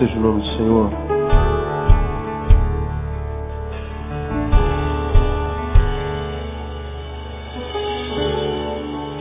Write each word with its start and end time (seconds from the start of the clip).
seja 0.00 0.16
o 0.16 0.20
nome 0.22 0.40
do 0.40 0.46
Senhor. 0.56 0.90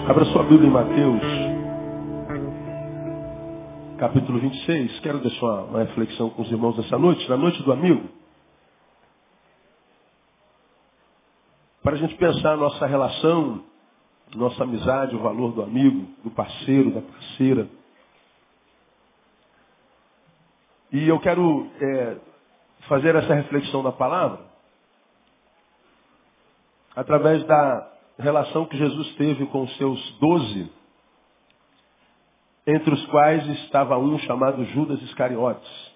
Abra 0.07 0.23
sua 0.31 0.43
Bíblia 0.43 0.69
em 0.69 0.71
Mateus, 0.71 1.21
capítulo 3.97 4.39
26. 4.39 5.01
Quero 5.01 5.19
deixar 5.19 5.63
uma, 5.63 5.79
reflexão 5.79 6.29
com 6.29 6.43
os 6.43 6.49
irmãos 6.49 6.79
essa 6.79 6.97
noite, 6.97 7.29
na 7.29 7.35
noite 7.35 7.61
do 7.61 7.73
amigo. 7.73 8.07
Para 11.83 11.95
a 11.95 11.97
gente 11.97 12.15
pensar 12.15 12.53
a 12.53 12.57
nossa 12.57 12.87
relação, 12.87 13.65
nossa 14.33 14.63
amizade, 14.63 15.13
o 15.13 15.19
valor 15.19 15.51
do 15.51 15.61
amigo, 15.61 16.07
do 16.23 16.31
parceiro, 16.31 16.91
da 16.91 17.01
parceira. 17.01 17.67
E 20.91 21.07
eu 21.07 21.19
quero 21.19 21.67
é, 21.79 22.17
fazer 22.87 23.15
essa 23.15 23.33
reflexão 23.33 23.83
da 23.83 23.91
palavra 23.91 24.49
através 26.95 27.43
da 27.45 27.91
relação 28.17 28.65
que 28.65 28.77
Jesus 28.77 29.15
teve 29.15 29.45
com 29.47 29.61
os 29.63 29.77
seus 29.77 30.19
doze, 30.19 30.69
entre 32.67 32.93
os 32.93 33.05
quais 33.07 33.47
estava 33.63 33.97
um 33.97 34.17
chamado 34.19 34.65
Judas 34.65 35.01
Iscariotes. 35.03 35.89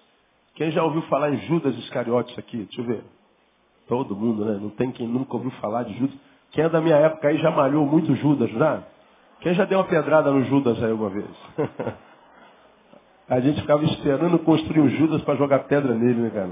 Quem 0.54 0.70
já 0.70 0.82
ouviu 0.82 1.02
falar 1.02 1.30
em 1.30 1.38
Judas 1.46 1.76
Iscariotes 1.76 2.36
aqui? 2.38 2.56
Deixa 2.58 2.80
eu 2.80 2.86
ver. 2.86 3.04
Todo 3.86 4.16
mundo, 4.16 4.44
né? 4.44 4.58
Não 4.60 4.70
tem 4.70 4.90
quem 4.92 5.06
nunca 5.06 5.34
ouviu 5.34 5.50
falar 5.52 5.82
de 5.82 5.94
Judas. 5.98 6.16
Quem 6.52 6.64
é 6.64 6.68
da 6.68 6.80
minha 6.80 6.96
época 6.96 7.28
aí 7.28 7.36
já 7.38 7.50
malhou 7.50 7.84
muito 7.84 8.14
Judas, 8.16 8.50
já? 8.50 8.82
Quem 9.40 9.52
já 9.54 9.64
deu 9.64 9.78
uma 9.78 9.84
pedrada 9.84 10.30
no 10.30 10.42
Judas 10.44 10.82
aí 10.82 10.90
alguma 10.90 11.10
vez? 11.10 11.28
A 13.28 13.40
gente 13.40 13.60
ficava 13.60 13.84
esperando 13.84 14.38
construir 14.40 14.80
um 14.80 14.88
Judas 14.88 15.22
para 15.22 15.36
jogar 15.36 15.60
pedra 15.60 15.94
nele, 15.94 16.20
né, 16.20 16.30
cara? 16.30 16.50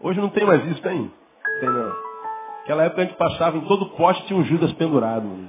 Hoje 0.00 0.20
não 0.20 0.28
tem 0.28 0.44
mais 0.44 0.64
isso, 0.66 0.82
tem? 0.82 1.10
Tem 1.60 1.68
não. 1.68 2.08
Naquela 2.60 2.84
época 2.84 3.02
a 3.02 3.04
gente 3.04 3.16
passava 3.16 3.56
em 3.56 3.62
todo 3.62 3.90
poste 3.90 4.26
tinha 4.26 4.38
um 4.38 4.44
Judas 4.44 4.72
pendurado. 4.72 5.26
Né? 5.26 5.48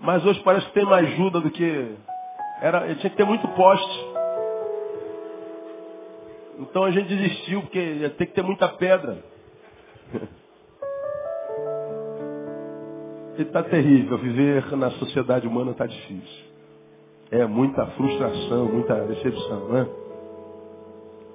Mas 0.00 0.24
hoje 0.26 0.40
parece 0.42 0.66
que 0.66 0.72
tem 0.72 0.84
mais 0.84 1.08
Judas 1.16 1.42
do 1.42 1.50
que. 1.50 1.96
Era, 2.60 2.94
tinha 2.96 3.10
que 3.10 3.16
ter 3.16 3.24
muito 3.24 3.46
poste. 3.48 4.06
Então 6.58 6.84
a 6.84 6.90
gente 6.90 7.08
desistiu, 7.08 7.62
porque 7.62 7.78
ia 7.78 8.10
ter 8.10 8.26
que 8.26 8.34
ter 8.34 8.42
muita 8.42 8.68
pedra. 8.68 9.22
E 13.38 13.42
está 13.42 13.62
terrível. 13.62 14.18
Viver 14.18 14.76
na 14.76 14.90
sociedade 14.90 15.46
humana 15.46 15.70
está 15.70 15.86
difícil. 15.86 16.47
É 17.30 17.44
muita 17.46 17.84
frustração, 17.88 18.64
muita 18.66 18.94
decepção, 19.06 19.68
né? 19.68 19.86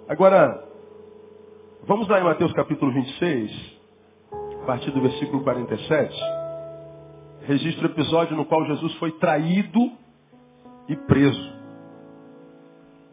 Agora, 0.09 0.67
vamos 1.83 2.07
lá 2.07 2.19
em 2.19 2.23
Mateus 2.23 2.51
capítulo 2.53 2.91
26, 2.91 3.79
a 4.63 4.65
partir 4.65 4.89
do 4.89 5.01
versículo 5.01 5.43
47. 5.43 6.19
Registra 7.41 7.87
o 7.87 7.91
episódio 7.91 8.35
no 8.35 8.45
qual 8.45 8.65
Jesus 8.65 8.91
foi 8.95 9.11
traído 9.19 9.91
e 10.89 10.95
preso. 10.95 11.53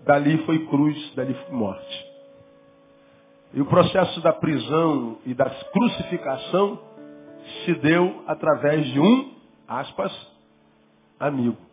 Dali 0.07 0.39
foi 0.47 0.67
cruz, 0.67 1.15
dali 1.15 1.35
foi 1.35 1.55
morte. 1.55 2.11
E 3.53 3.61
o 3.61 3.67
processo 3.67 4.23
da 4.23 4.33
prisão 4.33 5.19
e 5.27 5.35
da 5.35 5.51
crucificação 5.51 6.79
se 7.65 7.75
deu 7.75 8.23
através 8.27 8.87
de 8.87 9.01
um, 9.01 9.35
aspas, 9.69 10.13
amigo. 11.19 11.70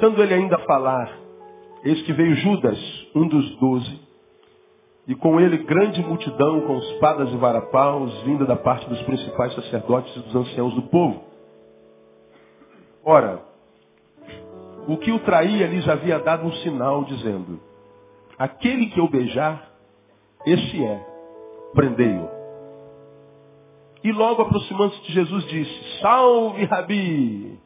Estando 0.00 0.22
ele 0.22 0.32
ainda 0.32 0.56
a 0.56 0.60
falar, 0.60 1.14
eis 1.84 2.00
que 2.04 2.12
veio 2.14 2.34
Judas, 2.36 2.78
um 3.14 3.28
dos 3.28 3.56
doze, 3.56 4.00
e 5.06 5.14
com 5.14 5.38
ele 5.38 5.58
grande 5.58 6.00
multidão 6.00 6.62
com 6.62 6.78
espadas 6.78 7.30
e 7.30 7.36
varapaus, 7.36 8.10
vinda 8.22 8.46
da 8.46 8.56
parte 8.56 8.88
dos 8.88 8.98
principais 9.02 9.54
sacerdotes 9.54 10.16
e 10.16 10.20
dos 10.20 10.34
anciãos 10.34 10.72
do 10.72 10.84
povo. 10.84 11.22
Ora, 13.04 13.42
o 14.88 14.96
que 14.96 15.12
o 15.12 15.18
traía 15.18 15.66
lhes 15.66 15.86
havia 15.86 16.18
dado 16.18 16.46
um 16.46 16.52
sinal, 16.62 17.04
dizendo, 17.04 17.60
aquele 18.38 18.86
que 18.86 18.98
eu 18.98 19.06
beijar, 19.06 19.70
esse 20.46 20.82
é, 20.82 21.06
prendei-o. 21.74 22.26
E 24.02 24.10
logo 24.12 24.40
aproximando-se 24.40 25.02
de 25.02 25.12
Jesus 25.12 25.44
disse, 25.44 26.00
salve 26.00 26.64
Rabi! 26.64 27.60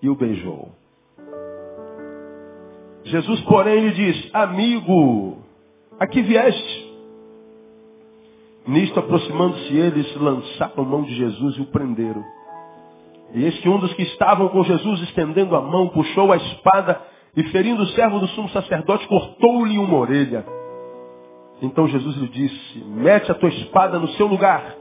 E 0.00 0.08
o 0.08 0.14
beijou. 0.14 0.83
Jesus, 3.04 3.40
porém, 3.42 3.88
lhe 3.88 3.92
disse, 3.92 4.30
amigo, 4.32 5.38
a 5.98 6.06
que 6.06 6.22
vieste? 6.22 6.84
Nisto, 8.66 8.98
aproximando-se 8.98 9.76
eles, 9.76 10.16
lançaram 10.16 10.84
mão 10.84 11.02
de 11.02 11.14
Jesus 11.14 11.56
e 11.56 11.60
o 11.60 11.66
prenderam. 11.66 12.24
E 13.34 13.44
eis 13.44 13.58
que 13.58 13.68
um 13.68 13.78
dos 13.78 13.92
que 13.94 14.02
estavam 14.02 14.48
com 14.48 14.62
Jesus, 14.64 15.02
estendendo 15.02 15.54
a 15.54 15.60
mão, 15.60 15.88
puxou 15.88 16.32
a 16.32 16.36
espada 16.36 17.00
e, 17.36 17.42
ferindo 17.44 17.82
o 17.82 17.86
servo 17.88 18.20
do 18.20 18.28
sumo 18.28 18.48
sacerdote, 18.50 19.06
cortou-lhe 19.06 19.78
uma 19.78 19.98
orelha. 19.98 20.46
Então 21.60 21.86
Jesus 21.88 22.16
lhe 22.16 22.28
disse, 22.28 22.78
mete 22.84 23.30
a 23.30 23.34
tua 23.34 23.48
espada 23.48 23.98
no 23.98 24.08
seu 24.10 24.26
lugar, 24.26 24.74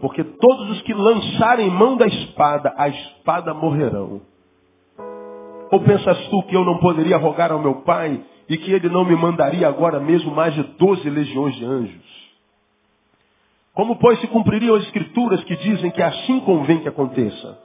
porque 0.00 0.24
todos 0.24 0.70
os 0.70 0.82
que 0.82 0.94
lançarem 0.94 1.70
mão 1.70 1.96
da 1.96 2.06
espada, 2.06 2.72
a 2.76 2.88
espada 2.88 3.52
morrerão. 3.52 4.22
Ou 5.70 5.80
pensas 5.80 6.28
tu 6.28 6.42
que 6.44 6.56
eu 6.56 6.64
não 6.64 6.78
poderia 6.78 7.16
rogar 7.16 7.50
ao 7.52 7.58
meu 7.58 7.82
Pai 7.82 8.22
e 8.48 8.56
que 8.56 8.72
ele 8.72 8.88
não 8.88 9.04
me 9.04 9.16
mandaria 9.16 9.66
agora 9.66 9.98
mesmo 9.98 10.34
mais 10.34 10.54
de 10.54 10.62
doze 10.62 11.08
legiões 11.08 11.54
de 11.56 11.64
anjos? 11.64 12.24
Como, 13.74 13.96
pois, 13.96 14.20
se 14.20 14.28
cumpririam 14.28 14.76
as 14.76 14.84
escrituras 14.84 15.42
que 15.44 15.56
dizem 15.56 15.90
que 15.90 16.02
assim 16.02 16.40
convém 16.40 16.80
que 16.80 16.88
aconteça? 16.88 17.58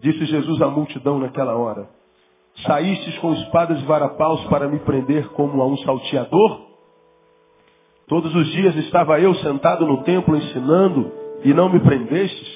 Disse 0.00 0.26
Jesus 0.26 0.60
à 0.60 0.68
multidão 0.68 1.18
naquela 1.18 1.56
hora. 1.56 1.88
Saístes 2.66 3.16
com 3.18 3.32
espadas 3.32 3.80
e 3.80 3.84
varapaus 3.84 4.44
para 4.44 4.68
me 4.68 4.78
prender 4.80 5.28
como 5.30 5.62
a 5.62 5.66
um 5.66 5.76
salteador? 5.78 6.66
Todos 8.06 8.34
os 8.34 8.46
dias 8.52 8.76
estava 8.76 9.18
eu 9.18 9.34
sentado 9.36 9.86
no 9.86 10.02
templo 10.04 10.36
ensinando 10.36 11.10
e 11.44 11.52
não 11.52 11.70
me 11.70 11.80
prendestes? 11.80 12.55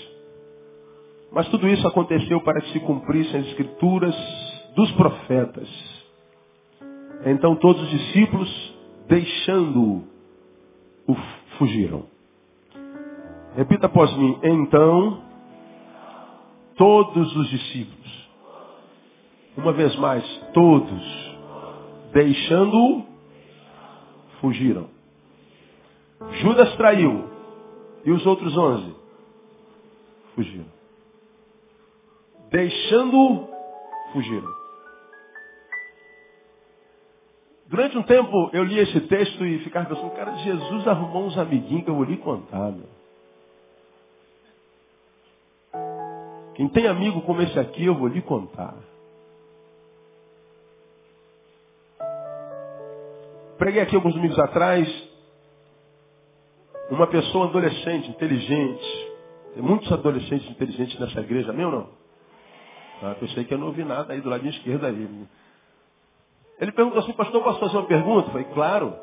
Mas 1.32 1.48
tudo 1.48 1.68
isso 1.68 1.86
aconteceu 1.86 2.40
para 2.40 2.60
que 2.60 2.72
se 2.72 2.80
cumprissem 2.80 3.40
as 3.40 3.46
escrituras 3.48 4.14
dos 4.74 4.90
profetas. 4.92 5.68
Então 7.24 7.54
todos 7.56 7.82
os 7.82 7.90
discípulos, 7.90 8.74
deixando-o, 9.06 10.04
fugiram. 11.58 12.04
Repita 13.54 13.86
após 13.86 14.12
mim. 14.16 14.38
Então, 14.42 15.22
todos 16.76 17.36
os 17.36 17.48
discípulos, 17.50 18.28
uma 19.56 19.72
vez 19.72 19.94
mais, 19.96 20.24
todos, 20.54 21.36
deixando-o, 22.12 23.04
fugiram. 24.40 24.88
Judas 26.40 26.74
traiu. 26.76 27.28
E 28.04 28.10
os 28.10 28.24
outros 28.24 28.56
onze? 28.56 28.94
Fugiram. 30.34 30.79
Deixando-o, 32.50 33.48
fugiram. 34.12 34.60
Durante 37.66 37.96
um 37.96 38.02
tempo 38.02 38.50
eu 38.52 38.64
li 38.64 38.78
esse 38.80 39.00
texto 39.02 39.46
e 39.46 39.60
ficava 39.60 39.86
pensando, 39.86 40.10
cara, 40.10 40.34
Jesus 40.38 40.88
arrumou 40.88 41.26
uns 41.26 41.38
amiguinhos 41.38 41.84
que 41.84 41.90
eu 41.90 41.94
vou 41.94 42.04
lhe 42.04 42.16
contar, 42.16 42.72
meu. 42.72 42.88
Quem 46.56 46.68
tem 46.68 46.88
amigo 46.88 47.22
como 47.22 47.40
esse 47.42 47.58
aqui, 47.58 47.86
eu 47.86 47.94
vou 47.94 48.08
lhe 48.08 48.20
contar. 48.20 48.74
Preguei 53.56 53.82
aqui 53.82 53.94
alguns 53.94 54.14
domingos 54.14 54.38
atrás 54.38 54.88
uma 56.90 57.06
pessoa 57.06 57.46
adolescente, 57.46 58.10
inteligente. 58.10 59.12
Tem 59.54 59.62
muitos 59.62 59.90
adolescentes 59.92 60.50
inteligentes 60.50 60.98
nessa 60.98 61.20
igreja, 61.20 61.52
meu 61.52 61.70
não? 61.70 61.99
Ah, 63.02 63.16
pensei 63.18 63.44
que 63.44 63.54
eu 63.54 63.58
não 63.58 63.68
ouvi 63.68 63.84
nada 63.84 64.12
aí 64.12 64.20
do 64.20 64.28
lado 64.28 64.46
esquerdo 64.46 64.84
aí. 64.84 65.08
Ele 66.60 66.72
perguntou 66.72 67.00
assim, 67.00 67.12
pastor, 67.12 67.42
posso 67.42 67.58
fazer 67.58 67.76
uma 67.78 67.86
pergunta? 67.86 68.28
Eu 68.28 68.32
falei, 68.32 68.46
claro. 68.52 68.94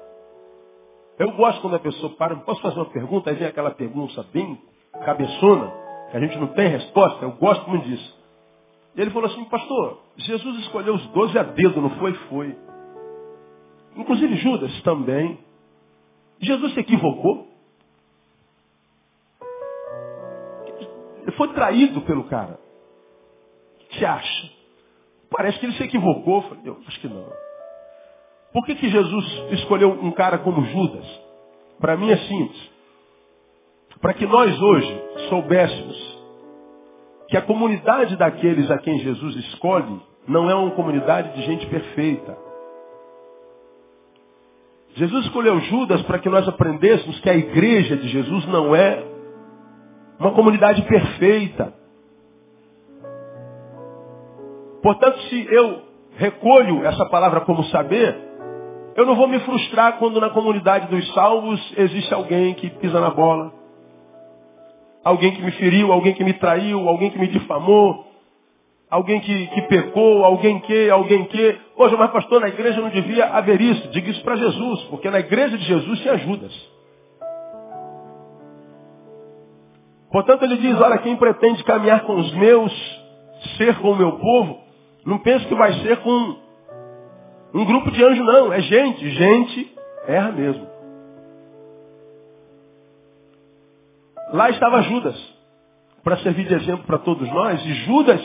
Eu 1.18 1.32
gosto 1.32 1.62
quando 1.62 1.76
a 1.76 1.80
pessoa 1.80 2.14
para, 2.14 2.36
posso 2.38 2.62
fazer 2.62 2.76
uma 2.76 2.90
pergunta? 2.92 3.30
Aí 3.32 3.36
vem 3.36 3.48
aquela 3.48 3.72
pergunta 3.72 4.24
bem 4.32 4.62
cabeçona, 5.04 5.74
que 6.12 6.18
a 6.18 6.20
gente 6.20 6.38
não 6.38 6.48
tem 6.48 6.68
resposta. 6.68 7.26
Eu 7.26 7.32
gosto 7.32 7.68
muito 7.68 7.88
disso. 7.88 8.18
E 8.96 9.02
ele 9.02 9.10
falou 9.10 9.30
assim, 9.30 9.44
pastor, 9.46 10.00
Jesus 10.18 10.60
escolheu 10.60 10.94
os 10.94 11.08
doze 11.08 11.38
a 11.38 11.44
dedo, 11.44 11.82
não 11.82 11.90
foi? 11.98 12.14
Foi. 12.30 12.58
Inclusive 13.96 14.36
Judas 14.38 14.82
também. 14.84 15.40
Jesus 16.40 16.74
se 16.76 16.80
equivocou. 16.80 17.48
Ele 21.24 21.32
foi 21.32 21.48
traído 21.54 22.02
pelo 22.02 22.26
cara. 22.26 22.67
Você 23.92 24.06
acha? 24.06 24.50
Parece 25.30 25.60
que 25.60 25.66
ele 25.66 25.74
se 25.74 25.84
equivocou. 25.84 26.42
Falei, 26.44 26.64
eu 26.66 26.78
acho 26.88 27.00
que 27.00 27.08
não. 27.08 27.26
Por 28.54 28.66
que, 28.66 28.76
que 28.76 28.90
Jesus 28.90 29.44
escolheu 29.52 29.92
um 29.92 30.12
cara 30.12 30.38
como 30.40 30.64
Judas? 30.64 31.06
Para 31.80 31.98
mim 31.98 32.10
é 32.10 32.18
simples. 32.18 32.70
Para 34.02 34.14
que 34.14 34.26
nós 34.26 34.60
hoje 34.62 35.02
soubéssemos 35.30 36.18
que 37.28 37.38
a 37.38 37.42
comunidade 37.42 38.16
daqueles 38.16 38.72
a 38.72 38.78
quem 38.78 39.00
Jesus 39.00 39.36
escolhe 39.36 40.02
não 40.28 40.50
é 40.50 40.56
uma 40.56 40.72
comunidade 40.72 41.34
de 41.34 41.46
gente 41.46 41.66
perfeita. 41.68 42.38
Jesus 44.96 45.26
escolheu 45.26 45.60
Judas 45.62 46.02
para 46.04 46.20
que 46.20 46.30
nós 46.30 46.48
aprendêssemos 46.48 47.20
que 47.20 47.30
a 47.30 47.36
igreja 47.36 47.96
de 47.98 48.08
Jesus 48.08 48.46
não 48.48 48.76
é 48.76 49.04
uma 50.20 50.32
comunidade 50.34 50.82
perfeita. 50.84 51.74
Portanto, 54.88 55.20
se 55.24 55.48
eu 55.54 55.82
recolho 56.16 56.86
essa 56.86 57.06
palavra 57.08 57.42
como 57.42 57.62
saber, 57.66 58.18
eu 58.96 59.06
não 59.06 59.18
vou 59.18 59.28
me 59.28 59.38
frustrar 59.42 59.98
quando 59.98 60.22
na 60.22 60.30
comunidade 60.30 60.88
dos 60.88 61.14
salvos 61.14 61.60
existe 61.76 62.14
alguém 62.14 62.54
que 62.54 62.70
pisa 62.70 63.02
na 63.02 63.10
bola, 63.10 63.52
alguém 65.04 65.34
que 65.36 65.42
me 65.42 65.52
feriu, 65.52 65.92
alguém 65.92 66.14
que 66.14 66.24
me 66.24 66.32
traiu, 66.36 66.88
alguém 66.88 67.10
que 67.10 67.20
me 67.20 67.28
difamou, 67.28 68.06
alguém 68.90 69.20
que, 69.20 69.48
que 69.48 69.62
pecou, 69.64 70.24
alguém 70.24 70.62
que, 70.62 70.90
alguém 70.90 71.26
que. 71.26 71.60
Poxa, 71.76 71.98
mas 71.98 72.10
pastor, 72.12 72.40
na 72.40 72.48
igreja 72.48 72.80
não 72.80 72.90
devia 72.90 73.26
haver 73.26 73.60
isso. 73.60 73.90
Diga 73.90 74.10
isso 74.10 74.24
para 74.24 74.38
Jesus, 74.38 74.84
porque 74.84 75.10
na 75.10 75.20
igreja 75.20 75.58
de 75.58 75.66
Jesus 75.66 76.02
se 76.02 76.08
ajudas. 76.08 76.70
Portanto, 80.10 80.46
ele 80.46 80.56
diz, 80.56 80.80
olha, 80.80 80.98
quem 81.00 81.18
pretende 81.18 81.62
caminhar 81.66 82.06
com 82.06 82.16
os 82.16 82.34
meus, 82.36 82.72
ser 83.58 83.78
com 83.80 83.92
o 83.92 83.98
meu 83.98 84.14
povo, 84.14 84.66
não 85.08 85.20
pense 85.20 85.46
que 85.48 85.56
vai 85.56 85.72
ser 85.84 85.98
com 86.02 86.36
um 87.54 87.64
grupo 87.64 87.90
de 87.92 88.04
anjos, 88.04 88.26
não. 88.26 88.52
É 88.52 88.60
gente. 88.60 89.10
Gente 89.10 89.74
erra 90.06 90.34
mesmo. 90.34 90.68
Lá 94.34 94.50
estava 94.50 94.82
Judas, 94.82 95.18
para 96.04 96.18
servir 96.18 96.46
de 96.46 96.56
exemplo 96.56 96.86
para 96.86 96.98
todos 96.98 97.26
nós. 97.32 97.66
E 97.66 97.74
Judas 97.86 98.22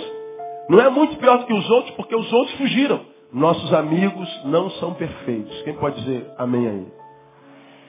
não 0.68 0.80
é 0.80 0.90
muito 0.90 1.16
pior 1.18 1.38
do 1.38 1.46
que 1.46 1.52
os 1.52 1.70
outros, 1.70 1.94
porque 1.94 2.16
os 2.16 2.32
outros 2.32 2.56
fugiram. 2.56 3.00
Nossos 3.32 3.72
amigos 3.72 4.44
não 4.46 4.68
são 4.70 4.92
perfeitos. 4.94 5.62
Quem 5.62 5.74
pode 5.74 6.00
dizer 6.00 6.28
amém 6.36 6.68
aí? 6.68 6.86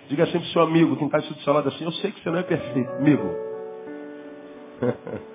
Diga 0.07 0.27
sempre 0.27 0.47
seu 0.49 0.61
amigo, 0.61 0.95
quem 0.97 1.07
está 1.07 1.17
do 1.17 1.33
seu 1.41 1.53
lado 1.53 1.67
assim, 1.69 1.83
eu 1.83 1.91
sei 1.93 2.11
que 2.11 2.21
você 2.21 2.29
não 2.29 2.37
é 2.37 2.43
perfeito, 2.43 2.91
amigo. 2.91 3.27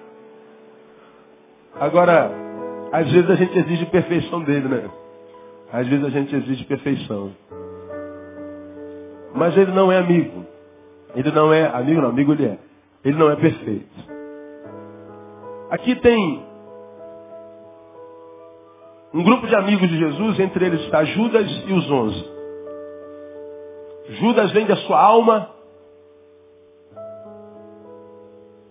Agora, 1.81 2.48
às 2.93 3.11
vezes 3.11 3.31
a 3.31 3.35
gente 3.35 3.59
exige 3.59 3.87
perfeição 3.87 4.43
dele, 4.43 4.69
né? 4.69 4.91
Às 5.73 5.87
vezes 5.87 6.05
a 6.05 6.11
gente 6.11 6.35
exige 6.35 6.65
perfeição. 6.65 7.33
Mas 9.35 9.57
ele 9.57 9.73
não 9.73 9.93
é 9.93 9.99
amigo. 9.99 10.45
Ele 11.15 11.31
não 11.31 11.53
é 11.53 11.67
amigo, 11.67 12.01
não, 12.01 12.09
amigo 12.09 12.33
ele 12.33 12.47
é. 12.47 12.59
Ele 13.05 13.19
não 13.19 13.31
é 13.31 13.37
perfeito. 13.37 14.19
Aqui 15.71 15.95
tem 15.97 16.47
um 19.13 19.23
grupo 19.23 19.47
de 19.47 19.55
amigos 19.55 19.89
de 19.89 19.99
Jesus, 19.99 20.41
entre 20.41 20.67
eles 20.67 20.81
está 20.83 21.05
Judas 21.05 21.47
e 21.67 21.73
os 21.73 21.91
onze. 21.91 22.39
Judas 24.21 24.51
vende 24.53 24.73
a 24.73 24.77
sua 24.77 25.01
alma 25.01 25.51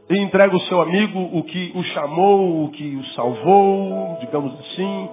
e 0.09 0.17
entrega 0.19 0.55
o 0.55 0.61
seu 0.61 0.81
amigo 0.81 1.19
o 1.33 1.43
que 1.43 1.71
o 1.75 1.83
chamou, 1.83 2.65
o 2.65 2.71
que 2.71 2.95
o 2.95 3.03
salvou, 3.07 4.17
digamos 4.21 4.53
assim, 4.59 5.09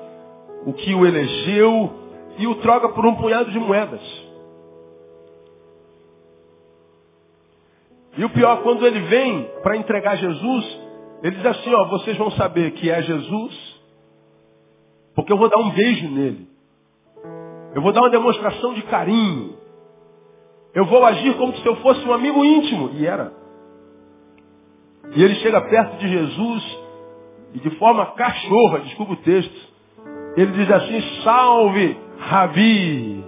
o 0.66 0.72
que 0.72 0.94
o 0.94 1.04
elegeu, 1.04 1.90
e 2.38 2.46
o 2.46 2.54
troca 2.56 2.88
por 2.90 3.04
um 3.04 3.14
punhado 3.16 3.50
de 3.50 3.58
moedas. 3.58 4.00
E 8.16 8.24
o 8.24 8.30
pior, 8.30 8.62
quando 8.62 8.86
ele 8.86 9.00
vem 9.00 9.50
para 9.62 9.76
entregar 9.76 10.16
Jesus, 10.16 10.80
ele 11.22 11.36
diz 11.36 11.46
assim, 11.46 11.74
ó, 11.74 11.84
vocês 11.86 12.16
vão 12.16 12.30
saber 12.32 12.72
que 12.72 12.90
é 12.90 13.02
Jesus, 13.02 13.82
porque 15.14 15.32
eu 15.32 15.36
vou 15.36 15.48
dar 15.48 15.60
um 15.60 15.70
beijo 15.70 16.08
nele. 16.08 16.48
Eu 17.74 17.82
vou 17.82 17.92
dar 17.92 18.02
uma 18.02 18.10
demonstração 18.10 18.74
de 18.74 18.82
carinho. 18.82 19.56
Eu 20.74 20.84
vou 20.84 21.04
agir 21.04 21.36
como 21.36 21.56
se 21.56 21.66
eu 21.66 21.76
fosse 21.76 22.06
um 22.06 22.12
amigo 22.12 22.44
íntimo. 22.44 22.90
E 22.94 23.06
era. 23.06 23.32
E 25.12 25.22
ele 25.22 25.34
chega 25.36 25.60
perto 25.60 25.98
de 25.98 26.08
Jesus 26.08 26.78
e 27.54 27.60
de 27.60 27.70
forma 27.78 28.06
cachorra, 28.14 28.80
desculpa 28.80 29.12
o 29.12 29.16
texto, 29.16 29.74
ele 30.36 30.52
diz 30.52 30.70
assim, 30.70 31.00
salve, 31.22 31.96
Rabi. 32.18 33.24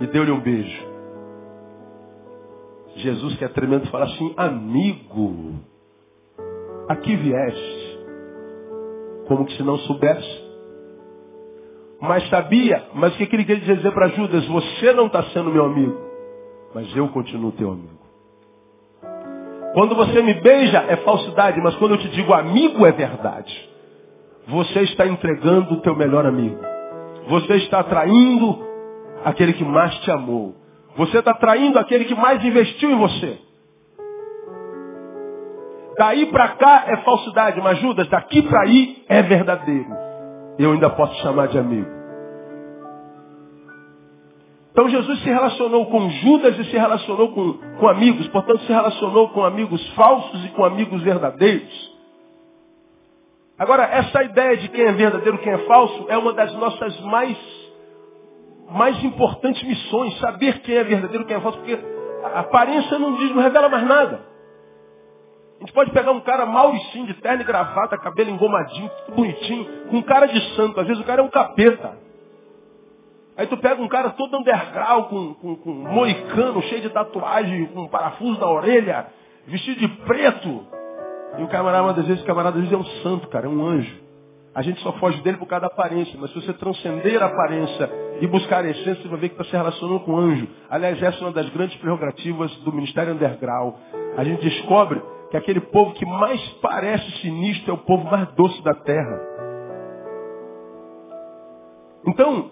E 0.00 0.06
deu-lhe 0.06 0.30
um 0.32 0.40
beijo. 0.40 0.90
Jesus, 2.96 3.36
que 3.36 3.44
é 3.44 3.48
tremendo, 3.48 3.88
fala 3.90 4.04
assim, 4.06 4.34
amigo, 4.36 5.54
aqui 6.88 7.16
vieste, 7.16 7.98
como 9.26 9.46
que 9.46 9.56
se 9.56 9.62
não 9.62 9.78
soubesse. 9.78 10.50
Mas 12.00 12.28
sabia, 12.28 12.88
mas 12.94 13.14
o 13.14 13.16
que 13.16 13.24
ele 13.24 13.44
queria 13.44 13.76
dizer 13.76 13.92
para 13.92 14.08
Judas? 14.08 14.46
Você 14.46 14.92
não 14.92 15.06
está 15.06 15.22
sendo 15.24 15.50
meu 15.50 15.64
amigo, 15.64 15.96
mas 16.74 16.94
eu 16.96 17.08
continuo 17.08 17.52
teu 17.52 17.70
amigo. 17.70 17.99
Quando 19.72 19.94
você 19.94 20.20
me 20.22 20.34
beija 20.34 20.78
é 20.88 20.96
falsidade, 20.96 21.60
mas 21.60 21.76
quando 21.76 21.92
eu 21.92 21.98
te 21.98 22.08
digo 22.08 22.32
amigo 22.34 22.84
é 22.84 22.92
verdade. 22.92 23.70
Você 24.48 24.80
está 24.80 25.06
entregando 25.06 25.74
o 25.74 25.80
teu 25.80 25.94
melhor 25.94 26.26
amigo. 26.26 26.58
Você 27.28 27.54
está 27.54 27.82
traindo 27.84 28.66
aquele 29.24 29.52
que 29.52 29.64
mais 29.64 29.94
te 30.00 30.10
amou. 30.10 30.56
Você 30.96 31.18
está 31.18 31.34
traindo 31.34 31.78
aquele 31.78 32.04
que 32.04 32.14
mais 32.14 32.44
investiu 32.44 32.90
em 32.90 32.96
você. 32.96 33.38
Daí 35.98 36.26
para 36.26 36.48
cá 36.48 36.84
é 36.88 36.96
falsidade, 36.98 37.60
mas 37.60 37.78
Judas, 37.78 38.08
daqui 38.08 38.42
para 38.42 38.62
aí 38.62 39.04
é 39.08 39.22
verdadeiro. 39.22 39.90
Eu 40.58 40.72
ainda 40.72 40.90
posso 40.90 41.14
chamar 41.22 41.48
de 41.48 41.58
amigo. 41.58 41.99
Então 44.80 44.88
Jesus 44.88 45.18
se 45.20 45.28
relacionou 45.28 45.84
com 45.90 46.08
Judas 46.08 46.58
e 46.58 46.64
se 46.64 46.72
relacionou 46.74 47.32
com, 47.32 47.52
com 47.78 47.86
amigos, 47.86 48.26
portanto 48.28 48.62
se 48.62 48.72
relacionou 48.72 49.28
com 49.28 49.44
amigos 49.44 49.86
falsos 49.90 50.42
e 50.46 50.48
com 50.52 50.64
amigos 50.64 51.02
verdadeiros. 51.02 51.94
Agora, 53.58 53.82
essa 53.82 54.24
ideia 54.24 54.56
de 54.56 54.70
quem 54.70 54.86
é 54.86 54.92
verdadeiro 54.92 55.36
e 55.36 55.40
quem 55.40 55.52
é 55.52 55.58
falso 55.66 56.06
é 56.08 56.16
uma 56.16 56.32
das 56.32 56.54
nossas 56.54 56.98
mais, 57.00 57.36
mais 58.70 59.04
importantes 59.04 59.62
missões, 59.64 60.18
saber 60.18 60.60
quem 60.60 60.74
é 60.74 60.82
verdadeiro 60.82 61.24
e 61.24 61.26
quem 61.26 61.36
é 61.36 61.40
falso, 61.40 61.58
porque 61.58 61.78
a 62.24 62.40
aparência 62.40 62.98
não 62.98 63.16
diz, 63.16 63.34
não 63.34 63.42
revela 63.42 63.68
mais 63.68 63.86
nada. 63.86 64.24
A 65.58 65.60
gente 65.60 65.74
pode 65.74 65.90
pegar 65.90 66.12
um 66.12 66.20
cara 66.20 66.46
mauricinho, 66.46 67.06
de 67.06 67.20
terno 67.20 67.42
e 67.42 67.44
gravata, 67.44 67.98
cabelo 67.98 68.30
engomadinho, 68.30 68.90
bonitinho, 69.14 69.88
com 69.90 70.02
cara 70.04 70.24
de 70.24 70.40
santo. 70.54 70.80
Às 70.80 70.86
vezes 70.86 71.02
o 71.02 71.06
cara 71.06 71.20
é 71.20 71.24
um 71.26 71.28
capeta. 71.28 72.08
Aí 73.40 73.46
tu 73.46 73.56
pega 73.56 73.80
um 73.80 73.88
cara 73.88 74.10
todo 74.10 74.36
underground, 74.36 75.06
com, 75.06 75.32
com, 75.32 75.56
com 75.56 75.70
moicano, 75.70 76.60
cheio 76.64 76.82
de 76.82 76.90
tatuagem, 76.90 77.68
com 77.68 77.84
um 77.84 77.88
parafuso 77.88 78.38
na 78.38 78.46
orelha, 78.46 79.06
vestido 79.46 79.80
de 79.80 79.88
preto. 80.04 80.66
E 81.38 81.42
o 81.42 81.48
camarada, 81.48 82.02
às 82.02 82.06
vezes, 82.06 82.22
o 82.22 82.26
camarada 82.26 82.58
às 82.58 82.68
vezes 82.68 82.74
é 82.74 82.76
um 82.76 83.02
santo, 83.02 83.28
cara, 83.28 83.46
é 83.46 83.48
um 83.48 83.66
anjo. 83.66 83.98
A 84.54 84.60
gente 84.60 84.78
só 84.82 84.92
foge 84.92 85.22
dele 85.22 85.38
por 85.38 85.46
causa 85.46 85.62
da 85.62 85.66
aparência. 85.68 86.18
Mas 86.20 86.30
se 86.32 86.42
você 86.42 86.52
transcender 86.52 87.22
a 87.22 87.28
aparência 87.28 87.90
e 88.20 88.26
buscar 88.26 88.62
a 88.62 88.68
essência, 88.68 88.96
você 88.96 89.08
vai 89.08 89.20
ver 89.20 89.30
que 89.30 89.40
está 89.40 89.44
se 89.44 89.56
relacionando 89.56 90.00
com 90.00 90.12
um 90.12 90.18
anjo. 90.18 90.46
Aliás, 90.68 91.02
essa 91.02 91.16
é 91.16 91.22
uma 91.22 91.32
das 91.32 91.48
grandes 91.48 91.78
prerrogativas 91.78 92.54
do 92.56 92.70
Ministério 92.74 93.14
Underground. 93.14 93.74
A 94.18 94.22
gente 94.22 94.42
descobre 94.42 95.00
que 95.30 95.38
aquele 95.38 95.62
povo 95.62 95.94
que 95.94 96.04
mais 96.04 96.46
parece 96.60 97.10
sinistro 97.22 97.70
é 97.70 97.74
o 97.74 97.78
povo 97.78 98.04
mais 98.04 98.30
doce 98.34 98.62
da 98.62 98.74
terra. 98.74 99.18
Então, 102.06 102.50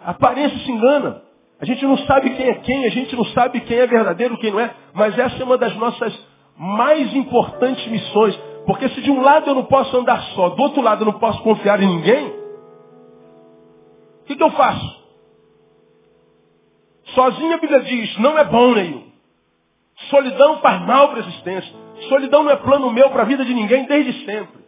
a 0.00 0.10
aparência 0.10 0.58
se 0.58 0.70
engana. 0.70 1.22
A 1.60 1.64
gente 1.64 1.84
não 1.84 1.98
sabe 1.98 2.30
quem 2.30 2.46
é 2.46 2.54
quem, 2.54 2.86
a 2.86 2.90
gente 2.90 3.16
não 3.16 3.24
sabe 3.26 3.60
quem 3.60 3.78
é 3.78 3.86
verdadeiro, 3.86 4.38
quem 4.38 4.52
não 4.52 4.60
é, 4.60 4.72
mas 4.94 5.18
essa 5.18 5.42
é 5.42 5.44
uma 5.44 5.58
das 5.58 5.74
nossas 5.76 6.16
mais 6.56 7.14
importantes 7.14 7.86
missões. 7.88 8.36
Porque 8.64 8.88
se 8.90 9.00
de 9.00 9.10
um 9.10 9.20
lado 9.20 9.50
eu 9.50 9.54
não 9.54 9.64
posso 9.64 9.96
andar 9.96 10.22
só, 10.34 10.50
do 10.50 10.62
outro 10.62 10.80
lado 10.82 11.02
eu 11.02 11.06
não 11.06 11.18
posso 11.18 11.42
confiar 11.42 11.82
em 11.82 11.86
ninguém, 11.86 12.28
o 12.28 14.24
que, 14.26 14.36
que 14.36 14.42
eu 14.42 14.50
faço? 14.50 14.98
Sozinho 17.14 17.54
a 17.54 17.58
Bíblia 17.58 17.80
diz, 17.80 18.18
não 18.18 18.38
é 18.38 18.44
bom 18.44 18.74
nenhum. 18.74 19.08
Solidão 20.10 20.58
faz 20.58 20.80
mal 20.82 21.08
para 21.08 21.20
a 21.20 21.26
existência. 21.26 21.74
Solidão 22.08 22.44
não 22.44 22.50
é 22.50 22.56
plano 22.56 22.90
meu 22.92 23.10
para 23.10 23.22
a 23.22 23.26
vida 23.26 23.44
de 23.44 23.54
ninguém 23.54 23.86
desde 23.86 24.24
sempre. 24.24 24.58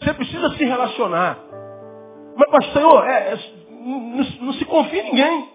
Você 0.00 0.14
precisa 0.14 0.50
se 0.50 0.64
relacionar. 0.64 1.38
Mas, 2.36 2.50
pastor, 2.50 3.06
é, 3.06 3.32
é, 3.32 3.38
não, 3.84 4.24
não 4.40 4.52
se 4.54 4.64
confia 4.64 5.02
em 5.02 5.10
ninguém. 5.10 5.54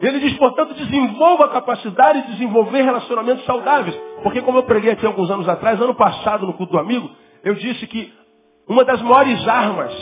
Ele 0.00 0.20
diz, 0.20 0.36
portanto, 0.36 0.74
desenvolva 0.74 1.46
a 1.46 1.48
capacidade 1.48 2.22
de 2.22 2.32
desenvolver 2.32 2.82
relacionamentos 2.82 3.44
saudáveis. 3.44 3.96
Porque 4.22 4.42
como 4.42 4.58
eu 4.58 4.64
preguei 4.64 4.92
aqui 4.92 5.06
alguns 5.06 5.30
anos 5.30 5.48
atrás, 5.48 5.80
ano 5.80 5.94
passado 5.94 6.46
no 6.46 6.52
culto 6.52 6.72
do 6.72 6.78
amigo, 6.78 7.10
eu 7.42 7.54
disse 7.54 7.86
que 7.86 8.12
uma 8.68 8.84
das 8.84 9.00
maiores 9.00 9.46
armas 9.48 9.92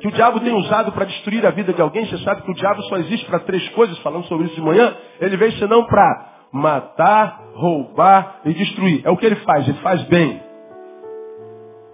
que 0.00 0.08
o 0.08 0.12
diabo 0.12 0.38
tem 0.40 0.52
usado 0.52 0.92
para 0.92 1.06
destruir 1.06 1.44
a 1.46 1.50
vida 1.50 1.72
de 1.72 1.80
alguém, 1.80 2.06
você 2.06 2.18
sabe 2.18 2.42
que 2.42 2.50
o 2.50 2.54
diabo 2.54 2.82
só 2.82 2.96
existe 2.98 3.26
para 3.26 3.40
três 3.40 3.66
coisas, 3.70 3.98
falando 3.98 4.26
sobre 4.26 4.46
isso 4.46 4.54
de 4.54 4.60
manhã, 4.60 4.94
ele 5.20 5.36
veio 5.36 5.52
senão 5.52 5.84
para 5.86 6.34
matar, 6.52 7.40
roubar 7.54 8.40
e 8.44 8.52
destruir. 8.52 9.02
É 9.04 9.10
o 9.10 9.16
que 9.16 9.26
ele 9.26 9.36
faz, 9.36 9.66
ele 9.66 9.78
faz 9.78 10.02
bem. 10.02 10.42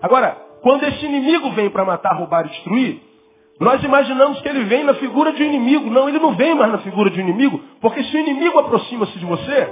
Agora, 0.02 0.49
quando 0.62 0.84
esse 0.84 1.04
inimigo 1.04 1.50
vem 1.52 1.70
para 1.70 1.84
matar, 1.84 2.14
roubar 2.16 2.46
e 2.46 2.50
destruir, 2.50 3.00
nós 3.60 3.82
imaginamos 3.84 4.40
que 4.40 4.48
ele 4.48 4.64
vem 4.64 4.84
na 4.84 4.94
figura 4.94 5.32
de 5.32 5.42
um 5.42 5.46
inimigo. 5.46 5.90
Não, 5.90 6.08
ele 6.08 6.18
não 6.18 6.34
vem 6.34 6.54
mais 6.54 6.72
na 6.72 6.78
figura 6.78 7.10
de 7.10 7.20
um 7.20 7.22
inimigo, 7.22 7.60
porque 7.80 8.02
se 8.04 8.16
o 8.16 8.20
inimigo 8.20 8.58
aproxima-se 8.58 9.18
de 9.18 9.26
você, 9.26 9.68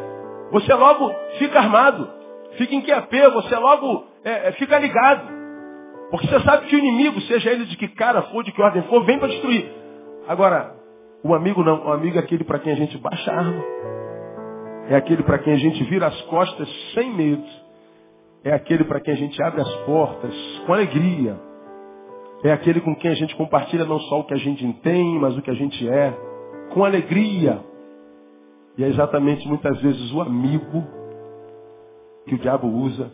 você 0.50 0.75
logo 0.75 1.11
fica 1.38 1.59
armado, 1.59 2.09
fica 2.57 2.75
em 2.75 2.83
QAP, 2.83 3.12
você 3.33 3.57
logo 3.57 4.04
é, 4.25 4.49
é, 4.49 4.52
fica 4.52 4.78
ligado. 4.78 5.38
Porque 6.11 6.26
você 6.26 6.40
sabe 6.40 6.66
que 6.66 6.76
o 6.76 6.78
inimigo, 6.78 7.21
seja 7.23 7.50
ele 7.50 7.66
de 7.66 7.76
que 7.76 7.88
cara 7.88 8.23
for, 8.23 8.42
de 8.42 8.52
que 8.52 8.62
ordem 8.62 8.83
for, 8.85 9.04
vem 9.04 9.18
para 9.18 9.28
destruir. 9.28 9.71
Agora, 10.26 10.75
o 11.23 11.35
amigo 11.35 11.62
não. 11.62 11.87
O 11.87 11.92
amigo 11.92 12.16
é 12.16 12.21
aquele 12.21 12.45
para 12.45 12.59
quem 12.59 12.73
a 12.73 12.76
gente 12.76 12.97
baixa 12.99 13.30
a 13.30 13.38
arma. 13.38 13.64
É 14.88 14.97
aquele 14.97 15.23
para 15.23 15.38
quem 15.38 15.52
a 15.52 15.59
gente 15.59 15.83
vira 15.85 16.07
as 16.07 16.21
costas 16.23 16.68
sem 16.95 17.11
medo. 17.11 17.45
É 18.45 18.52
aquele 18.52 18.85
para 18.85 19.00
quem 19.00 19.14
a 19.14 19.16
gente 19.16 19.42
abre 19.42 19.61
as 19.61 19.75
portas 19.85 20.35
com 20.64 20.73
alegria. 20.73 21.38
É 22.45 22.52
aquele 22.52 22.80
com 22.80 22.95
quem 22.95 23.11
a 23.11 23.14
gente 23.14 23.35
compartilha 23.37 23.85
não 23.85 23.99
só 24.00 24.21
o 24.21 24.25
que 24.25 24.35
a 24.35 24.38
gente 24.38 24.73
tem, 24.80 25.18
mas 25.18 25.37
o 25.37 25.42
que 25.42 25.50
a 25.50 25.54
gente 25.54 25.88
é. 25.88 26.12
Com 26.73 26.85
alegria. 26.85 27.61
E 28.76 28.85
é 28.85 28.88
exatamente 28.88 29.47
muitas 29.49 29.80
vezes 29.80 30.12
o 30.12 30.21
amigo 30.21 30.85
que 32.26 32.37
o 32.37 32.38
diabo 32.38 32.68
usa 32.68 33.11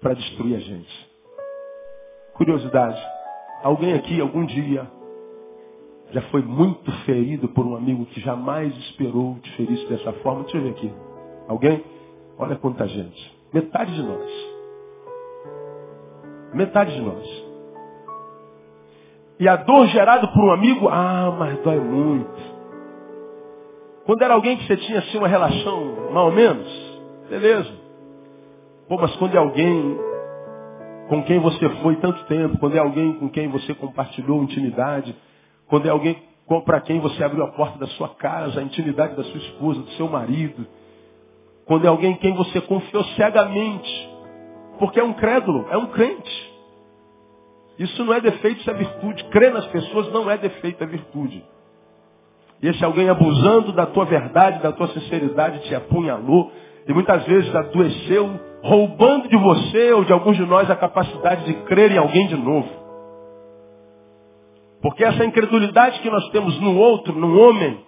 para 0.00 0.14
destruir 0.14 0.56
a 0.56 0.60
gente. 0.60 1.10
Curiosidade. 2.34 3.00
Alguém 3.62 3.94
aqui, 3.94 4.20
algum 4.20 4.44
dia, 4.44 4.90
já 6.10 6.22
foi 6.22 6.42
muito 6.42 6.90
ferido 7.04 7.48
por 7.48 7.64
um 7.64 7.76
amigo 7.76 8.04
que 8.06 8.20
jamais 8.20 8.76
esperou 8.78 9.38
te 9.38 9.50
ferir 9.56 9.88
dessa 9.88 10.12
forma? 10.14 10.42
Deixa 10.42 10.58
eu 10.58 10.62
ver 10.62 10.70
aqui. 10.70 10.92
Alguém? 11.48 11.84
Olha 12.36 12.56
quanta 12.56 12.86
gente. 12.86 13.33
Metade 13.54 13.94
de 13.94 14.02
nós. 14.02 14.30
Metade 16.52 16.92
de 16.92 17.00
nós. 17.00 17.44
E 19.38 19.48
a 19.48 19.54
dor 19.54 19.86
gerada 19.86 20.26
por 20.26 20.42
um 20.42 20.50
amigo, 20.50 20.88
ah, 20.88 21.32
mas 21.38 21.62
dói 21.62 21.78
muito. 21.78 22.34
Quando 24.06 24.22
era 24.22 24.34
alguém 24.34 24.56
que 24.56 24.66
você 24.66 24.76
tinha 24.76 24.98
assim 24.98 25.18
uma 25.18 25.28
relação, 25.28 26.10
mal 26.10 26.26
ou 26.26 26.32
menos, 26.32 26.66
beleza. 27.30 27.70
Pô, 28.88 28.96
mas 29.00 29.14
quando 29.18 29.36
é 29.36 29.38
alguém 29.38 29.98
com 31.08 31.22
quem 31.22 31.38
você 31.38 31.68
foi 31.80 31.94
tanto 31.96 32.24
tempo, 32.24 32.58
quando 32.58 32.74
é 32.74 32.80
alguém 32.80 33.12
com 33.20 33.28
quem 33.28 33.46
você 33.46 33.72
compartilhou 33.72 34.42
intimidade, 34.42 35.14
quando 35.68 35.86
é 35.86 35.90
alguém 35.90 36.20
para 36.64 36.80
quem 36.80 36.98
você 36.98 37.22
abriu 37.22 37.44
a 37.44 37.52
porta 37.52 37.78
da 37.78 37.86
sua 37.86 38.08
casa, 38.16 38.58
a 38.58 38.64
intimidade 38.64 39.14
da 39.14 39.22
sua 39.22 39.38
esposa, 39.38 39.80
do 39.80 39.90
seu 39.90 40.08
marido, 40.08 40.66
quando 41.66 41.84
é 41.84 41.88
alguém 41.88 42.12
em 42.12 42.16
quem 42.16 42.34
você 42.34 42.60
confiou 42.60 43.04
cegamente, 43.16 44.10
porque 44.78 45.00
é 45.00 45.04
um 45.04 45.14
crédulo, 45.14 45.66
é 45.70 45.76
um 45.76 45.86
crente. 45.86 46.54
Isso 47.78 48.04
não 48.04 48.14
é 48.14 48.20
defeito, 48.20 48.60
isso 48.60 48.70
é 48.70 48.74
virtude. 48.74 49.24
Crer 49.24 49.52
nas 49.52 49.66
pessoas 49.66 50.12
não 50.12 50.30
é 50.30 50.36
defeito, 50.36 50.82
é 50.82 50.86
virtude. 50.86 51.44
E 52.62 52.68
esse 52.68 52.84
alguém 52.84 53.08
abusando 53.08 53.72
da 53.72 53.86
tua 53.86 54.04
verdade, 54.04 54.62
da 54.62 54.72
tua 54.72 54.88
sinceridade, 54.88 55.64
te 55.64 55.74
apunhalou, 55.74 56.52
e 56.86 56.92
muitas 56.92 57.24
vezes 57.24 57.54
adoeceu, 57.54 58.40
roubando 58.62 59.28
de 59.28 59.36
você 59.36 59.92
ou 59.92 60.04
de 60.04 60.12
alguns 60.12 60.36
de 60.36 60.46
nós 60.46 60.70
a 60.70 60.76
capacidade 60.76 61.44
de 61.44 61.54
crer 61.64 61.92
em 61.92 61.98
alguém 61.98 62.26
de 62.26 62.36
novo. 62.36 62.68
Porque 64.80 65.04
essa 65.04 65.24
incredulidade 65.24 66.00
que 66.00 66.10
nós 66.10 66.28
temos 66.28 66.60
no 66.60 66.76
outro, 66.76 67.14
no 67.18 67.38
homem, 67.40 67.80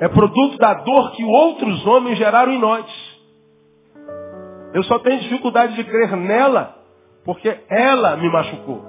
é 0.00 0.08
produto 0.08 0.56
da 0.58 0.74
dor 0.74 1.12
que 1.12 1.24
outros 1.24 1.86
homens 1.86 2.18
geraram 2.18 2.52
em 2.52 2.58
nós. 2.58 2.86
Eu 4.72 4.82
só 4.84 4.98
tenho 4.98 5.20
dificuldade 5.20 5.74
de 5.74 5.84
crer 5.84 6.16
nela, 6.16 6.76
porque 7.24 7.58
ela 7.68 8.16
me 8.16 8.30
machucou. 8.30 8.82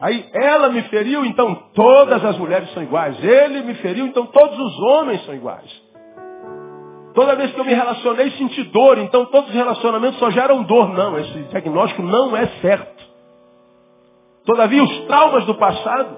Aí 0.00 0.28
ela 0.32 0.68
me 0.70 0.82
feriu, 0.84 1.24
então 1.24 1.54
todas 1.74 2.24
as 2.24 2.36
mulheres 2.38 2.72
são 2.72 2.82
iguais. 2.82 3.22
Ele 3.22 3.62
me 3.62 3.74
feriu, 3.74 4.06
então 4.06 4.26
todos 4.26 4.58
os 4.58 4.78
homens 4.80 5.24
são 5.24 5.34
iguais. 5.34 5.70
Toda 7.14 7.36
vez 7.36 7.52
que 7.52 7.60
eu 7.60 7.64
me 7.64 7.74
relacionei, 7.74 8.30
senti 8.32 8.64
dor. 8.64 8.98
Então 8.98 9.26
todos 9.26 9.50
os 9.50 9.54
relacionamentos 9.54 10.18
só 10.18 10.30
geram 10.30 10.62
dor. 10.62 10.88
Não, 10.88 11.18
esse 11.18 11.42
diagnóstico 11.44 12.02
não 12.02 12.36
é 12.36 12.46
certo. 12.60 13.04
Todavia, 14.44 14.82
os 14.82 15.00
traumas 15.06 15.44
do 15.44 15.54
passado 15.54 16.16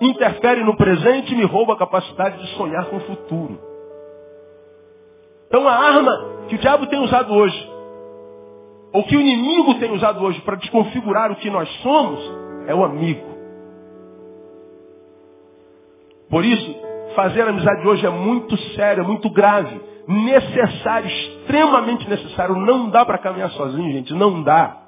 interferem 0.00 0.64
no 0.64 0.76
presente 0.76 1.32
e 1.32 1.36
me 1.36 1.44
roubam 1.44 1.74
a 1.74 1.78
capacidade 1.78 2.38
de 2.38 2.56
sonhar 2.56 2.86
com 2.86 2.96
o 2.96 3.00
futuro. 3.00 3.58
Então 5.46 5.66
a 5.66 5.72
arma 5.72 6.36
que 6.48 6.54
o 6.54 6.58
diabo 6.58 6.86
tem 6.86 6.98
usado 7.00 7.32
hoje, 7.32 7.70
ou 8.92 9.04
que 9.04 9.16
o 9.16 9.20
inimigo 9.20 9.74
tem 9.74 9.92
usado 9.92 10.24
hoje 10.24 10.40
para 10.42 10.56
desconfigurar 10.56 11.30
o 11.30 11.36
que 11.36 11.50
nós 11.50 11.68
somos, 11.82 12.20
é 12.66 12.74
o 12.74 12.84
amigo. 12.84 13.36
Por 16.28 16.44
isso, 16.44 16.74
fazer 17.14 17.42
amizade 17.42 17.86
hoje 17.86 18.04
é 18.04 18.10
muito 18.10 18.56
sério, 18.74 19.04
é 19.04 19.06
muito 19.06 19.30
grave 19.30 19.80
necessário, 20.08 21.08
extremamente 21.08 22.08
necessário. 22.08 22.56
Não 22.56 22.88
dá 22.88 23.04
para 23.04 23.18
caminhar 23.18 23.50
sozinho, 23.50 23.92
gente, 23.92 24.14
não 24.14 24.42
dá. 24.42 24.85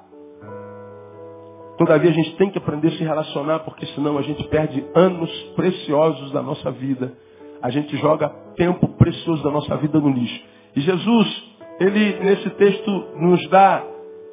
Todavia 1.79 2.09
a 2.09 2.13
gente 2.13 2.35
tem 2.35 2.49
que 2.51 2.57
aprender 2.57 2.89
a 2.89 2.91
se 2.91 3.03
relacionar, 3.05 3.59
porque 3.59 3.85
senão 3.87 4.17
a 4.17 4.21
gente 4.21 4.43
perde 4.49 4.85
anos 4.93 5.31
preciosos 5.55 6.29
da 6.33 6.41
nossa 6.41 6.69
vida. 6.71 7.13
A 7.61 7.69
gente 7.69 7.95
joga 7.95 8.27
tempo 8.57 8.85
precioso 8.97 9.41
da 9.41 9.49
nossa 9.49 9.77
vida 9.77 9.97
no 9.97 10.09
lixo. 10.09 10.43
E 10.75 10.81
Jesus, 10.81 11.43
ele 11.79 12.19
nesse 12.19 12.49
texto 12.49 12.91
nos 13.15 13.47
dá 13.47 13.81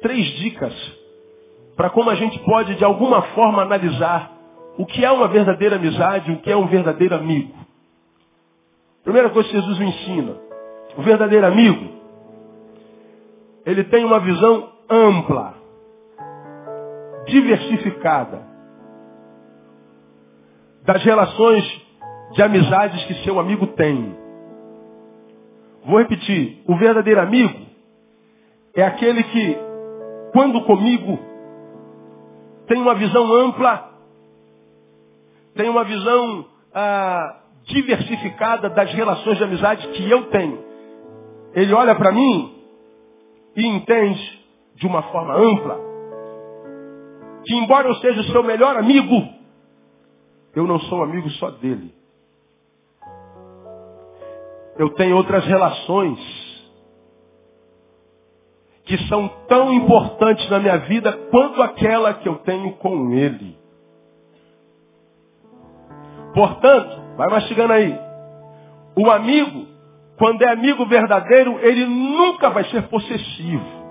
três 0.01 0.25
dicas 0.39 0.73
para 1.77 1.89
como 1.89 2.09
a 2.09 2.15
gente 2.15 2.37
pode 2.39 2.75
de 2.75 2.83
alguma 2.83 3.21
forma 3.21 3.61
analisar 3.61 4.29
o 4.77 4.85
que 4.85 5.05
é 5.05 5.09
uma 5.09 5.29
verdadeira 5.29 5.77
amizade, 5.77 6.29
o 6.33 6.41
que 6.41 6.51
é 6.51 6.57
um 6.57 6.67
verdadeiro 6.67 7.15
amigo. 7.15 7.53
Primeira 9.05 9.29
coisa 9.29 9.47
que 9.47 9.55
Jesus 9.55 9.79
me 9.79 9.85
ensina, 9.85 10.35
o 10.97 11.01
verdadeiro 11.01 11.47
amigo, 11.47 11.93
ele 13.65 13.85
tem 13.85 14.03
uma 14.03 14.19
visão 14.19 14.69
ampla, 14.89 15.56
diversificada, 17.27 18.41
das 20.83 21.03
relações 21.03 21.63
de 22.31 22.41
amizades 22.41 23.03
que 23.05 23.13
seu 23.23 23.39
amigo 23.39 23.67
tem. 23.67 24.15
Vou 25.85 25.99
repetir, 25.99 26.63
o 26.65 26.75
verdadeiro 26.77 27.21
amigo 27.21 27.67
é 28.73 28.83
aquele 28.83 29.23
que, 29.23 29.57
quando 30.31 30.63
comigo, 30.63 31.19
tem 32.67 32.81
uma 32.81 32.95
visão 32.95 33.31
ampla, 33.33 33.91
tem 35.55 35.69
uma 35.69 35.83
visão 35.83 36.45
ah, 36.73 37.41
diversificada 37.65 38.69
das 38.69 38.91
relações 38.93 39.37
de 39.37 39.43
amizade 39.43 39.87
que 39.89 40.09
eu 40.09 40.25
tenho. 40.29 40.63
Ele 41.53 41.73
olha 41.73 41.95
para 41.95 42.11
mim 42.11 42.55
e 43.55 43.65
entende 43.65 44.45
de 44.75 44.85
uma 44.85 45.01
forma 45.03 45.33
ampla 45.33 45.87
que 47.47 47.55
embora 47.55 47.87
eu 47.87 47.95
seja 47.95 48.21
o 48.21 48.25
seu 48.25 48.43
melhor 48.43 48.75
amigo, 48.77 49.27
eu 50.53 50.67
não 50.67 50.79
sou 50.81 51.01
amigo 51.03 51.29
só 51.31 51.49
dele. 51.51 51.95
Eu 54.77 54.89
tenho 54.91 55.15
outras 55.15 55.45
relações 55.45 56.19
que 58.83 58.97
são 59.07 59.27
tão 59.47 59.73
importantes 59.73 60.49
na 60.49 60.59
minha 60.59 60.77
vida 60.77 61.11
quanto 61.31 61.61
aquela 61.61 62.13
que 62.13 62.27
eu 62.27 62.35
tenho 62.39 62.73
com 62.73 63.11
ele. 63.13 63.57
Portanto, 66.33 67.15
vai 67.17 67.29
mastigando 67.29 67.73
aí. 67.73 67.97
O 68.95 69.09
amigo 69.09 69.77
quando 70.17 70.41
é 70.41 70.51
amigo 70.51 70.85
verdadeiro, 70.87 71.59
ele 71.61 71.85
nunca 71.85 72.49
vai 72.49 72.63
ser 72.65 72.87
possessivo. 72.89 73.86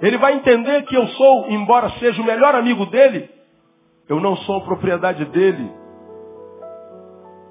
Ele 0.00 0.18
vai 0.18 0.34
entender 0.34 0.82
que 0.84 0.94
eu 0.94 1.06
sou, 1.08 1.50
embora 1.50 1.90
seja 1.98 2.20
o 2.22 2.24
melhor 2.24 2.54
amigo 2.54 2.86
dele, 2.86 3.28
eu 4.08 4.20
não 4.20 4.36
sou 4.38 4.60
propriedade 4.62 5.24
dele. 5.26 5.70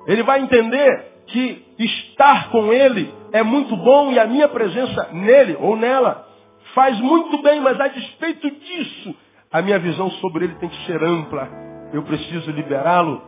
Ele 0.07 0.23
vai 0.23 0.41
entender 0.41 1.05
que 1.27 1.65
estar 1.77 2.49
com 2.49 2.71
ele 2.71 3.13
é 3.33 3.43
muito 3.43 3.75
bom 3.75 4.11
e 4.11 4.19
a 4.19 4.25
minha 4.25 4.47
presença 4.47 5.09
nele 5.11 5.57
ou 5.59 5.75
nela 5.75 6.25
faz 6.73 6.99
muito 6.99 7.41
bem, 7.41 7.59
mas 7.59 7.79
a 7.79 7.87
despeito 7.87 8.49
disso, 8.49 9.15
a 9.51 9.61
minha 9.61 9.79
visão 9.79 10.09
sobre 10.11 10.45
ele 10.45 10.55
tem 10.55 10.69
que 10.69 10.85
ser 10.85 11.03
ampla. 11.03 11.49
Eu 11.93 12.03
preciso 12.03 12.51
liberá-lo 12.51 13.21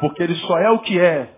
Porque 0.00 0.22
ele 0.22 0.34
só 0.36 0.58
é 0.58 0.70
o 0.70 0.80
que 0.80 0.98
é, 0.98 1.30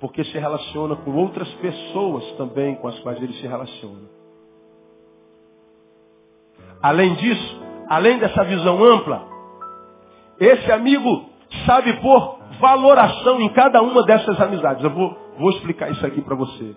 porque 0.00 0.22
se 0.24 0.38
relaciona 0.38 0.96
com 0.96 1.12
outras 1.12 1.48
pessoas 1.54 2.24
também 2.36 2.76
com 2.76 2.88
as 2.88 2.98
quais 3.00 3.20
ele 3.22 3.32
se 3.34 3.46
relaciona. 3.46 4.15
Além 6.86 7.16
disso, 7.16 7.60
além 7.88 8.16
dessa 8.20 8.44
visão 8.44 8.84
ampla, 8.84 9.26
esse 10.38 10.70
amigo 10.70 11.28
sabe 11.66 11.92
pôr 11.94 12.38
valoração 12.60 13.40
em 13.40 13.48
cada 13.48 13.82
uma 13.82 14.04
dessas 14.04 14.40
amizades. 14.40 14.84
Eu 14.84 14.90
vou, 14.90 15.18
vou 15.36 15.50
explicar 15.50 15.90
isso 15.90 16.06
aqui 16.06 16.22
para 16.22 16.36
você. 16.36 16.76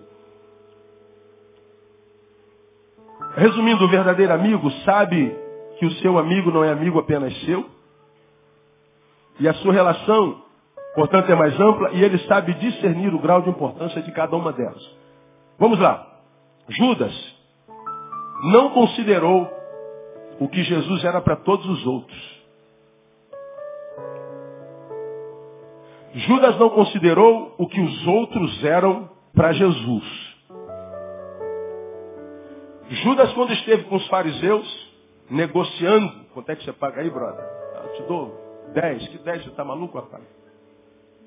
Resumindo, 3.36 3.84
o 3.84 3.88
verdadeiro 3.88 4.32
amigo 4.32 4.68
sabe 4.84 5.32
que 5.78 5.86
o 5.86 5.92
seu 6.00 6.18
amigo 6.18 6.50
não 6.50 6.64
é 6.64 6.72
amigo 6.72 6.98
apenas 6.98 7.32
seu. 7.42 7.64
E 9.38 9.46
a 9.46 9.54
sua 9.54 9.72
relação, 9.72 10.42
portanto, 10.96 11.30
é 11.30 11.36
mais 11.36 11.58
ampla 11.60 11.92
e 11.92 12.02
ele 12.02 12.18
sabe 12.26 12.54
discernir 12.54 13.14
o 13.14 13.20
grau 13.20 13.42
de 13.42 13.50
importância 13.50 14.02
de 14.02 14.10
cada 14.10 14.34
uma 14.34 14.52
delas. 14.52 14.82
Vamos 15.56 15.78
lá. 15.78 16.04
Judas 16.68 17.14
não 18.42 18.70
considerou 18.70 19.59
o 20.40 20.48
que 20.48 20.64
Jesus 20.64 21.04
era 21.04 21.20
para 21.20 21.36
todos 21.36 21.66
os 21.66 21.86
outros. 21.86 22.40
Judas 26.14 26.58
não 26.58 26.70
considerou 26.70 27.54
o 27.58 27.68
que 27.68 27.80
os 27.80 28.06
outros 28.06 28.64
eram 28.64 29.08
para 29.34 29.52
Jesus. 29.52 30.30
Judas, 32.88 33.32
quando 33.34 33.52
esteve 33.52 33.84
com 33.84 33.96
os 33.96 34.06
fariseus, 34.08 34.66
negociando, 35.30 36.24
quanto 36.34 36.50
é 36.50 36.56
que 36.56 36.64
você 36.64 36.72
paga 36.72 37.02
aí, 37.02 37.10
brother? 37.10 37.44
Ah, 37.76 37.82
eu 37.84 37.92
te 37.92 38.02
dou 38.08 38.70
10. 38.72 39.08
Que 39.08 39.18
10? 39.18 39.42
Você 39.44 39.50
está 39.50 39.64
maluco, 39.64 39.98
rapaz? 39.98 40.24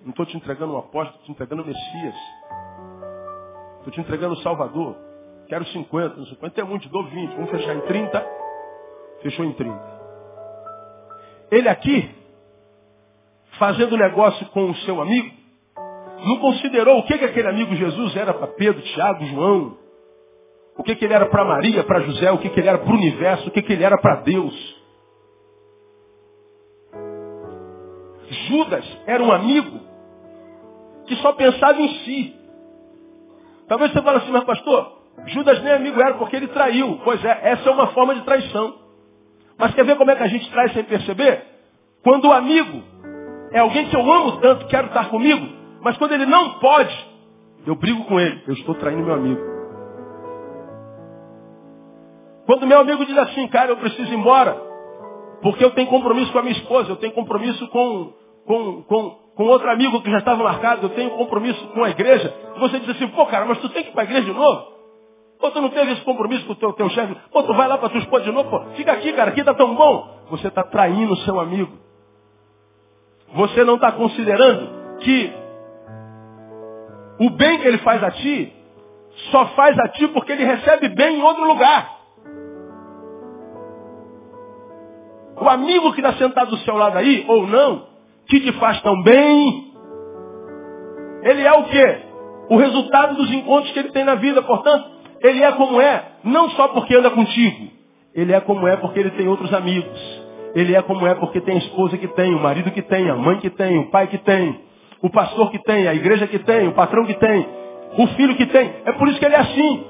Não 0.02 0.10
estou 0.10 0.26
te 0.26 0.36
entregando 0.36 0.74
um 0.74 0.78
apóstolo, 0.78 1.20
estou 1.22 1.26
te 1.28 1.32
entregando 1.32 1.62
o 1.62 1.66
Messias. 1.66 2.16
Estou 3.78 3.94
te 3.94 4.02
entregando 4.02 4.34
o 4.34 4.42
Salvador. 4.42 4.98
Quero 5.48 5.66
50. 5.66 6.26
50 6.26 6.60
é 6.60 6.64
muito, 6.64 6.90
dou 6.90 7.06
20. 7.06 7.36
Vamos 7.36 7.52
fechar 7.52 7.76
em 7.76 7.82
30. 7.82 8.43
Fechou 9.24 9.46
em 9.46 9.54
30. 9.54 9.94
Ele 11.50 11.70
aqui, 11.70 12.12
fazendo 13.58 13.98
negócio 13.98 14.46
com 14.48 14.70
o 14.70 14.76
seu 14.78 15.02
amigo, 15.02 15.32
não 16.26 16.38
considerou 16.40 17.00
o 17.00 17.04
que, 17.04 17.18
que 17.18 17.26
aquele 17.26 17.48
amigo 17.48 17.76
Jesus 17.76 18.16
era 18.16 18.34
para 18.34 18.48
Pedro, 18.48 18.82
Tiago, 18.82 19.26
João, 19.26 19.78
o 20.78 20.84
que, 20.84 20.96
que 20.96 21.06
ele 21.06 21.14
era 21.14 21.26
para 21.28 21.46
Maria, 21.46 21.84
para 21.84 22.02
José, 22.02 22.32
o 22.32 22.38
que, 22.38 22.50
que 22.50 22.60
ele 22.60 22.70
era 22.70 22.78
para 22.78 22.92
o 22.92 22.96
universo, 22.96 23.48
o 23.48 23.52
que, 23.52 23.62
que 23.62 23.74
ele 23.74 23.84
era 23.84 23.98
para 23.98 24.22
Deus. 24.22 24.84
Judas 28.48 28.86
era 29.06 29.24
um 29.24 29.32
amigo 29.32 29.80
que 31.06 31.16
só 31.18 31.34
pensava 31.34 31.80
em 31.80 31.90
si. 32.00 32.36
Talvez 33.68 33.92
você 33.92 34.02
fale 34.02 34.18
assim, 34.18 34.32
mas 34.32 34.44
pastor, 34.44 35.04
Judas 35.28 35.62
nem 35.62 35.74
amigo 35.74 36.02
era 36.02 36.16
porque 36.16 36.36
ele 36.36 36.48
traiu. 36.48 37.00
Pois 37.04 37.24
é, 37.24 37.40
essa 37.44 37.70
é 37.70 37.72
uma 37.72 37.88
forma 37.88 38.16
de 38.16 38.22
traição. 38.22 38.83
Mas 39.58 39.74
quer 39.74 39.86
ver 39.86 39.98
como 39.98 40.12
é 40.12 40.16
que 40.16 40.24
a 40.24 40.28
gente 40.28 40.50
trai 40.52 40.70
sem 40.70 40.84
perceber? 40.84 41.44
Quando 42.04 42.26
o 42.26 42.34
amigo 42.34 42.84
é 43.52 43.60
alguém 43.60 43.88
que 43.88 43.96
eu 43.96 44.12
amo 44.12 44.38
tanto, 44.40 44.68
quero 44.68 44.88
estar 44.88 45.10
comigo, 45.10 45.48
mas 45.82 45.98
quando 45.98 46.14
ele 46.14 46.26
não 46.26 46.60
pode, 46.60 47.08
eu 47.66 47.76
brigo 47.76 48.04
com 48.06 48.20
ele. 48.20 48.44
Eu 48.48 48.54
estou 48.54 48.76
traindo 48.76 49.04
meu 49.04 49.14
amigo. 49.14 49.42
Quando 52.46 52.68
meu 52.68 52.80
amigo 52.80 53.06
diz 53.06 53.18
assim, 53.18 53.48
cara, 53.48 53.72
eu 53.72 53.78
preciso 53.78 54.12
ir 54.12 54.18
embora, 54.18 54.54
porque 55.42 55.64
eu 55.64 55.72
tenho 55.72 55.88
compromisso 55.88 56.32
com 56.32 56.40
a 56.40 56.42
minha 56.42 56.56
esposa, 56.56 56.90
eu 56.90 56.98
tenho 56.98 57.14
compromisso 57.14 57.66
com, 57.70 58.14
com, 58.46 58.84
com, 58.84 59.10
com 59.36 59.44
outro 59.46 59.70
amigo 59.70 60.02
que 60.02 60.12
já 60.12 60.18
estava 60.18 60.44
marcado, 60.44 60.88
eu 60.88 60.90
tenho 60.90 61.12
compromisso 61.12 61.66
com 61.68 61.84
a 61.84 61.90
igreja, 61.90 62.34
e 62.56 62.60
você 62.60 62.80
diz 62.80 62.90
assim, 62.90 63.08
pô, 63.10 63.26
cara, 63.28 63.46
mas 63.46 63.60
tu 63.60 63.70
tem 63.70 63.84
que 63.84 63.90
ir 63.90 63.94
para 63.94 64.02
a 64.02 64.06
igreja 64.06 64.26
de 64.26 64.34
novo? 64.34 64.73
Pô, 65.44 65.52
tu 65.52 65.60
não 65.60 65.72
teve 65.72 65.92
esse 65.92 66.02
compromisso 66.04 66.46
com 66.46 66.54
o 66.54 66.56
teu, 66.56 66.72
teu 66.72 66.90
chefe? 66.92 67.18
Pô, 67.30 67.44
tu 67.44 67.54
vai 67.54 67.68
lá 67.68 67.78
para 67.78 67.90
tua 67.90 68.00
esposa 68.00 68.24
de 68.24 68.32
novo? 68.32 68.50
Pô, 68.50 68.62
fica 68.78 68.94
aqui, 68.94 69.12
cara, 69.12 69.30
aqui 69.30 69.44
tá 69.44 69.54
tão 69.54 69.76
bom. 69.76 70.08
Você 70.30 70.48
está 70.48 70.64
traindo 70.64 71.12
o 71.12 71.18
seu 71.18 71.38
amigo. 71.38 71.78
Você 73.34 73.66
não 73.66 73.76
está 73.76 73.92
considerando 73.92 74.98
que 75.00 75.34
o 77.20 77.30
bem 77.32 77.60
que 77.60 77.68
ele 77.68 77.80
faz 77.80 78.02
a 78.02 78.12
ti, 78.12 78.54
só 79.32 79.48
faz 79.48 79.78
a 79.80 79.90
ti 79.90 80.08
porque 80.08 80.32
ele 80.32 80.46
recebe 80.46 80.88
bem 80.88 81.20
em 81.20 81.22
outro 81.22 81.44
lugar. 81.44 81.92
O 85.42 85.50
amigo 85.50 85.92
que 85.92 86.00
está 86.00 86.14
sentado 86.14 86.52
do 86.52 86.58
seu 86.60 86.78
lado 86.78 86.98
aí, 86.98 87.26
ou 87.28 87.46
não, 87.46 87.86
que 88.30 88.40
te 88.40 88.54
faz 88.54 88.82
tão 88.82 89.04
bem, 89.04 89.74
ele 91.22 91.42
é 91.46 91.52
o 91.52 91.66
quê? 91.66 92.02
O 92.50 92.56
resultado 92.56 93.16
dos 93.16 93.30
encontros 93.30 93.74
que 93.74 93.80
ele 93.80 93.92
tem 93.92 94.06
na 94.06 94.16
vida. 94.16 94.42
Portanto, 94.42 94.93
ele 95.24 95.42
é 95.42 95.52
como 95.54 95.80
é, 95.80 96.04
não 96.26 96.50
só 96.52 96.68
porque 96.68 96.94
anda 96.94 97.10
contigo. 97.10 97.72
Ele 98.14 98.34
é 98.34 98.42
como 98.42 98.68
é 98.68 98.76
porque 98.76 99.00
ele 99.00 99.12
tem 99.12 99.28
outros 99.28 99.54
amigos. 99.54 100.24
Ele 100.54 100.76
é 100.76 100.82
como 100.82 101.08
é 101.08 101.16
porque 101.16 101.40
tem 101.42 101.56
a 101.56 101.60
esposa 101.60 101.98
que 101.98 102.08
tem, 102.10 102.36
o 102.36 102.40
marido 102.40 102.70
que 102.72 102.82
tem, 102.82 103.10
a 103.10 103.16
mãe 103.16 103.38
que 103.40 103.50
tem, 103.50 103.80
o 103.80 103.90
pai 103.90 104.08
que 104.08 104.20
tem, 104.20 104.62
o 105.02 105.10
pastor 105.10 105.50
que 105.50 105.60
tem, 105.60 105.88
a 105.88 105.96
igreja 105.96 106.28
que 106.28 106.40
tem, 106.40 106.68
o 106.68 106.74
patrão 106.74 107.06
que 107.06 107.16
tem, 107.16 107.48
o 107.98 108.08
filho 108.08 108.36
que 108.36 108.46
tem. 108.46 108.74
É 108.86 108.92
por 108.92 109.08
isso 109.08 109.18
que 109.18 109.26
ele 109.26 109.36
é 109.36 109.40
assim. 109.40 109.88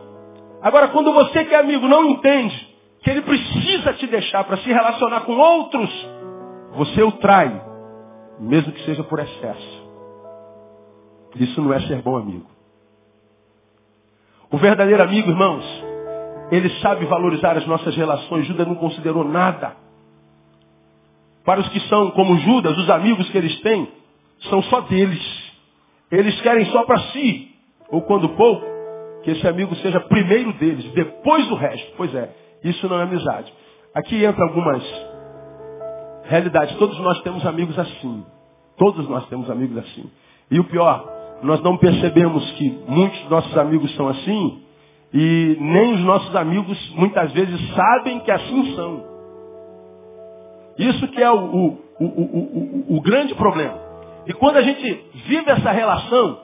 Agora, 0.62 0.88
quando 0.90 1.12
você 1.12 1.44
que 1.44 1.54
é 1.54 1.60
amigo 1.60 1.88
não 1.88 2.06
entende 2.06 2.74
que 3.02 3.10
ele 3.10 3.22
precisa 3.22 3.94
te 3.94 4.08
deixar 4.08 4.44
para 4.46 4.58
se 4.58 4.72
relacionar 4.72 5.22
com 5.22 5.34
outros, 5.34 6.10
você 6.76 7.04
o 7.04 7.12
trai, 7.14 7.62
mesmo 8.40 8.72
que 8.72 8.86
seja 8.86 9.04
por 9.04 9.20
excesso. 9.20 9.84
Isso 11.36 11.62
não 11.62 11.74
é 11.74 11.82
ser 11.82 12.02
bom 12.02 12.16
amigo. 12.16 12.53
O 14.54 14.58
verdadeiro 14.60 15.02
amigo, 15.02 15.32
irmãos, 15.32 15.66
ele 16.52 16.70
sabe 16.80 17.06
valorizar 17.06 17.58
as 17.58 17.66
nossas 17.66 17.96
relações. 17.96 18.46
Judas 18.46 18.68
não 18.68 18.76
considerou 18.76 19.24
nada. 19.24 19.76
Para 21.44 21.60
os 21.60 21.68
que 21.70 21.80
são 21.90 22.12
como 22.12 22.38
Judas, 22.38 22.78
os 22.78 22.88
amigos 22.88 23.28
que 23.32 23.38
eles 23.40 23.60
têm, 23.62 23.92
são 24.52 24.62
só 24.62 24.82
deles. 24.82 25.54
Eles 26.12 26.40
querem 26.42 26.68
só 26.68 26.86
para 26.86 27.00
si. 27.00 27.52
Ou 27.90 28.04
quando 28.04 28.30
pouco, 28.30 28.64
que 29.24 29.32
esse 29.32 29.48
amigo 29.48 29.74
seja 29.78 30.00
primeiro 30.02 30.54
deles, 30.54 30.86
depois 30.94 31.48
do 31.48 31.56
resto. 31.56 31.92
Pois 31.98 32.14
é, 32.14 32.30
isso 32.64 32.88
não 32.88 33.00
é 33.00 33.04
amizade. 33.06 33.52
Aqui 33.96 34.24
entra 34.24 34.44
algumas 34.44 34.84
realidades. 36.26 36.78
Todos 36.78 37.00
nós 37.00 37.20
temos 37.24 37.44
amigos 37.44 37.80
assim. 37.80 38.24
Todos 38.78 39.10
nós 39.10 39.26
temos 39.30 39.50
amigos 39.50 39.80
assim. 39.80 40.12
E 40.52 40.60
o 40.60 40.64
pior, 40.66 41.12
nós 41.42 41.62
não 41.62 41.78
percebemos 41.78 42.50
que 42.52 42.70
muitos 42.88 43.20
dos 43.22 43.30
nossos 43.30 43.58
amigos 43.58 43.94
são 43.96 44.08
assim 44.08 44.64
e 45.14 45.58
nem 45.60 45.94
os 45.94 46.02
nossos 46.02 46.36
amigos 46.36 46.78
muitas 46.96 47.32
vezes 47.34 47.76
sabem 47.76 48.20
que 48.22 48.32
assim 48.32 48.76
são. 48.76 49.04
Isso 50.78 51.08
que 51.10 51.22
é 51.22 51.30
o, 51.30 51.38
o, 51.38 51.78
o, 52.00 52.98
o, 52.98 53.02
grande 53.02 53.36
problema. 53.36 53.78
E 54.26 54.34
quando 54.34 54.58
a 54.58 54.62
gente 54.64 55.06
vive 55.28 55.52
essa 55.52 55.72
relação, 55.72 56.40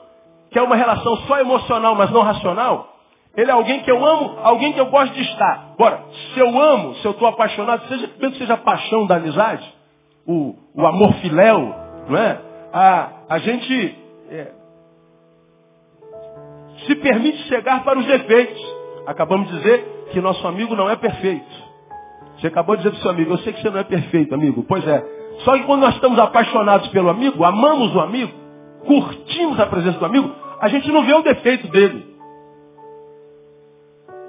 que 0.50 0.58
é 0.58 0.62
uma 0.62 0.76
relação 0.76 1.16
só 1.26 1.40
emocional, 1.40 1.96
mas 1.96 2.10
não 2.12 2.22
racional, 2.22 2.94
ele 3.36 3.50
é 3.50 3.54
alguém 3.54 3.80
que 3.80 3.90
eu 3.90 4.04
amo, 4.04 4.38
alguém 4.42 4.72
que 4.72 4.80
eu 4.80 4.86
gosto 4.86 5.14
de 5.14 5.22
estar. 5.22 5.72
Agora, 5.74 6.04
se 6.32 6.38
eu 6.38 6.60
amo, 6.60 6.94
se 6.96 7.04
eu 7.04 7.10
estou 7.10 7.26
apaixonado, 7.26 7.88
seja, 7.88 8.06
que 8.06 8.38
seja 8.38 8.54
a 8.54 8.58
paixão 8.58 9.06
da 9.06 9.16
amizade, 9.16 9.66
o, 10.26 10.54
o 10.74 10.86
amor 10.86 11.12
filéu, 11.14 11.74
não 12.08 12.18
é? 12.18 12.40
A, 12.72 13.08
a 13.28 13.38
gente 13.38 13.98
é, 14.30 14.52
se 16.90 16.96
permite 16.96 17.38
chegar 17.44 17.84
para 17.84 17.98
os 17.98 18.06
defeitos. 18.06 18.60
Acabamos 19.06 19.48
de 19.48 19.56
dizer 19.58 20.08
que 20.10 20.20
nosso 20.20 20.44
amigo 20.46 20.74
não 20.74 20.90
é 20.90 20.96
perfeito. 20.96 21.70
Você 22.36 22.48
acabou 22.48 22.74
de 22.74 22.82
dizer 22.82 22.90
para 22.90 22.98
o 22.98 23.02
seu 23.02 23.10
amigo, 23.12 23.32
eu 23.32 23.38
sei 23.38 23.52
que 23.52 23.62
você 23.62 23.70
não 23.70 23.78
é 23.78 23.84
perfeito, 23.84 24.34
amigo. 24.34 24.64
Pois 24.66 24.86
é. 24.86 25.04
Só 25.44 25.56
que 25.56 25.64
quando 25.64 25.82
nós 25.82 25.94
estamos 25.94 26.18
apaixonados 26.18 26.88
pelo 26.88 27.08
amigo, 27.08 27.44
amamos 27.44 27.94
o 27.94 28.00
amigo, 28.00 28.32
curtimos 28.84 29.58
a 29.60 29.66
presença 29.66 29.98
do 29.98 30.04
amigo, 30.04 30.30
a 30.60 30.68
gente 30.68 30.90
não 30.90 31.04
vê 31.04 31.14
o 31.14 31.22
defeito 31.22 31.68
dele. 31.68 32.10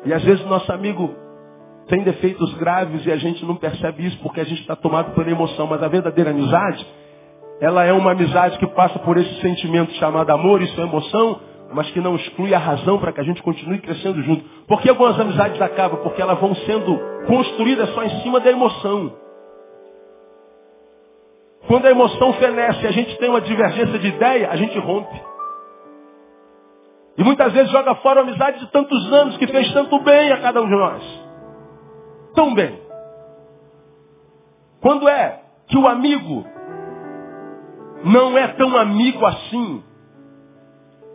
E 0.06 0.14
às 0.14 0.24
vezes 0.24 0.46
nosso 0.46 0.72
amigo 0.72 1.14
tem 1.88 2.04
defeitos 2.04 2.54
graves 2.56 3.06
e 3.06 3.12
a 3.12 3.18
gente 3.18 3.44
não 3.46 3.56
percebe 3.56 4.06
isso 4.06 4.18
porque 4.22 4.40
a 4.40 4.46
gente 4.46 4.62
está 4.62 4.76
tomado 4.76 5.14
pela 5.16 5.30
emoção. 5.30 5.68
Mas 5.68 5.82
a 5.82 5.88
verdadeira 5.88 6.30
amizade, 6.30 6.86
ela 7.60 7.84
é 7.84 7.92
uma 7.92 8.12
amizade 8.12 8.58
que 8.60 8.68
passa 8.68 9.00
por 9.00 9.18
esse 9.18 9.42
sentimento 9.42 9.92
chamado 9.94 10.30
amor, 10.30 10.62
isso 10.62 10.80
é 10.80 10.84
emoção, 10.84 11.40
mas 11.74 11.90
que 11.92 12.02
não 12.02 12.16
exclui 12.16 12.54
a 12.54 12.60
razão 12.60 13.00
para 13.00 13.12
que 13.12 13.22
a 13.22 13.24
gente 13.24 13.42
continue 13.42 13.80
crescendo 13.80 14.22
junto. 14.24 14.44
Por 14.68 14.82
que 14.82 14.90
algumas 14.90 15.20
amizades 15.20 15.62
acabam? 15.62 16.02
Porque 16.04 16.22
elas 16.22 16.40
vão 16.40 16.54
sendo 16.56 17.00
construídas 17.28 17.90
só 17.94 18.04
em 18.04 18.22
cima 18.22 18.40
da 18.40 18.52
emoção. 18.52 19.14
Quando 21.68 21.86
a 21.86 21.92
emoção 21.92 22.34
fenece 22.34 22.84
e 22.84 22.88
a 22.88 22.92
gente 22.92 23.18
tem 23.18 23.30
uma 23.30 23.42
divergência 23.42 24.00
de 24.00 24.08
ideia, 24.08 24.50
a 24.50 24.56
gente 24.56 24.78
rompe. 24.80 25.22
E 27.18 27.24
muitas 27.24 27.54
vezes 27.54 27.72
joga 27.72 27.96
fora 27.96 28.22
a 28.22 28.24
amizade 28.24 28.60
de 28.60 28.72
tantos 28.72 29.14
anos 29.14 29.38
que 29.38 29.48
fez 29.48 29.72
tanto 29.74 30.00
bem 30.00 30.32
a 30.32 30.42
cada 30.42 30.62
um 30.62 30.66
de 30.66 30.76
nós. 30.76 31.04
Tão 32.34 32.54
bem. 32.54 32.80
Quando 34.82 35.08
é 35.08 35.42
que 35.68 35.78
o 35.78 35.88
amigo 35.88 36.46
não 38.04 38.38
é 38.38 38.48
tão 38.50 38.76
amigo 38.76 39.26
assim? 39.26 39.84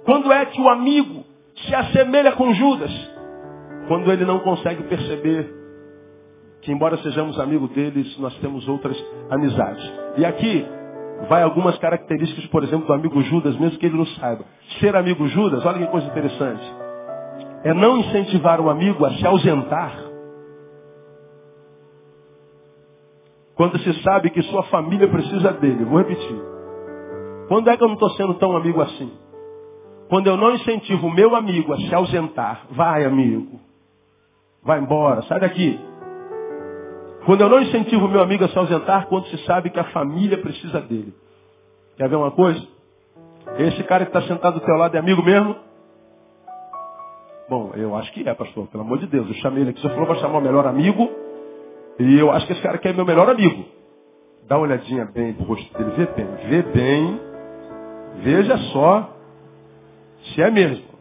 Quando 0.07 0.33
é 0.33 0.47
que 0.47 0.61
o 0.61 0.69
amigo 0.69 1.25
se 1.67 1.75
assemelha 1.75 2.33
com 2.33 2.55
Judas? 2.55 2.91
Quando 3.89 4.11
ele 4.11 4.25
não 4.25 4.39
consegue 4.39 4.85
perceber 4.85 5.53
que, 6.63 6.73
embora 6.73 6.97
sejamos 6.99 7.39
amigos 7.41 7.71
deles, 7.71 8.17
nós 8.19 8.35
temos 8.39 8.67
outras 8.69 8.97
amizades. 9.31 9.93
E 10.17 10.25
aqui 10.25 10.65
vai 11.29 11.43
algumas 11.43 11.77
características, 11.79 12.47
por 12.47 12.63
exemplo, 12.63 12.87
do 12.87 12.93
amigo 12.93 13.21
Judas, 13.23 13.57
mesmo 13.59 13.79
que 13.79 13.87
ele 13.87 13.97
não 13.97 14.07
saiba. 14.07 14.45
Ser 14.79 14.95
amigo 14.95 15.27
Judas, 15.27 15.67
olha 15.67 15.79
que 15.79 15.87
coisa 15.91 16.07
interessante. 16.07 16.65
É 17.65 17.75
não 17.75 17.99
incentivar 17.99 18.61
o 18.61 18.71
amigo 18.71 19.05
a 19.05 19.11
se 19.11 19.27
ausentar. 19.27 20.05
Quando 23.57 23.77
se 23.79 24.03
sabe 24.03 24.31
que 24.31 24.43
sua 24.43 24.63
família 24.65 25.09
precisa 25.09 25.53
dele. 25.55 25.85
Vou 25.85 25.99
repetir. 25.99 26.41
Quando 27.49 27.71
é 27.71 27.77
que 27.77 27.83
eu 27.83 27.89
não 27.89 27.95
estou 27.95 28.11
sendo 28.11 28.35
tão 28.35 28.57
amigo 28.57 28.81
assim? 28.83 29.26
Quando 30.09 30.29
eu 30.29 30.37
não 30.37 30.53
incentivo 30.53 31.09
o 31.09 31.13
meu 31.13 31.35
amigo 31.35 31.73
a 31.73 31.77
se 31.77 31.95
ausentar. 31.95 32.67
Vai, 32.71 33.05
amigo. 33.05 33.59
Vai 34.63 34.81
embora, 34.81 35.23
sai 35.23 35.41
daqui. 35.41 35.79
Quando 37.25 37.41
eu 37.41 37.49
não 37.49 37.61
incentivo 37.61 38.07
o 38.07 38.09
meu 38.09 38.23
amigo 38.23 38.45
a 38.45 38.49
se 38.49 38.59
ausentar, 38.59 39.07
quando 39.09 39.27
se 39.27 39.39
sabe 39.45 39.71
que 39.71 39.81
a 39.81 39.85
família 39.85 40.39
precisa 40.39 40.81
dele. 40.81 41.13
Quer 41.97 42.09
ver 42.09 42.17
uma 42.17 42.31
coisa? 42.31 42.65
Esse 43.59 43.83
cara 43.85 44.05
que 44.05 44.17
está 44.17 44.29
sentado 44.29 44.61
do 44.61 44.67
teu 44.67 44.77
lado 44.77 44.95
é 44.97 44.99
amigo 44.99 45.23
mesmo? 45.23 45.57
Bom, 47.49 47.73
eu 47.75 47.95
acho 47.97 48.13
que 48.13 48.29
é, 48.29 48.35
pastor, 48.35 48.67
pelo 48.69 48.85
amor 48.85 48.99
de 48.99 49.07
Deus. 49.07 49.27
Eu 49.29 49.35
chamei 49.35 49.63
ele 49.63 49.71
aqui, 49.71 49.81
você 49.81 49.89
falou 49.89 50.07
para 50.07 50.17
chamar 50.17 50.39
o 50.39 50.43
melhor 50.43 50.67
amigo. 50.67 51.11
E 51.99 52.19
eu 52.19 52.31
acho 52.31 52.47
que 52.47 52.53
esse 52.53 52.63
cara 52.63 52.77
aqui 52.77 52.89
é 52.89 52.93
meu 52.93 53.05
melhor 53.05 53.29
amigo. 53.29 53.65
Dá 54.49 54.57
uma 54.57 54.67
olhadinha 54.67 55.05
bem 55.07 55.33
pro 55.33 55.47
rosto 55.47 55.77
dele, 55.77 55.91
vê 55.97 56.07
bem, 56.07 56.27
vê 56.49 56.63
bem. 56.63 57.21
Veja 58.23 58.57
só 58.73 59.16
se 60.35 60.43
é 60.43 60.51
mesmo. 60.51 60.97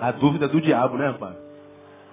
A 0.00 0.12
dúvida 0.12 0.46
do 0.46 0.60
diabo, 0.60 0.96
né, 0.96 1.12
pai? 1.18 1.36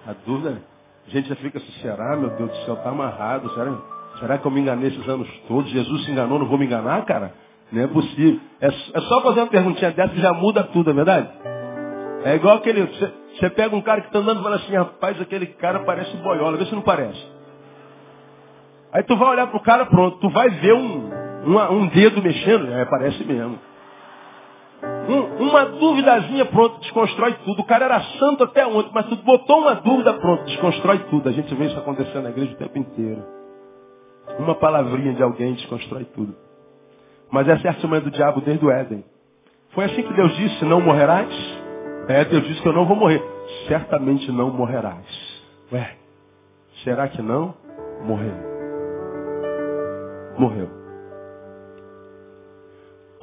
A 0.06 0.14
dúvida, 0.26 0.60
a 1.06 1.10
gente 1.10 1.28
já 1.28 1.36
fica 1.36 1.58
assim, 1.58 1.72
será, 1.80 2.16
meu 2.16 2.30
Deus 2.30 2.50
do 2.50 2.56
céu, 2.64 2.76
tá 2.76 2.90
amarrado, 2.90 3.48
será, 3.54 3.72
será 4.18 4.38
que 4.38 4.46
eu 4.46 4.50
me 4.50 4.60
enganei 4.60 4.88
esses 4.88 5.08
anos 5.08 5.28
todos? 5.46 5.70
Jesus 5.70 6.04
se 6.04 6.10
enganou, 6.10 6.38
não 6.38 6.46
vou 6.46 6.58
me 6.58 6.66
enganar, 6.66 7.04
cara? 7.04 7.32
Não 7.70 7.82
é 7.82 7.86
possível. 7.86 8.40
É, 8.60 8.66
é 8.66 9.00
só 9.00 9.20
fazer 9.22 9.40
uma 9.40 9.46
perguntinha 9.46 9.90
dessa 9.92 10.12
que 10.12 10.20
já 10.20 10.32
muda 10.32 10.64
tudo, 10.64 10.90
é 10.90 10.92
verdade? 10.92 11.28
É 12.24 12.34
igual 12.36 12.56
aquele, 12.56 12.86
você, 13.38 13.50
pega 13.50 13.76
um 13.76 13.82
cara 13.82 14.00
que 14.00 14.06
está 14.06 14.18
andando 14.18 14.40
e 14.40 14.42
fala 14.42 14.56
assim, 14.56 14.74
rapaz, 14.74 15.20
aquele 15.20 15.46
cara 15.46 15.80
parece 15.80 16.16
boiola, 16.16 16.56
vê 16.56 16.64
se 16.64 16.74
não 16.74 16.82
parece. 16.82 17.22
Aí 18.92 19.02
tu 19.02 19.16
vai 19.16 19.28
olhar 19.28 19.46
pro 19.48 19.60
cara, 19.60 19.86
pronto, 19.86 20.18
tu 20.18 20.30
vai 20.30 20.48
ver 20.48 20.74
um, 20.74 21.10
um 21.46 21.86
dedo 21.88 22.22
mexendo, 22.22 22.72
é, 22.72 22.84
parece 22.84 23.24
mesmo. 23.24 23.58
Um, 25.08 25.48
uma 25.48 25.66
duvidazinha, 25.66 26.44
pronto, 26.46 26.80
desconstrói 26.80 27.34
tudo. 27.44 27.60
O 27.60 27.64
cara 27.64 27.84
era 27.84 28.00
santo 28.18 28.44
até 28.44 28.66
ontem, 28.66 28.90
mas 28.94 29.06
tu 29.06 29.16
botou 29.16 29.60
uma 29.60 29.74
dúvida, 29.74 30.14
pronto, 30.14 30.44
desconstrói 30.44 30.98
tudo. 31.10 31.28
A 31.28 31.32
gente 31.32 31.54
vê 31.54 31.66
isso 31.66 31.78
acontecendo 31.78 32.22
na 32.22 32.30
igreja 32.30 32.52
o 32.52 32.56
tempo 32.56 32.78
inteiro. 32.78 33.22
Uma 34.38 34.54
palavrinha 34.54 35.12
de 35.12 35.22
alguém 35.22 35.54
desconstrói 35.54 36.04
tudo. 36.04 36.34
Mas 37.30 37.48
essa 37.48 37.68
é 37.68 37.70
a 37.70 37.74
semana 37.74 38.00
do 38.00 38.10
diabo 38.10 38.40
desde 38.40 38.64
o 38.64 38.70
Éden. 38.70 39.04
Foi 39.70 39.84
assim 39.84 40.02
que 40.02 40.12
Deus 40.14 40.34
disse, 40.36 40.64
não 40.64 40.80
morrerás? 40.80 41.28
É, 42.08 42.24
Deus 42.24 42.46
disse 42.46 42.62
que 42.62 42.68
eu 42.68 42.72
não 42.72 42.86
vou 42.86 42.96
morrer. 42.96 43.22
Certamente 43.68 44.30
não 44.30 44.50
morrerás. 44.50 45.06
Ué, 45.72 45.96
será 46.82 47.08
que 47.08 47.20
não? 47.20 47.54
Morreu. 48.04 48.34
Morreu. 50.38 50.83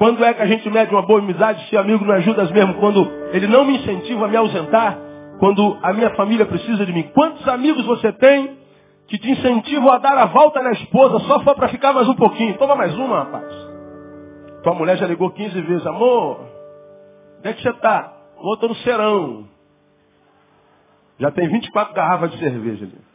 Quando 0.02 0.26
é 0.26 0.34
que 0.34 0.42
a 0.42 0.48
gente 0.48 0.68
mede 0.68 0.92
uma 0.92 1.04
boa 1.04 1.20
amizade 1.20 1.64
se 1.70 1.78
amigo 1.78 2.04
não 2.04 2.16
ajuda 2.16 2.44
mesmo? 2.46 2.74
Quando 2.80 3.08
ele 3.34 3.46
não 3.46 3.64
me 3.64 3.78
incentiva 3.78 4.26
a 4.26 4.28
me 4.28 4.36
ausentar? 4.36 4.98
Quando 5.38 5.78
a 5.80 5.94
minha 5.94 6.10
família 6.16 6.44
precisa 6.44 6.84
de 6.88 6.92
mim? 6.92 7.04
Quantos 7.14 7.48
amigos 7.48 7.86
você 7.86 8.12
tem 8.14 8.58
que 9.08 9.20
te 9.20 9.30
incentivam 9.30 9.92
a 9.92 10.00
dar 10.00 10.18
a 10.18 10.26
volta 10.26 10.60
na 10.64 10.72
esposa 10.72 11.20
só 11.28 11.42
for 11.42 11.54
para 11.54 11.68
ficar 11.68 11.94
mais 11.94 12.10
um 12.10 12.16
pouquinho? 12.16 12.58
Toma 12.58 12.76
mais 12.76 12.98
uma, 12.98 13.26
rapaz. 13.26 13.54
Tua 14.64 14.74
mulher 14.74 14.98
já 14.98 15.06
ligou 15.06 15.30
15 15.30 15.62
vezes. 15.62 15.86
Amor, 15.86 16.48
onde 17.38 17.50
é 17.50 17.54
que 17.54 17.62
você 17.62 17.70
está? 17.70 18.12
Estou 18.54 18.70
no 18.70 18.76
serão. 18.78 19.46
Já 21.20 21.30
tem 21.30 21.48
24 21.48 21.94
garrafas 21.94 22.32
de 22.32 22.40
cerveja 22.40 22.86
ali. 22.86 23.11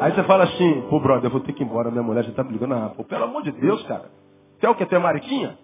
Aí 0.00 0.12
você 0.12 0.22
fala 0.24 0.44
assim, 0.44 0.82
pô, 0.90 1.00
brother, 1.00 1.26
eu 1.26 1.30
vou 1.30 1.40
ter 1.40 1.52
que 1.52 1.62
ir 1.62 1.66
embora, 1.66 1.90
minha 1.90 2.02
mulher 2.02 2.24
já 2.24 2.32
tá 2.32 2.44
me 2.44 2.52
ligando. 2.52 2.74
Ah, 2.74 2.92
pô, 2.94 3.04
pelo 3.04 3.24
amor 3.24 3.42
de 3.42 3.52
Deus, 3.52 3.82
cara. 3.84 4.10
Quer 4.60 4.68
o 4.68 4.74
que? 4.74 4.86
Tem 4.86 4.98
mariquinha? 4.98 5.58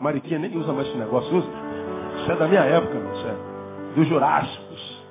Mariquinha 0.00 0.38
nem 0.38 0.56
usa 0.56 0.72
mais 0.72 0.86
esse 0.88 0.96
negócio, 0.96 1.36
usa. 1.36 1.48
Isso 2.20 2.32
é 2.32 2.36
da 2.36 2.46
minha 2.46 2.62
época, 2.62 2.94
meu, 2.94 3.12
isso 3.12 3.26
é 3.26 3.94
dos 3.94 4.06
Jurássicos. 4.06 5.04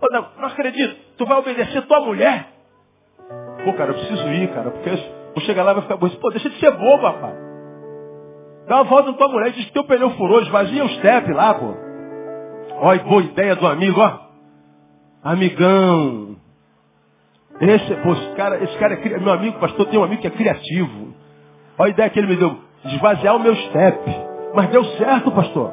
Pô, 0.00 0.08
não, 0.10 0.26
não 0.38 0.48
acredito. 0.48 0.96
Tu 1.16 1.26
vai 1.26 1.38
obedecer 1.38 1.86
tua 1.86 2.00
mulher? 2.00 2.48
Pô, 3.64 3.72
cara, 3.74 3.90
eu 3.90 3.94
preciso 3.94 4.28
ir, 4.28 4.52
cara, 4.52 4.70
porque 4.70 4.90
vou 4.90 5.44
chegar 5.44 5.62
lá 5.62 5.70
e 5.70 5.74
vai 5.74 5.82
ficar 5.82 5.96
bom. 5.96 6.08
Pô, 6.08 6.30
deixa 6.30 6.50
de 6.50 6.58
ser 6.58 6.72
bobo, 6.72 7.06
rapaz. 7.06 7.34
Dá 8.66 8.76
uma 8.76 8.84
volta 8.84 9.12
na 9.12 9.16
tua 9.16 9.28
mulher, 9.28 9.52
diz 9.52 9.64
que 9.66 9.72
teu 9.72 9.84
pneu 9.84 10.10
furou, 10.10 10.40
esvazia 10.40 10.84
o 10.84 10.88
step 10.88 11.32
lá, 11.32 11.54
pô. 11.54 11.74
Olha, 12.80 13.02
boa 13.04 13.22
ideia 13.22 13.54
do 13.54 13.66
amigo, 13.66 14.00
ó. 14.00 14.18
Amigão. 15.22 16.31
Esse, 17.62 17.94
pô, 18.02 18.12
esse 18.12 18.34
cara, 18.34 18.64
esse 18.64 18.76
cara 18.76 18.94
é 18.94 19.18
meu 19.20 19.32
amigo, 19.32 19.60
pastor, 19.60 19.86
tem 19.86 19.96
um 19.96 20.02
amigo 20.02 20.20
que 20.20 20.26
é 20.26 20.30
criativo. 20.30 21.14
Olha 21.78 21.90
a 21.90 21.90
ideia 21.90 22.10
que 22.10 22.18
ele 22.18 22.26
me 22.26 22.36
deu, 22.36 22.58
esvaziar 22.84 23.36
o 23.36 23.38
meu 23.38 23.54
step. 23.54 24.00
Mas 24.52 24.68
deu 24.70 24.84
certo, 24.96 25.30
pastor. 25.30 25.72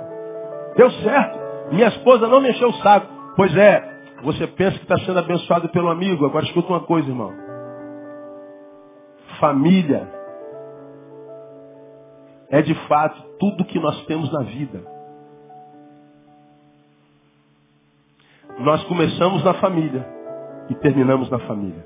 Deu 0.76 0.92
certo. 0.92 1.40
Minha 1.72 1.88
esposa 1.88 2.28
não 2.28 2.42
me 2.42 2.52
encheu 2.52 2.70
o 2.70 2.74
saco. 2.74 3.08
Pois 3.36 3.58
é, 3.58 3.82
você 4.22 4.46
pensa 4.46 4.78
que 4.78 4.84
está 4.84 5.00
sendo 5.00 5.18
abençoado 5.18 5.68
pelo 5.70 5.90
amigo. 5.90 6.28
Agora 6.28 6.46
escuta 6.46 6.70
uma 6.70 6.82
coisa, 6.82 7.10
irmão. 7.10 7.34
Família 9.40 10.08
é 12.52 12.62
de 12.62 12.76
fato 12.88 13.20
tudo 13.40 13.66
que 13.66 13.80
nós 13.80 14.06
temos 14.06 14.32
na 14.32 14.44
vida. 14.44 14.84
Nós 18.60 18.84
começamos 18.84 19.44
na 19.44 19.56
família 19.56 20.19
e 20.70 20.76
terminamos 20.76 21.30
na 21.30 21.40
família. 21.40 21.86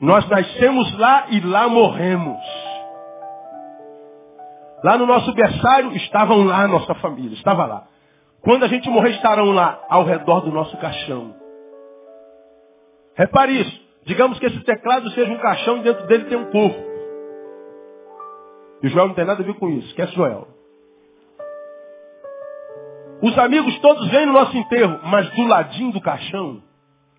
Nós 0.00 0.28
nascemos 0.28 0.96
lá 0.98 1.26
e 1.30 1.40
lá 1.40 1.68
morremos. 1.68 2.38
Lá 4.84 4.96
no 4.96 5.06
nosso 5.06 5.32
berçário 5.34 5.94
estavam 5.96 6.44
lá 6.44 6.68
nossa 6.68 6.94
família, 6.96 7.34
estava 7.34 7.66
lá. 7.66 7.88
Quando 8.40 8.64
a 8.64 8.68
gente 8.68 8.88
morrer, 8.88 9.10
estarão 9.10 9.50
lá, 9.50 9.84
ao 9.88 10.04
redor 10.04 10.40
do 10.40 10.52
nosso 10.52 10.76
caixão. 10.76 11.34
Repare 13.14 13.60
isso. 13.60 13.88
Digamos 14.04 14.38
que 14.38 14.46
esse 14.46 14.60
teclado 14.60 15.10
seja 15.10 15.30
um 15.32 15.38
caixão 15.38 15.78
e 15.78 15.82
dentro 15.82 16.06
dele 16.06 16.24
tem 16.26 16.38
um 16.38 16.50
corpo. 16.50 16.88
E 18.82 18.86
o 18.86 18.90
Joel 18.90 19.08
não 19.08 19.14
tem 19.14 19.24
nada 19.24 19.42
a 19.42 19.46
ver 19.46 19.54
com 19.54 19.68
isso. 19.68 19.88
Esquece 19.88 20.14
Joel. 20.14 20.46
Os 23.20 23.36
amigos 23.38 23.78
todos 23.80 24.08
vêm 24.10 24.26
no 24.26 24.32
nosso 24.32 24.56
enterro, 24.56 25.00
mas 25.04 25.28
do 25.30 25.46
ladinho 25.46 25.92
do 25.92 26.00
caixão, 26.00 26.62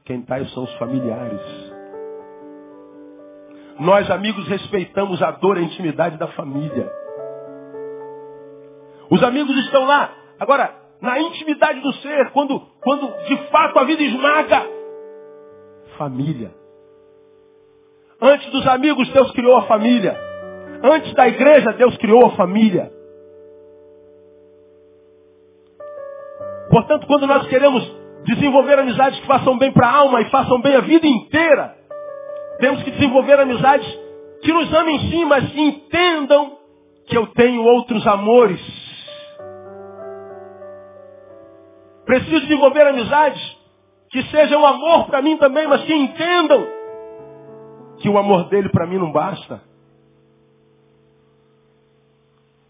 quem 0.06 0.20
está 0.22 0.44
são 0.46 0.64
os 0.64 0.74
familiares. 0.76 1.42
Nós, 3.80 4.10
amigos, 4.10 4.48
respeitamos 4.48 5.22
a 5.22 5.32
dor 5.32 5.58
e 5.58 5.62
a 5.62 5.64
intimidade 5.64 6.18
da 6.18 6.28
família. 6.30 6.92
Os 9.10 9.24
amigos 9.24 9.56
estão 9.58 9.86
lá. 9.86 10.12
Agora, 10.40 10.74
na 11.02 11.20
intimidade 11.20 11.80
do 11.82 11.94
ser, 11.94 12.32
quando, 12.32 12.60
quando 12.82 13.08
de 13.26 13.38
fato 13.50 13.80
a 13.80 13.84
vida 13.84 14.04
esmaga, 14.04 14.66
família. 15.98 16.54
Antes 18.22 18.50
dos 18.52 18.66
amigos, 18.68 19.10
Deus 19.10 19.32
criou 19.32 19.58
a 19.58 19.64
família. 19.64 20.18
Antes 20.84 21.14
da 21.14 21.28
igreja, 21.28 21.74
Deus 21.74 21.96
criou 21.98 22.26
a 22.26 22.32
família. 22.32 22.92
Portanto, 26.70 27.08
quando 27.08 27.26
nós 27.26 27.48
queremos 27.48 27.84
desenvolver 28.26 28.78
amizades 28.78 29.20
que 29.20 29.28
façam 29.28 29.58
bem 29.58 29.72
para 29.72 29.88
a 29.88 29.96
alma 29.98 30.22
e 30.22 30.30
façam 30.30 30.62
bem 30.62 30.76
a 30.76 30.82
vida 30.82 31.08
inteira, 31.08 31.76
temos 32.60 32.84
que 32.84 32.92
desenvolver 32.92 33.40
amizades 33.40 33.88
que 34.42 34.54
nos 34.54 34.74
amem 34.74 35.00
sim, 35.10 35.26
mas 35.26 35.52
que 35.52 35.60
entendam 35.60 36.58
que 37.08 37.18
eu 37.18 37.28
tenho 37.28 37.64
outros 37.64 38.06
amores. 38.06 38.62
Preciso 42.06 42.42
desenvolver 42.42 42.88
amizades 42.88 43.58
que 44.12 44.24
sejam 44.24 44.66
amor 44.66 45.06
para 45.08 45.22
mim 45.22 45.38
também, 45.38 45.68
mas 45.68 45.84
que 45.84 45.94
entendam 45.94 46.68
que 47.98 48.10
o 48.10 48.18
amor 48.18 48.50
dele 48.50 48.70
para 48.70 48.88
mim 48.88 48.98
não 48.98 49.12
basta. 49.12 49.62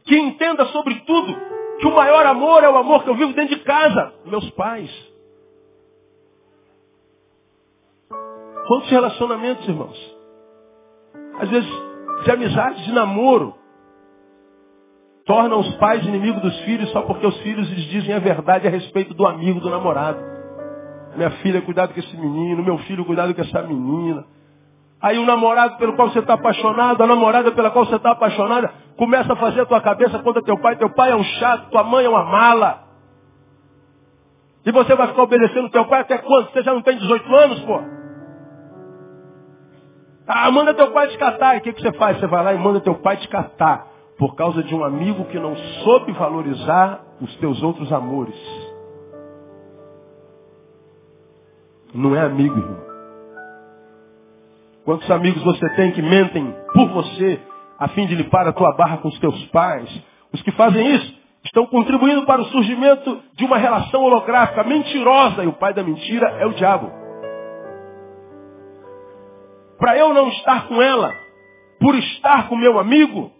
Que 0.05 0.17
entenda, 0.17 0.65
sobretudo, 0.67 1.35
que 1.79 1.87
o 1.87 1.95
maior 1.95 2.25
amor 2.25 2.63
é 2.63 2.69
o 2.69 2.77
amor 2.77 3.03
que 3.03 3.09
eu 3.09 3.15
vivo 3.15 3.33
dentro 3.33 3.55
de 3.55 3.63
casa, 3.63 4.13
meus 4.25 4.49
pais. 4.51 4.89
Quantos 8.67 8.89
relacionamentos, 8.89 9.67
irmãos? 9.67 10.17
Às 11.39 11.49
vezes, 11.49 11.69
de 12.23 12.31
amizade, 12.31 12.83
de 12.83 12.91
namoro, 12.91 13.55
tornam 15.25 15.59
os 15.59 15.75
pais 15.77 16.05
inimigos 16.05 16.41
dos 16.41 16.59
filhos 16.61 16.89
só 16.91 17.01
porque 17.03 17.25
os 17.25 17.37
filhos 17.41 17.69
lhes 17.69 17.85
dizem 17.85 18.13
a 18.13 18.19
verdade 18.19 18.67
a 18.67 18.69
respeito 18.69 19.13
do 19.13 19.25
amigo, 19.25 19.59
do 19.59 19.69
namorado. 19.69 20.19
Minha 21.15 21.31
filha, 21.41 21.61
cuidado 21.61 21.93
com 21.93 21.99
esse 21.99 22.17
menino. 22.17 22.63
Meu 22.63 22.77
filho, 22.79 23.05
cuidado 23.05 23.33
com 23.33 23.41
essa 23.41 23.61
menina. 23.63 24.25
Aí 25.01 25.17
o 25.17 25.25
namorado 25.25 25.77
pelo 25.77 25.93
qual 25.95 26.09
você 26.09 26.19
está 26.19 26.33
apaixonado, 26.33 27.01
a 27.01 27.07
namorada 27.07 27.51
pela 27.51 27.71
qual 27.71 27.85
você 27.85 27.95
está 27.95 28.11
apaixonada, 28.11 28.71
começa 28.97 29.31
a 29.31 29.35
fazer 29.35 29.61
a 29.61 29.65
tua 29.65 29.79
cabeça 29.79 30.19
contra 30.19 30.43
teu 30.43 30.57
pai. 30.59 30.75
Teu 30.75 30.89
pai 30.89 31.11
é 31.11 31.15
um 31.15 31.23
chato, 31.23 31.69
tua 31.69 31.83
mãe 31.83 32.05
é 32.05 32.09
uma 32.09 32.25
mala. 32.25 32.83
E 34.65 34.71
você 34.71 34.93
vai 34.95 35.07
ficar 35.07 35.23
obedecendo 35.23 35.69
teu 35.69 35.85
pai 35.85 36.01
até 36.01 36.17
quando? 36.17 36.51
Você 36.51 36.61
já 36.63 36.73
não 36.73 36.81
tem 36.81 36.97
18 36.97 37.35
anos, 37.35 37.59
pô? 37.61 37.79
Ah, 40.27 40.51
manda 40.51 40.73
teu 40.73 40.91
pai 40.91 41.07
te 41.07 41.17
catar. 41.17 41.55
E 41.55 41.59
o 41.59 41.61
que, 41.61 41.73
que 41.73 41.81
você 41.81 41.93
faz? 41.93 42.19
Você 42.19 42.27
vai 42.27 42.43
lá 42.43 42.53
e 42.53 42.57
manda 42.57 42.81
teu 42.81 42.95
pai 42.95 43.15
te 43.17 43.27
catar. 43.29 43.87
Por 44.17 44.35
causa 44.35 44.61
de 44.61 44.75
um 44.75 44.83
amigo 44.83 45.23
que 45.25 45.39
não 45.39 45.55
soube 45.55 46.11
valorizar 46.11 46.99
os 47.21 47.33
teus 47.37 47.63
outros 47.63 47.91
amores. 47.93 48.35
Não 51.93 52.13
é 52.15 52.21
amigo, 52.21 52.57
irmão. 52.59 52.88
Quantos 54.89 55.11
amigos 55.11 55.43
você 55.43 55.69
tem 55.75 55.91
que 55.91 56.01
mentem 56.01 56.51
por 56.73 56.89
você 56.89 57.39
a 57.77 57.89
fim 57.89 58.07
de 58.07 58.15
limpar 58.15 58.47
a 58.47 58.51
tua 58.51 58.75
barra 58.75 58.97
com 58.97 59.09
os 59.09 59.19
teus 59.19 59.45
pais? 59.49 59.87
Os 60.33 60.41
que 60.41 60.51
fazem 60.53 60.95
isso 60.95 61.15
estão 61.45 61.67
contribuindo 61.67 62.25
para 62.25 62.41
o 62.41 62.45
surgimento 62.45 63.21
de 63.35 63.45
uma 63.45 63.59
relação 63.59 64.01
holográfica 64.01 64.63
mentirosa 64.63 65.43
e 65.43 65.47
o 65.47 65.53
pai 65.53 65.75
da 65.75 65.83
mentira 65.83 66.29
é 66.39 66.47
o 66.47 66.53
diabo. 66.53 66.91
Para 69.77 69.95
eu 69.95 70.11
não 70.11 70.29
estar 70.29 70.67
com 70.67 70.81
ela, 70.81 71.13
por 71.79 71.93
estar 71.93 72.49
com 72.49 72.55
meu 72.55 72.79
amigo, 72.79 73.31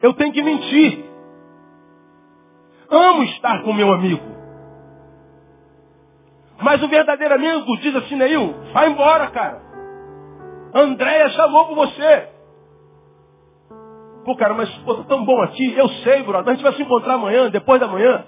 eu 0.00 0.14
tenho 0.14 0.32
que 0.32 0.40
mentir. 0.40 1.04
Amo 2.88 3.24
estar 3.24 3.60
com 3.64 3.72
meu 3.72 3.92
amigo. 3.92 4.22
Mas 6.62 6.80
o 6.80 6.86
verdadeiro 6.86 7.34
amigo 7.34 7.76
diz 7.78 7.96
assim, 7.96 8.14
Neil, 8.14 8.54
vai 8.72 8.90
embora, 8.90 9.26
cara. 9.32 9.73
Andréia 10.74 11.28
chamou 11.30 11.66
por 11.66 11.76
você. 11.76 12.28
Pô, 14.24 14.34
cara, 14.34 14.54
mas 14.54 14.68
pô, 14.78 14.94
tá 14.96 15.04
tão 15.04 15.24
bom 15.24 15.40
aqui. 15.42 15.72
Eu 15.76 15.88
sei, 15.88 16.22
brother. 16.24 16.52
A 16.52 16.54
gente 16.54 16.64
vai 16.64 16.72
se 16.72 16.82
encontrar 16.82 17.14
amanhã, 17.14 17.48
depois 17.48 17.78
da 17.78 17.86
manhã. 17.86 18.24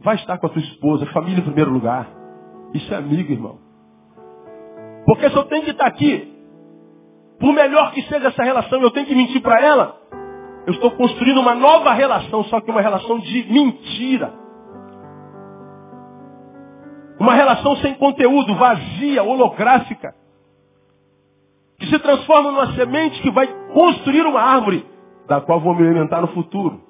Vai 0.00 0.16
estar 0.16 0.36
com 0.38 0.46
a 0.46 0.50
tua 0.50 0.60
esposa, 0.60 1.06
família 1.06 1.40
em 1.40 1.44
primeiro 1.44 1.70
lugar. 1.70 2.06
Isso 2.74 2.92
é 2.92 2.98
amigo, 2.98 3.32
irmão. 3.32 3.58
Porque 5.06 5.30
se 5.30 5.36
eu 5.36 5.44
tenho 5.44 5.64
que 5.64 5.70
estar 5.70 5.86
aqui, 5.86 6.36
por 7.40 7.54
melhor 7.54 7.92
que 7.92 8.02
seja 8.02 8.28
essa 8.28 8.42
relação, 8.42 8.82
eu 8.82 8.90
tenho 8.90 9.06
que 9.06 9.14
mentir 9.14 9.40
para 9.40 9.64
ela, 9.64 9.96
eu 10.66 10.74
estou 10.74 10.90
construindo 10.90 11.40
uma 11.40 11.54
nova 11.54 11.94
relação, 11.94 12.44
só 12.44 12.60
que 12.60 12.70
uma 12.70 12.82
relação 12.82 13.18
de 13.20 13.50
mentira. 13.50 14.34
Uma 17.18 17.32
relação 17.32 17.74
sem 17.76 17.94
conteúdo, 17.94 18.54
vazia, 18.54 19.22
holográfica 19.22 20.17
se 21.88 21.98
transforma 21.98 22.50
numa 22.50 22.74
semente 22.74 23.20
que 23.22 23.30
vai 23.30 23.46
construir 23.72 24.22
uma 24.22 24.40
árvore, 24.40 24.84
da 25.26 25.40
qual 25.40 25.60
vou 25.60 25.74
me 25.74 25.86
alimentar 25.86 26.20
no 26.20 26.28
futuro. 26.28 26.80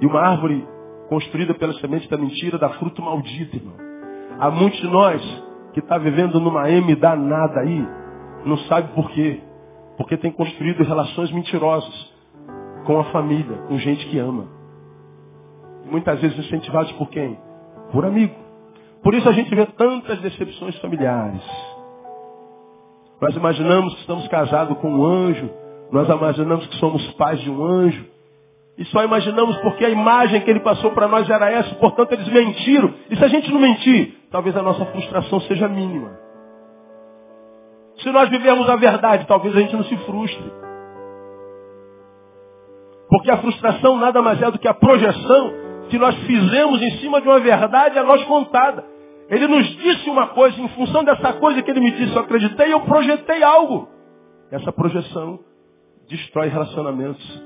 E 0.00 0.06
uma 0.06 0.20
árvore 0.20 0.66
construída 1.08 1.54
pela 1.54 1.72
semente 1.74 2.08
da 2.08 2.16
mentira 2.16 2.58
dá 2.58 2.70
fruto 2.70 3.02
maldito, 3.02 3.56
irmão. 3.56 3.76
Há 4.38 4.50
muitos 4.50 4.78
de 4.78 4.86
nós 4.86 5.44
que 5.72 5.80
está 5.80 5.98
vivendo 5.98 6.38
numa 6.40 6.70
M 6.70 6.94
danada 6.94 7.60
aí, 7.60 7.86
não 8.44 8.56
sabe 8.58 8.92
por 8.94 9.10
quê. 9.10 9.40
Porque 9.96 10.16
tem 10.16 10.30
construído 10.30 10.84
relações 10.84 11.30
mentirosas 11.32 12.14
com 12.84 13.00
a 13.00 13.04
família, 13.04 13.56
com 13.66 13.76
gente 13.78 14.06
que 14.06 14.18
ama. 14.18 14.46
Muitas 15.90 16.20
vezes 16.20 16.38
incentivados 16.38 16.92
por 16.92 17.08
quem? 17.08 17.38
Por 17.90 18.04
amigo. 18.04 18.34
Por 19.02 19.14
isso 19.14 19.28
a 19.28 19.32
gente 19.32 19.52
vê 19.54 19.66
tantas 19.66 20.20
decepções 20.20 20.78
familiares. 20.78 21.42
Nós 23.20 23.34
imaginamos 23.34 23.94
que 23.94 24.00
estamos 24.00 24.28
casados 24.28 24.78
com 24.78 24.90
um 24.90 25.04
anjo. 25.04 25.50
Nós 25.90 26.08
imaginamos 26.08 26.66
que 26.66 26.76
somos 26.76 27.02
pais 27.12 27.40
de 27.40 27.50
um 27.50 27.62
anjo. 27.64 28.04
E 28.76 28.84
só 28.86 29.02
imaginamos 29.02 29.56
porque 29.58 29.84
a 29.84 29.90
imagem 29.90 30.40
que 30.42 30.50
ele 30.50 30.60
passou 30.60 30.92
para 30.92 31.08
nós 31.08 31.28
era 31.28 31.50
essa, 31.50 31.74
portanto 31.76 32.12
eles 32.12 32.28
mentiram. 32.28 32.94
E 33.10 33.16
se 33.16 33.24
a 33.24 33.28
gente 33.28 33.50
não 33.50 33.60
mentir, 33.60 34.14
talvez 34.30 34.56
a 34.56 34.62
nossa 34.62 34.84
frustração 34.86 35.40
seja 35.40 35.66
mínima. 35.66 36.16
Se 38.00 38.08
nós 38.12 38.28
vivermos 38.28 38.70
a 38.70 38.76
verdade, 38.76 39.26
talvez 39.26 39.56
a 39.56 39.60
gente 39.60 39.74
não 39.74 39.82
se 39.82 39.96
frustre. 39.98 40.52
Porque 43.08 43.30
a 43.32 43.38
frustração 43.38 43.96
nada 43.96 44.22
mais 44.22 44.40
é 44.40 44.48
do 44.48 44.60
que 44.60 44.68
a 44.68 44.74
projeção 44.74 45.52
que 45.90 45.98
nós 45.98 46.14
fizemos 46.18 46.80
em 46.80 46.90
cima 46.98 47.20
de 47.20 47.26
uma 47.26 47.40
verdade 47.40 47.98
a 47.98 48.04
nós 48.04 48.22
contada. 48.24 48.84
Ele 49.28 49.46
nos 49.46 49.66
disse 49.76 50.08
uma 50.08 50.28
coisa, 50.28 50.60
em 50.60 50.68
função 50.68 51.04
dessa 51.04 51.34
coisa 51.34 51.62
que 51.62 51.70
ele 51.70 51.80
me 51.80 51.90
disse, 51.90 52.14
eu 52.14 52.22
acreditei, 52.22 52.72
eu 52.72 52.80
projetei 52.80 53.42
algo. 53.42 53.88
Essa 54.50 54.72
projeção 54.72 55.38
destrói 56.08 56.48
relacionamentos. 56.48 57.42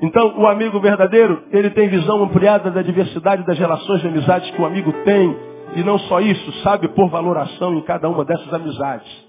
Então, 0.00 0.38
o 0.38 0.46
amigo 0.46 0.80
verdadeiro, 0.80 1.42
ele 1.50 1.70
tem 1.70 1.88
visão 1.88 2.22
ampliada 2.22 2.70
da 2.70 2.82
diversidade 2.82 3.44
das 3.44 3.58
relações 3.58 4.00
de 4.00 4.08
amizades 4.08 4.50
que 4.50 4.62
o 4.62 4.64
amigo 4.64 4.92
tem. 5.04 5.36
E 5.76 5.82
não 5.82 5.98
só 5.98 6.20
isso, 6.20 6.52
sabe 6.62 6.88
pôr 6.88 7.10
valoração 7.10 7.74
em 7.74 7.82
cada 7.82 8.08
uma 8.08 8.24
dessas 8.24 8.52
amizades. 8.54 9.28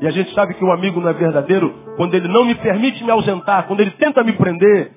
E 0.00 0.06
a 0.06 0.10
gente 0.10 0.32
sabe 0.34 0.54
que 0.54 0.64
um 0.64 0.72
amigo 0.72 1.00
não 1.00 1.10
é 1.10 1.12
verdadeiro 1.12 1.74
quando 1.96 2.14
ele 2.14 2.28
não 2.28 2.44
me 2.44 2.54
permite 2.54 3.04
me 3.04 3.10
ausentar, 3.10 3.66
quando 3.66 3.80
ele 3.80 3.90
tenta 3.92 4.24
me 4.24 4.32
prender, 4.32 4.92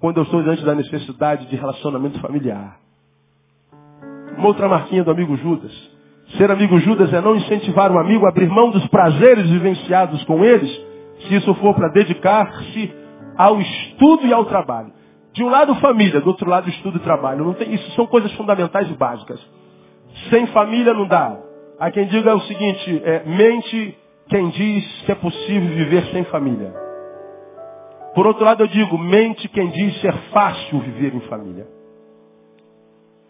quando 0.00 0.16
eu 0.16 0.22
estou 0.22 0.42
diante 0.42 0.64
da 0.64 0.74
necessidade 0.74 1.46
de 1.46 1.56
relacionamento 1.56 2.18
familiar. 2.20 2.78
Uma 4.40 4.48
outra 4.48 4.66
marquinha 4.70 5.04
do 5.04 5.10
amigo 5.10 5.36
Judas. 5.36 5.70
Ser 6.38 6.50
amigo 6.50 6.78
Judas 6.78 7.12
é 7.12 7.20
não 7.20 7.36
incentivar 7.36 7.92
o 7.92 7.98
amigo 7.98 8.24
a 8.24 8.30
abrir 8.30 8.48
mão 8.48 8.70
dos 8.70 8.86
prazeres 8.86 9.50
vivenciados 9.50 10.24
com 10.24 10.42
eles, 10.42 10.70
se 11.20 11.34
isso 11.34 11.54
for 11.56 11.74
para 11.74 11.88
dedicar-se 11.88 12.90
ao 13.36 13.60
estudo 13.60 14.26
e 14.26 14.32
ao 14.32 14.46
trabalho. 14.46 14.94
De 15.34 15.44
um 15.44 15.50
lado 15.50 15.74
família, 15.74 16.22
do 16.22 16.28
outro 16.28 16.48
lado 16.48 16.70
estudo 16.70 16.96
e 16.96 17.00
trabalho. 17.00 17.52
Tem, 17.52 17.74
isso 17.74 17.90
são 17.90 18.06
coisas 18.06 18.32
fundamentais 18.32 18.90
e 18.90 18.94
básicas. 18.94 19.38
Sem 20.30 20.46
família 20.46 20.94
não 20.94 21.06
dá. 21.06 21.36
Há 21.78 21.90
quem 21.90 22.06
diga 22.06 22.34
o 22.34 22.40
seguinte, 22.40 23.02
é, 23.04 23.22
mente 23.26 23.98
quem 24.30 24.48
diz 24.48 25.02
que 25.02 25.12
é 25.12 25.16
possível 25.16 25.68
viver 25.68 26.06
sem 26.12 26.24
família. 26.24 26.72
Por 28.14 28.26
outro 28.26 28.42
lado 28.42 28.62
eu 28.62 28.68
digo, 28.68 28.96
mente 28.96 29.46
quem 29.48 29.68
diz 29.68 30.00
ser 30.00 30.14
fácil 30.32 30.80
viver 30.80 31.14
em 31.14 31.20
família. 31.28 31.66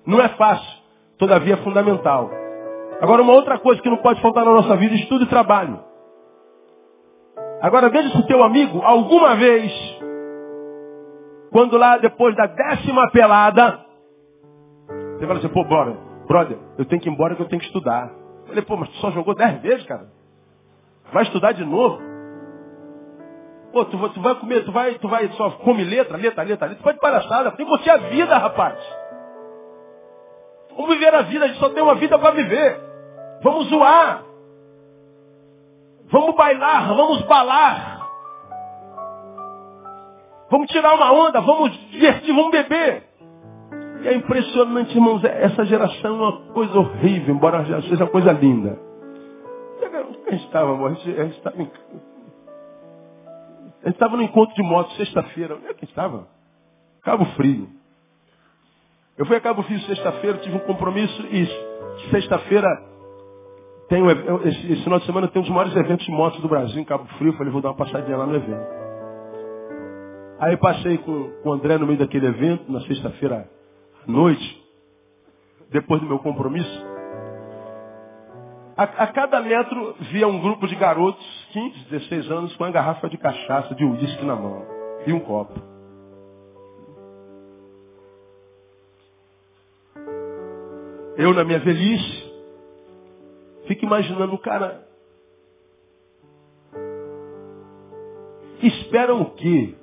Não 0.07 0.21
é 0.21 0.29
fácil. 0.29 0.80
Todavia 1.21 1.53
é 1.53 1.57
fundamental. 1.59 2.31
Agora, 2.99 3.21
uma 3.21 3.35
outra 3.35 3.59
coisa 3.59 3.81
que 3.83 3.91
não 3.91 3.99
pode 3.99 4.23
faltar 4.23 4.43
na 4.43 4.53
nossa 4.53 4.75
vida, 4.77 4.95
estudo 4.95 5.25
e 5.25 5.29
trabalho. 5.29 5.79
Agora, 7.61 7.91
veja 7.91 8.09
se 8.09 8.27
teu 8.27 8.43
amigo, 8.43 8.81
alguma 8.83 9.37
vez, 9.37 9.71
quando 11.53 11.77
lá 11.77 11.99
depois 11.99 12.35
da 12.35 12.47
décima 12.47 13.11
pelada, 13.11 13.85
você 15.19 15.27
fala 15.27 15.39
assim, 15.39 15.49
pô, 15.49 15.63
brother, 15.63 15.97
brother, 16.27 16.59
eu 16.79 16.87
tenho 16.87 17.03
que 17.03 17.09
ir 17.11 17.13
embora 17.13 17.37
que 17.37 17.43
eu 17.43 17.49
tenho 17.49 17.61
que 17.61 17.67
estudar. 17.67 18.11
Eu 18.41 18.47
falei, 18.47 18.63
pô, 18.63 18.79
mas 18.79 18.89
tu 18.89 18.97
só 18.97 19.11
jogou 19.11 19.35
dez 19.35 19.61
vezes, 19.61 19.85
cara. 19.85 20.09
Vai 21.13 21.25
estudar 21.25 21.53
de 21.53 21.67
novo? 21.67 22.01
Pô, 23.73 23.85
tu, 23.85 24.09
tu 24.09 24.23
vai 24.23 24.35
comer, 24.37 24.65
tu 24.65 24.73
vai, 24.73 24.95
tu 24.95 25.07
vai 25.07 25.29
só 25.33 25.51
come 25.51 25.85
letra, 25.85 26.17
letra, 26.17 26.43
letra, 26.43 26.67
letra. 26.67 26.77
Tu 26.77 26.85
vai 26.85 26.95
de 26.95 27.01
palhaçada, 27.01 27.51
tem 27.53 27.67
que 27.67 27.71
curtir 27.71 27.91
a 27.91 27.99
vida, 27.99 28.39
rapaz. 28.39 28.79
Vamos 30.77 30.95
viver 30.95 31.15
a 31.15 31.23
vida, 31.23 31.45
a 31.45 31.49
gente 31.49 31.61
só 31.61 31.69
tem 31.71 31.83
uma 31.83 31.95
vida 31.95 32.19
para 32.19 32.31
viver. 32.33 32.81
Vamos 33.43 33.69
zoar. 33.69 34.25
Vamos 36.11 36.35
bailar, 36.35 36.89
vamos 36.95 37.23
balar. 37.23 38.01
Vamos 40.51 40.67
tirar 40.69 40.95
uma 40.95 41.13
onda, 41.13 41.41
vamos 41.41 41.71
divertir, 41.91 42.35
vamos 42.35 42.51
beber. 42.51 43.05
E 44.03 44.09
é 44.09 44.15
impressionante, 44.15 44.95
irmãos, 44.95 45.23
essa 45.23 45.65
geração 45.65 46.11
é 46.11 46.19
uma 46.19 46.53
coisa 46.53 46.79
horrível, 46.79 47.35
embora 47.35 47.65
seja 47.83 48.05
uma 48.05 48.11
coisa 48.11 48.33
linda. 48.33 48.79
A 50.27 50.33
gente 50.33 50.45
estava, 50.45 50.87
a 50.87 50.95
gente 50.95 51.37
estava 51.37 51.57
a 53.83 53.87
gente 53.87 53.95
estava 53.95 54.17
no 54.17 54.23
encontro 54.23 54.55
de 54.55 54.63
moto 54.63 54.93
sexta-feira. 54.93 55.57
Onde 55.57 55.67
é 55.67 55.75
que 55.75 55.85
estava? 55.85 56.27
Cabo 57.03 57.25
Frio. 57.37 57.69
Eu 59.21 59.27
fui 59.27 59.37
a 59.37 59.41
Cabo 59.43 59.63
Frio 59.65 59.79
sexta-feira, 59.81 60.39
tive 60.39 60.57
um 60.57 60.61
compromisso 60.61 61.27
e 61.27 61.47
sexta-feira 62.11 62.67
tem 63.87 64.03
esse, 64.07 64.73
esse 64.73 64.83
final 64.83 64.99
de 64.99 65.05
semana 65.05 65.29
tem 65.29 65.41
um 65.41 65.45
dos 65.45 65.55
maiores 65.55 65.77
eventos 65.77 66.07
de 66.07 66.11
motos 66.11 66.41
do 66.41 66.49
Brasil 66.49 66.81
em 66.81 66.85
Cabo 66.87 67.05
Frio. 67.19 67.29
Eu 67.29 67.37
falei, 67.37 67.53
vou 67.53 67.61
dar 67.61 67.69
uma 67.69 67.77
passadinha 67.77 68.17
lá 68.17 68.25
no 68.25 68.35
evento. 68.35 68.67
Aí 70.39 70.57
passei 70.57 70.97
com, 70.97 71.33
com 71.43 71.51
o 71.51 71.53
André 71.53 71.77
no 71.77 71.87
meio 71.87 71.99
daquele 71.99 72.29
evento, 72.29 72.73
na 72.73 72.81
sexta-feira 72.81 73.47
à 74.09 74.11
noite, 74.11 74.65
depois 75.71 76.01
do 76.01 76.07
meu 76.07 76.19
compromisso. 76.21 76.87
A, 78.75 78.85
a, 78.85 79.07
cada 79.09 79.39
metro 79.43 79.97
via 80.13 80.27
um 80.27 80.41
grupo 80.41 80.67
de 80.67 80.77
garotos, 80.77 81.49
15, 81.53 81.91
16 81.91 82.31
anos, 82.31 82.57
com 82.57 82.65
uma 82.65 82.71
garrafa 82.71 83.07
de 83.11 83.19
cachaça, 83.19 83.75
de 83.75 83.85
uísque 83.85 84.25
na 84.25 84.35
mão 84.35 84.65
e 85.07 85.13
um 85.13 85.21
copo. 85.21 85.70
Eu, 91.21 91.35
na 91.35 91.45
minha 91.45 91.59
velhice, 91.59 92.33
fico 93.67 93.85
imaginando 93.85 94.33
o 94.33 94.39
cara. 94.39 94.89
Esperam 98.63 99.21
o 99.21 99.31
quê? 99.33 99.75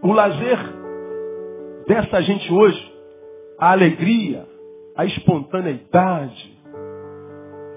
O 0.00 0.12
lazer 0.12 0.56
dessa 1.88 2.22
gente 2.22 2.52
hoje, 2.52 2.94
a 3.58 3.72
alegria, 3.72 4.46
a 4.94 5.04
espontaneidade, 5.04 6.56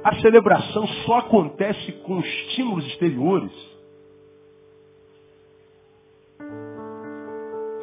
a 0.04 0.22
celebração 0.22 0.88
só 1.08 1.18
acontece 1.18 1.92
com 2.04 2.20
estímulos 2.20 2.86
exteriores. 2.86 3.52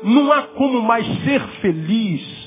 Não 0.05 0.33
há 0.33 0.44
como 0.44 0.81
mais 0.81 1.05
ser 1.24 1.40
feliz 1.61 2.41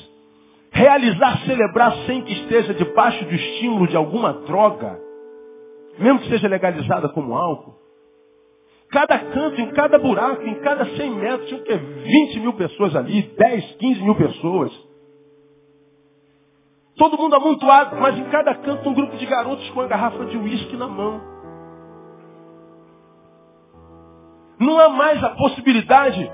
realizar, 0.76 1.38
celebrar 1.46 1.96
sem 2.04 2.22
que 2.22 2.32
esteja 2.34 2.74
debaixo 2.74 3.24
do 3.24 3.34
estímulo 3.34 3.88
de 3.88 3.96
alguma 3.96 4.34
droga, 4.44 5.00
mesmo 5.98 6.18
que 6.20 6.28
seja 6.28 6.46
legalizada 6.46 7.08
como 7.08 7.34
álcool. 7.34 7.74
Cada 8.90 9.18
canto, 9.18 9.60
em 9.60 9.70
cada 9.70 9.98
buraco, 9.98 10.42
em 10.42 10.54
cada 10.56 10.84
100 10.84 11.10
metros, 11.14 11.48
tinha 11.48 11.60
o 11.60 11.64
quê? 11.64 11.76
20 11.76 12.40
mil 12.40 12.52
pessoas 12.52 12.94
ali, 12.94 13.22
10, 13.22 13.72
15 13.76 14.02
mil 14.02 14.14
pessoas. 14.14 14.86
Todo 16.96 17.18
mundo 17.18 17.36
amontoado, 17.36 17.96
mas 17.96 18.16
em 18.18 18.24
cada 18.24 18.54
canto 18.54 18.88
um 18.88 18.94
grupo 18.94 19.16
de 19.16 19.26
garotos 19.26 19.68
com 19.70 19.80
uma 19.80 19.88
garrafa 19.88 20.26
de 20.26 20.36
uísque 20.36 20.76
na 20.76 20.86
mão. 20.86 21.20
Não 24.60 24.78
há 24.78 24.88
mais 24.90 25.22
a 25.24 25.30
possibilidade 25.30 26.30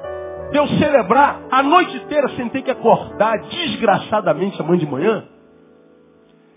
de 0.52 0.58
eu 0.58 0.68
celebrar 0.68 1.40
a 1.50 1.62
noite 1.62 1.96
inteira 1.96 2.28
sem 2.36 2.48
ter 2.50 2.60
que 2.60 2.70
acordar 2.70 3.38
desgraçadamente 3.38 4.60
amanhã 4.60 4.78
de 4.78 4.86
manhã. 4.86 5.24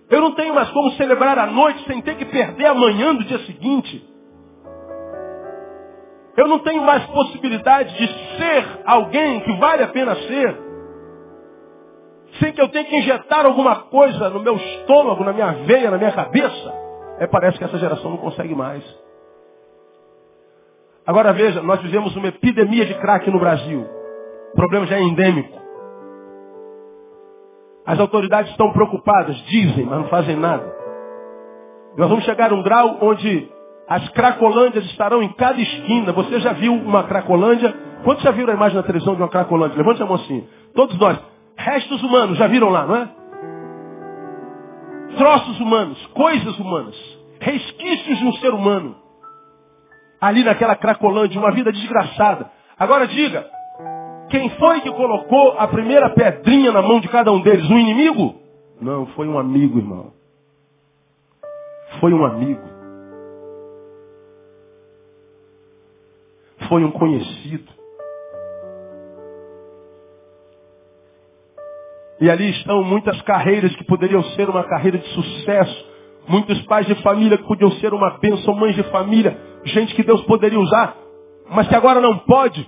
Eu 0.09 0.19
não 0.21 0.33
tenho 0.35 0.53
mais 0.53 0.69
como 0.71 0.91
celebrar 0.91 1.39
a 1.39 1.47
noite 1.47 1.83
sem 1.85 2.01
ter 2.01 2.15
que 2.17 2.25
perder 2.25 2.65
amanhã 2.65 3.15
do 3.15 3.23
dia 3.23 3.39
seguinte. 3.39 4.05
Eu 6.35 6.47
não 6.49 6.59
tenho 6.59 6.83
mais 6.83 7.05
possibilidade 7.05 7.95
de 7.95 8.07
ser 8.37 8.81
alguém 8.85 9.39
que 9.39 9.53
vale 9.53 9.83
a 9.83 9.87
pena 9.87 10.13
ser, 10.15 10.59
sem 12.39 12.51
que 12.51 12.61
eu 12.61 12.67
tenha 12.67 12.83
que 12.83 12.97
injetar 12.97 13.45
alguma 13.45 13.83
coisa 13.83 14.29
no 14.29 14.41
meu 14.41 14.57
estômago, 14.57 15.23
na 15.23 15.31
minha 15.31 15.51
veia, 15.65 15.89
na 15.89 15.97
minha 15.97 16.11
cabeça. 16.11 16.73
É, 17.19 17.27
parece 17.27 17.57
que 17.57 17.63
essa 17.63 17.77
geração 17.77 18.11
não 18.11 18.17
consegue 18.17 18.53
mais. 18.53 18.83
Agora 21.05 21.33
veja, 21.33 21.61
nós 21.61 21.81
vivemos 21.81 22.15
uma 22.15 22.27
epidemia 22.27 22.85
de 22.85 22.95
crack 22.95 23.29
no 23.29 23.39
Brasil. 23.39 23.85
O 24.53 24.55
problema 24.55 24.87
já 24.87 24.97
é 24.97 25.03
endêmico. 25.03 25.55
As 27.85 27.99
autoridades 27.99 28.49
estão 28.51 28.71
preocupadas, 28.73 29.35
dizem, 29.45 29.85
mas 29.85 29.99
não 29.99 30.07
fazem 30.07 30.35
nada. 30.35 30.65
Nós 31.95 32.09
vamos 32.09 32.25
chegar 32.25 32.51
a 32.51 32.55
um 32.55 32.63
grau 32.63 32.97
onde 33.01 33.47
as 33.87 34.09
cracolândias 34.09 34.83
estarão 34.85 35.21
em 35.21 35.31
cada 35.33 35.61
esquina. 35.61 36.11
Você 36.11 36.39
já 36.39 36.53
viu 36.53 36.73
uma 36.73 37.03
cracolândia? 37.03 37.71
Quantos 38.03 38.23
já 38.23 38.31
viram 38.31 38.51
a 38.51 38.55
imagem 38.55 38.75
na 38.75 38.83
televisão 38.83 39.13
de 39.13 39.21
uma 39.21 39.29
cracolândia? 39.29 39.77
Levante 39.77 40.01
a 40.01 40.05
mão 40.05 40.15
assim. 40.15 40.47
Todos 40.73 40.97
nós. 40.97 41.19
Restos 41.55 42.01
humanos, 42.01 42.37
já 42.37 42.47
viram 42.47 42.69
lá, 42.69 42.85
não 42.85 42.95
é? 42.95 43.09
Troços 45.17 45.59
humanos, 45.61 46.05
coisas 46.07 46.59
humanas, 46.59 46.95
resquícios 47.39 48.17
de 48.17 48.25
um 48.25 48.33
ser 48.33 48.53
humano 48.53 49.04
ali 50.25 50.43
naquela 50.43 50.75
cracolândia, 50.75 51.39
uma 51.39 51.51
vida 51.51 51.71
desgraçada. 51.71 52.49
Agora 52.79 53.07
diga, 53.07 53.47
quem 54.29 54.49
foi 54.57 54.81
que 54.81 54.91
colocou 54.91 55.55
a 55.57 55.67
primeira 55.67 56.09
pedrinha 56.09 56.71
na 56.71 56.81
mão 56.81 56.99
de 56.99 57.07
cada 57.09 57.31
um 57.31 57.41
deles? 57.41 57.69
Um 57.69 57.77
inimigo? 57.77 58.35
Não, 58.81 59.05
foi 59.07 59.27
um 59.27 59.37
amigo, 59.37 59.77
irmão. 59.77 60.11
Foi 61.99 62.11
um 62.11 62.25
amigo. 62.25 62.61
Foi 66.67 66.83
um 66.83 66.91
conhecido. 66.91 67.71
E 72.19 72.29
ali 72.29 72.49
estão 72.49 72.83
muitas 72.83 73.21
carreiras 73.21 73.75
que 73.75 73.83
poderiam 73.83 74.23
ser 74.35 74.49
uma 74.49 74.63
carreira 74.63 74.97
de 74.97 75.07
sucesso. 75.09 75.84
Muitos 76.27 76.59
pais 76.63 76.87
de 76.87 76.95
família 77.03 77.37
que 77.37 77.47
podiam 77.47 77.71
ser 77.73 77.93
uma 77.93 78.17
bênção, 78.17 78.55
mães 78.55 78.75
de 78.75 78.83
família, 78.83 79.37
gente 79.63 79.93
que 79.93 80.03
Deus 80.03 80.21
poderia 80.21 80.59
usar, 80.59 80.95
mas 81.51 81.67
que 81.67 81.75
agora 81.75 82.01
não 82.01 82.17
pode. 82.19 82.67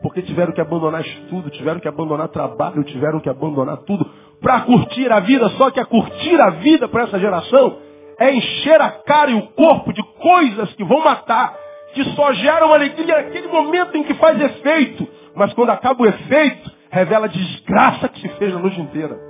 Porque 0.00 0.22
tiveram 0.22 0.52
que 0.52 0.60
abandonar 0.60 1.00
estudo, 1.00 1.50
tiveram 1.50 1.80
que 1.80 1.88
abandonar 1.88 2.28
trabalho, 2.28 2.84
tiveram 2.84 3.18
que 3.18 3.28
abandonar 3.28 3.78
tudo 3.78 4.08
para 4.40 4.60
curtir 4.60 5.10
a 5.10 5.18
vida. 5.20 5.48
Só 5.50 5.70
que 5.70 5.80
a 5.80 5.84
curtir 5.84 6.40
a 6.40 6.50
vida 6.50 6.88
para 6.88 7.04
essa 7.04 7.18
geração 7.18 7.78
é 8.18 8.32
encher 8.32 8.80
a 8.80 8.90
cara 8.90 9.30
e 9.32 9.34
o 9.34 9.48
corpo 9.48 9.92
de 9.92 10.02
coisas 10.20 10.72
que 10.74 10.84
vão 10.84 11.02
matar, 11.02 11.56
que 11.94 12.04
só 12.14 12.32
geram 12.32 12.72
alegria 12.72 13.16
naquele 13.16 13.48
momento 13.48 13.96
em 13.96 14.04
que 14.04 14.14
faz 14.14 14.40
efeito. 14.40 15.06
Mas 15.34 15.52
quando 15.54 15.70
acaba 15.70 16.02
o 16.02 16.06
efeito, 16.06 16.70
revela 16.90 17.26
a 17.26 17.28
desgraça 17.28 18.08
que 18.08 18.20
se 18.20 18.28
fez 18.36 18.54
a 18.54 18.58
noite 18.58 18.80
inteira. 18.80 19.27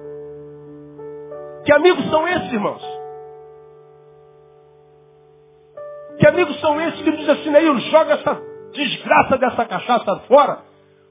Que 1.68 1.74
amigos 1.74 2.08
são 2.08 2.26
esses, 2.26 2.50
irmãos? 2.50 2.82
Que 6.18 6.26
amigos 6.26 6.58
são 6.62 6.80
esses 6.80 7.02
que 7.02 7.10
dizem 7.10 7.30
assim, 7.30 7.50
Neil, 7.50 7.78
joga 7.90 8.14
essa 8.14 8.42
desgraça 8.72 9.36
dessa 9.36 9.66
cachaça 9.66 10.16
fora, 10.20 10.60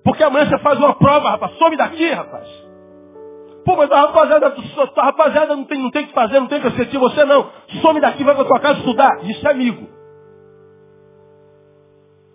porque 0.03 0.23
amanhã 0.23 0.49
você 0.49 0.57
faz 0.57 0.79
uma 0.79 0.95
prova, 0.95 1.29
rapaz, 1.29 1.55
some 1.59 1.77
daqui, 1.77 2.09
rapaz. 2.09 2.47
Pô, 3.65 3.75
mas 3.75 3.91
a 3.91 4.01
rapaziada, 4.01 4.55
a 4.95 5.05
rapaziada 5.05 5.55
não 5.55 5.63
tem, 5.65 5.79
não 5.79 5.91
tem 5.91 6.07
que 6.07 6.13
fazer, 6.13 6.39
não 6.39 6.47
tem 6.47 6.59
que 6.59 6.69
assistir 6.69 6.97
você 6.97 7.23
não. 7.23 7.51
Some 7.83 8.01
daqui, 8.01 8.23
vai 8.23 8.33
pra 8.33 8.45
tua 8.45 8.59
casa 8.59 8.79
estudar. 8.79 9.29
Isso 9.29 9.47
é 9.47 9.51
amigo. 9.51 9.87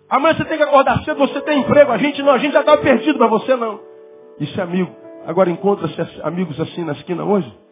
Amanhã 0.09 0.35
você 0.35 0.45
tem 0.45 0.57
que 0.57 0.63
acordar 0.63 1.03
cedo, 1.03 1.17
você 1.17 1.41
tem 1.41 1.59
emprego, 1.59 1.91
a 1.91 1.97
gente 1.97 2.23
não, 2.23 2.31
a 2.31 2.37
gente 2.37 2.53
já 2.53 2.61
está 2.61 2.77
perdido, 2.77 3.19
mas 3.19 3.29
você 3.29 3.53
não. 3.57 3.81
Isso 4.39 4.57
é 4.57 4.63
amigo. 4.63 4.95
Agora 5.25 5.49
encontra-se 5.49 6.21
amigos 6.21 6.57
assim 6.61 6.85
na 6.85 6.93
esquina 6.93 7.25
hoje? 7.25 7.62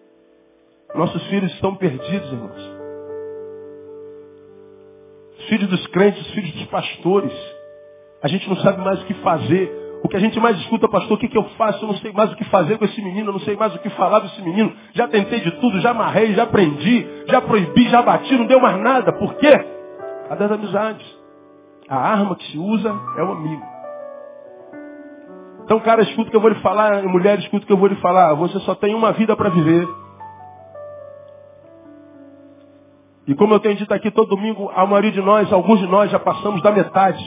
Nossos 0.96 1.24
filhos 1.28 1.52
estão 1.54 1.76
perdidos, 1.76 2.32
irmãos. 2.32 2.72
Os 5.40 5.46
filhos 5.46 5.70
dos 5.70 5.88
crentes, 5.88 6.22
os 6.22 6.32
filhos 6.34 6.52
dos 6.52 6.66
pastores. 6.66 7.34
A 8.22 8.28
gente 8.28 8.48
não 8.50 8.58
sabe 8.58 8.82
mais 8.84 9.02
o 9.02 9.06
que 9.06 9.14
fazer. 9.16 9.80
O 10.04 10.10
que 10.10 10.18
a 10.18 10.20
gente 10.20 10.40
mais 10.40 10.58
escuta, 10.60 10.90
pastor, 10.90 11.14
o 11.14 11.20
que, 11.20 11.28
que 11.28 11.38
eu 11.38 11.44
faço? 11.58 11.84
Eu 11.84 11.88
não 11.88 11.98
sei 11.98 12.12
mais 12.12 12.32
o 12.32 12.36
que 12.36 12.44
fazer 12.46 12.78
com 12.78 12.86
esse 12.86 13.02
menino, 13.02 13.30
eu 13.30 13.34
não 13.34 13.40
sei 13.42 13.56
mais 13.56 13.74
o 13.76 13.80
que 13.80 13.90
falar 13.92 14.20
desse 14.20 14.42
menino. 14.42 14.74
Já 14.94 15.08
tentei 15.08 15.40
de 15.42 15.52
tudo, 15.60 15.80
já 15.80 15.92
amarrei, 15.92 16.34
já 16.34 16.46
prendi, 16.46 17.08
já 17.28 17.40
proibi, 17.40 17.88
já 17.88 18.02
bati, 18.02 18.36
não 18.36 18.48
deu 18.48 18.60
mais 18.60 18.82
nada. 18.82 19.14
Por 19.14 19.36
quê? 19.36 19.66
A 20.30 20.36
das 20.36 20.52
amizades. 20.52 21.06
A 21.88 21.98
arma 21.98 22.36
que 22.36 22.52
se 22.52 22.58
usa 22.58 22.90
é 23.18 23.24
o 23.24 23.32
amigo. 23.32 23.64
Então, 25.64 25.80
cara, 25.80 26.02
escuta 26.02 26.28
o 26.28 26.32
que 26.32 26.38
eu 26.38 26.42
vou 26.42 26.50
lhe 26.50 26.60
falar, 26.62 27.04
mulher, 27.04 27.38
escuta 27.40 27.64
o 27.64 27.68
que 27.68 27.74
eu 27.74 27.78
vou 27.78 27.88
lhe 27.88 27.96
falar. 27.98 28.34
Você 28.34 28.60
só 28.62 28.74
tem 28.74 28.96
uma 28.96 29.12
vida 29.14 29.36
para 29.36 29.50
viver. 29.50 29.88
E 33.28 33.36
como 33.36 33.54
eu 33.54 33.60
tenho 33.60 33.76
dito 33.76 33.94
aqui 33.94 34.10
todo 34.10 34.36
domingo, 34.36 34.72
a 34.76 34.86
maioria 34.86 35.12
de 35.12 35.22
nós, 35.22 35.52
alguns 35.54 35.80
de 35.80 35.88
nós 35.88 36.10
já 36.10 36.20
passamos 36.20 36.62
da 36.62 36.72
metade. 36.72 37.24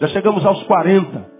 Já 0.00 0.08
chegamos 0.08 0.44
aos 0.44 0.62
40. 0.64 1.38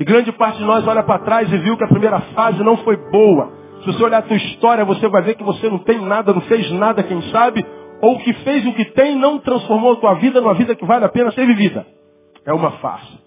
E 0.00 0.04
grande 0.04 0.32
parte 0.32 0.58
de 0.58 0.64
nós 0.64 0.86
olha 0.86 1.02
para 1.02 1.20
trás 1.20 1.52
e 1.52 1.58
viu 1.58 1.76
que 1.76 1.84
a 1.84 1.88
primeira 1.88 2.20
fase 2.34 2.62
não 2.62 2.76
foi 2.78 2.96
boa. 2.96 3.52
Se 3.80 3.86
você 3.86 4.04
olhar 4.04 4.18
a 4.18 4.22
tua 4.22 4.36
história, 4.36 4.84
você 4.84 5.08
vai 5.08 5.22
ver 5.22 5.34
que 5.36 5.44
você 5.44 5.68
não 5.68 5.78
tem 5.78 6.00
nada, 6.00 6.32
não 6.32 6.40
fez 6.42 6.70
nada, 6.72 7.02
quem 7.02 7.20
sabe, 7.30 7.64
ou 8.00 8.18
que 8.18 8.32
fez 8.32 8.66
o 8.66 8.72
que 8.72 8.84
tem 8.86 9.16
não 9.16 9.38
transformou 9.38 9.92
a 9.92 9.96
tua 9.96 10.14
vida 10.14 10.40
numa 10.40 10.54
vida 10.54 10.74
que 10.74 10.84
vale 10.84 11.04
a 11.04 11.08
pena 11.08 11.30
ser 11.32 11.46
vivida. 11.46 11.86
É 12.44 12.52
uma 12.52 12.72
farsa. 12.72 13.22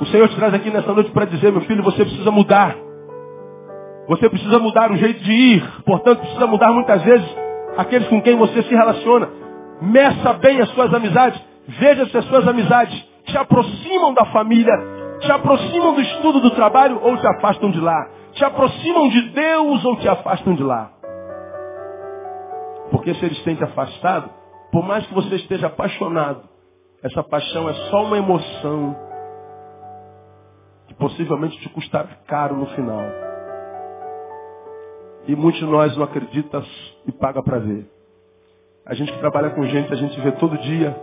O 0.00 0.06
Senhor 0.06 0.28
te 0.28 0.36
traz 0.36 0.52
aqui 0.52 0.70
nessa 0.70 0.92
noite 0.92 1.10
para 1.10 1.24
dizer, 1.24 1.50
meu 1.50 1.62
filho, 1.62 1.82
você 1.82 2.04
precisa 2.04 2.30
mudar. 2.30 2.76
Você 4.08 4.28
precisa 4.28 4.58
mudar 4.58 4.90
o 4.90 4.96
jeito 4.96 5.22
de 5.22 5.32
ir. 5.32 5.82
Portanto, 5.84 6.20
precisa 6.20 6.46
mudar 6.46 6.72
muitas 6.72 7.02
vezes 7.02 7.26
aqueles 7.76 8.08
com 8.08 8.22
quem 8.22 8.36
você 8.36 8.62
se 8.62 8.74
relaciona. 8.74 9.28
Meça 9.82 10.32
bem 10.34 10.60
as 10.60 10.68
suas 10.70 10.92
amizades. 10.94 11.40
Veja 11.68 12.06
se 12.06 12.16
as 12.16 12.24
suas 12.26 12.46
amizades 12.46 13.04
te 13.24 13.36
aproximam 13.36 14.14
da 14.14 14.24
família, 14.26 14.72
te 15.20 15.30
aproximam 15.32 15.94
do 15.94 16.00
estudo 16.00 16.40
do 16.40 16.50
trabalho 16.52 17.00
ou 17.02 17.16
te 17.16 17.26
afastam 17.26 17.70
de 17.70 17.80
lá. 17.80 18.08
Te 18.32 18.44
aproximam 18.44 19.08
de 19.08 19.30
Deus 19.30 19.84
ou 19.84 19.96
te 19.96 20.08
afastam 20.08 20.54
de 20.54 20.62
lá. 20.62 20.92
Porque 22.90 23.14
se 23.14 23.24
eles 23.24 23.42
têm 23.42 23.56
te 23.56 23.64
afastado, 23.64 24.30
por 24.70 24.86
mais 24.86 25.04
que 25.06 25.14
você 25.14 25.34
esteja 25.36 25.66
apaixonado, 25.66 26.42
essa 27.02 27.22
paixão 27.22 27.68
é 27.68 27.74
só 27.90 28.04
uma 28.04 28.18
emoção 28.18 28.96
que 30.86 30.94
possivelmente 30.94 31.58
te 31.58 31.68
custará 31.70 32.08
caro 32.26 32.56
no 32.56 32.66
final. 32.66 33.02
E 35.26 35.34
muitos 35.34 35.60
de 35.60 35.66
nós 35.66 35.96
não 35.96 36.04
acreditam 36.04 36.62
e 37.06 37.12
paga 37.12 37.42
para 37.42 37.58
ver. 37.58 37.90
A 38.84 38.94
gente 38.94 39.12
que 39.12 39.18
trabalha 39.18 39.50
com 39.50 39.64
gente, 39.64 39.92
a 39.92 39.96
gente 39.96 40.20
vê 40.20 40.32
todo 40.32 40.56
dia 40.58 40.96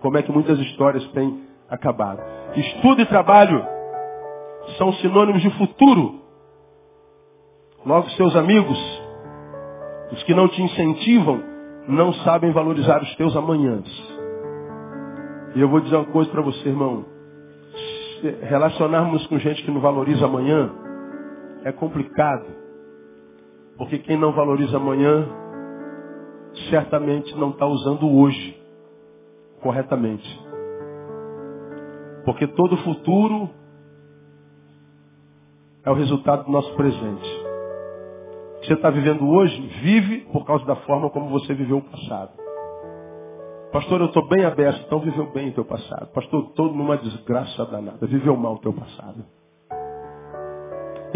como 0.00 0.18
é 0.18 0.22
que 0.22 0.30
muitas 0.30 0.58
histórias 0.58 1.06
têm 1.12 1.42
acabado. 1.68 2.20
Estudo 2.54 3.00
e 3.00 3.06
trabalho 3.06 3.64
são 4.76 4.92
sinônimos 4.94 5.42
de 5.42 5.50
futuro. 5.50 6.20
Logo, 7.84 8.08
seus 8.10 8.34
amigos, 8.36 8.78
os 10.12 10.22
que 10.24 10.34
não 10.34 10.48
te 10.48 10.60
incentivam, 10.62 11.42
não 11.88 12.12
sabem 12.12 12.52
valorizar 12.52 13.02
os 13.02 13.14
teus 13.16 13.36
amanhãs. 13.36 13.86
E 15.54 15.60
eu 15.60 15.68
vou 15.68 15.80
dizer 15.80 15.96
uma 15.96 16.04
coisa 16.06 16.30
para 16.30 16.42
você, 16.42 16.68
irmão. 16.68 17.04
Se 18.20 18.28
relacionarmos 18.42 19.26
com 19.26 19.38
gente 19.38 19.62
que 19.62 19.70
não 19.70 19.80
valoriza 19.80 20.24
amanhã 20.24 20.70
é 21.64 21.72
complicado. 21.72 22.46
Porque 23.76 23.98
quem 23.98 24.16
não 24.16 24.32
valoriza 24.32 24.76
amanhã, 24.76 25.28
certamente 26.70 27.34
não 27.36 27.50
está 27.50 27.66
usando 27.66 28.10
hoje 28.10 28.58
corretamente. 29.60 30.26
Porque 32.24 32.46
todo 32.46 32.76
futuro 32.78 33.50
é 35.84 35.90
o 35.90 35.94
resultado 35.94 36.44
do 36.44 36.50
nosso 36.50 36.74
presente. 36.74 37.46
O 38.56 38.60
que 38.60 38.66
você 38.68 38.74
está 38.74 38.90
vivendo 38.90 39.28
hoje, 39.28 39.60
vive 39.82 40.20
por 40.32 40.44
causa 40.44 40.64
da 40.64 40.76
forma 40.76 41.10
como 41.10 41.28
você 41.28 41.54
viveu 41.54 41.78
o 41.78 41.82
passado. 41.82 42.32
Pastor, 43.70 44.00
eu 44.00 44.06
estou 44.06 44.26
bem 44.26 44.44
aberto, 44.44 44.84
então 44.86 45.00
viveu 45.00 45.30
bem 45.32 45.50
o 45.50 45.52
teu 45.52 45.64
passado. 45.64 46.10
Pastor, 46.12 46.46
estou 46.48 46.72
numa 46.72 46.96
desgraça 46.96 47.64
danada, 47.66 48.06
viveu 48.06 48.36
mal 48.36 48.54
o 48.54 48.58
teu 48.58 48.72
passado 48.72 49.24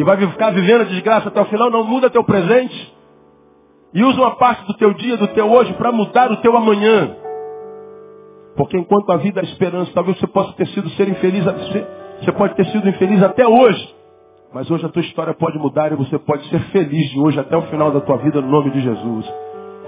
e 0.01 0.03
vai 0.03 0.17
ficar 0.17 0.49
vivendo 0.49 0.81
a 0.81 0.85
desgraça 0.85 1.29
até 1.29 1.39
o 1.43 1.45
final, 1.45 1.71
não 1.71 1.85
muda 1.85 2.09
teu 2.09 2.25
presente. 2.25 2.97
E 3.93 4.03
usa 4.03 4.19
uma 4.19 4.35
parte 4.37 4.67
do 4.67 4.73
teu 4.73 4.95
dia, 4.95 5.15
do 5.19 5.29
teu 5.29 5.53
hoje, 5.53 5.75
para 5.75 5.93
mudar 5.93 6.33
o 6.33 6.39
teu 6.39 6.57
amanhã. 6.57 7.17
Porque 8.57 8.79
enquanto 8.79 9.13
a 9.13 9.19
vida 9.19 9.43
é 9.43 9.45
esperança, 9.45 9.91
talvez 9.93 10.19
você 10.19 10.27
possa 10.27 10.55
ter 10.55 10.67
sido 10.69 10.89
ser 10.91 11.07
infeliz, 11.07 11.45
você 11.45 12.33
pode 12.33 12.55
ter 12.55 12.65
sido 12.69 12.89
infeliz 12.89 13.23
até 13.23 13.47
hoje. 13.47 13.95
Mas 14.55 14.71
hoje 14.71 14.87
a 14.87 14.89
tua 14.89 15.03
história 15.03 15.35
pode 15.35 15.59
mudar 15.59 15.93
e 15.93 15.97
você 15.97 16.19
pode 16.19 16.49
ser 16.49 16.61
feliz 16.71 17.11
de 17.11 17.21
hoje 17.21 17.39
até 17.39 17.55
o 17.55 17.63
final 17.65 17.91
da 17.93 18.01
tua 18.01 18.17
vida 18.17 18.41
no 18.41 18.49
nome 18.49 18.71
de 18.71 18.81
Jesus. 18.81 19.31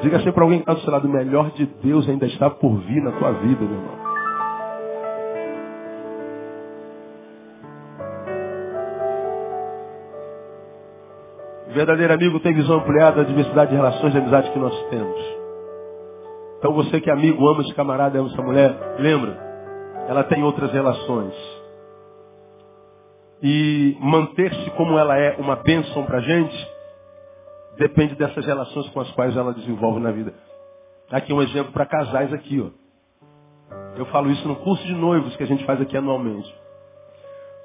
Diga 0.02 0.18
assim 0.18 0.30
para 0.30 0.44
alguém 0.44 0.58
que 0.58 0.64
está 0.64 0.74
do 0.74 0.80
seu 0.80 0.92
lado, 0.92 1.08
o 1.08 1.10
melhor 1.10 1.52
de 1.52 1.64
Deus 1.82 2.06
ainda 2.06 2.26
está 2.26 2.50
por 2.50 2.76
vir 2.80 3.02
na 3.02 3.12
tua 3.12 3.32
vida, 3.32 3.64
meu 3.64 3.78
irmão. 3.78 4.01
O 11.72 11.74
verdadeiro 11.74 12.12
amigo 12.12 12.38
tem 12.40 12.52
visão 12.52 12.80
ampliada 12.80 13.22
da 13.22 13.26
diversidade 13.26 13.70
de 13.70 13.76
relações 13.76 14.12
de 14.12 14.18
amizade 14.18 14.50
que 14.50 14.58
nós 14.58 14.78
temos. 14.90 15.16
Então 16.58 16.74
você 16.74 17.00
que 17.00 17.08
é 17.08 17.12
amigo, 17.14 17.48
ama 17.48 17.62
esse 17.62 17.72
camarada, 17.72 18.18
ama 18.18 18.28
essa 18.28 18.42
mulher, 18.42 18.96
lembra, 18.98 19.38
ela 20.06 20.22
tem 20.24 20.42
outras 20.42 20.70
relações. 20.70 21.32
E 23.42 23.96
manter-se 24.00 24.70
como 24.72 24.98
ela 24.98 25.16
é 25.16 25.36
uma 25.38 25.56
bênção 25.56 26.04
para 26.04 26.18
a 26.18 26.20
gente, 26.20 26.68
depende 27.78 28.16
dessas 28.16 28.44
relações 28.44 28.90
com 28.90 29.00
as 29.00 29.10
quais 29.12 29.34
ela 29.34 29.54
desenvolve 29.54 29.98
na 29.98 30.10
vida. 30.10 30.34
Aqui 31.10 31.32
um 31.32 31.40
exemplo 31.40 31.72
para 31.72 31.86
casais 31.86 32.34
aqui, 32.34 32.60
ó. 32.60 32.68
Eu 33.96 34.04
falo 34.06 34.30
isso 34.30 34.46
no 34.46 34.56
curso 34.56 34.86
de 34.86 34.92
noivos 34.92 35.34
que 35.36 35.42
a 35.42 35.46
gente 35.46 35.64
faz 35.64 35.80
aqui 35.80 35.96
anualmente. 35.96 36.54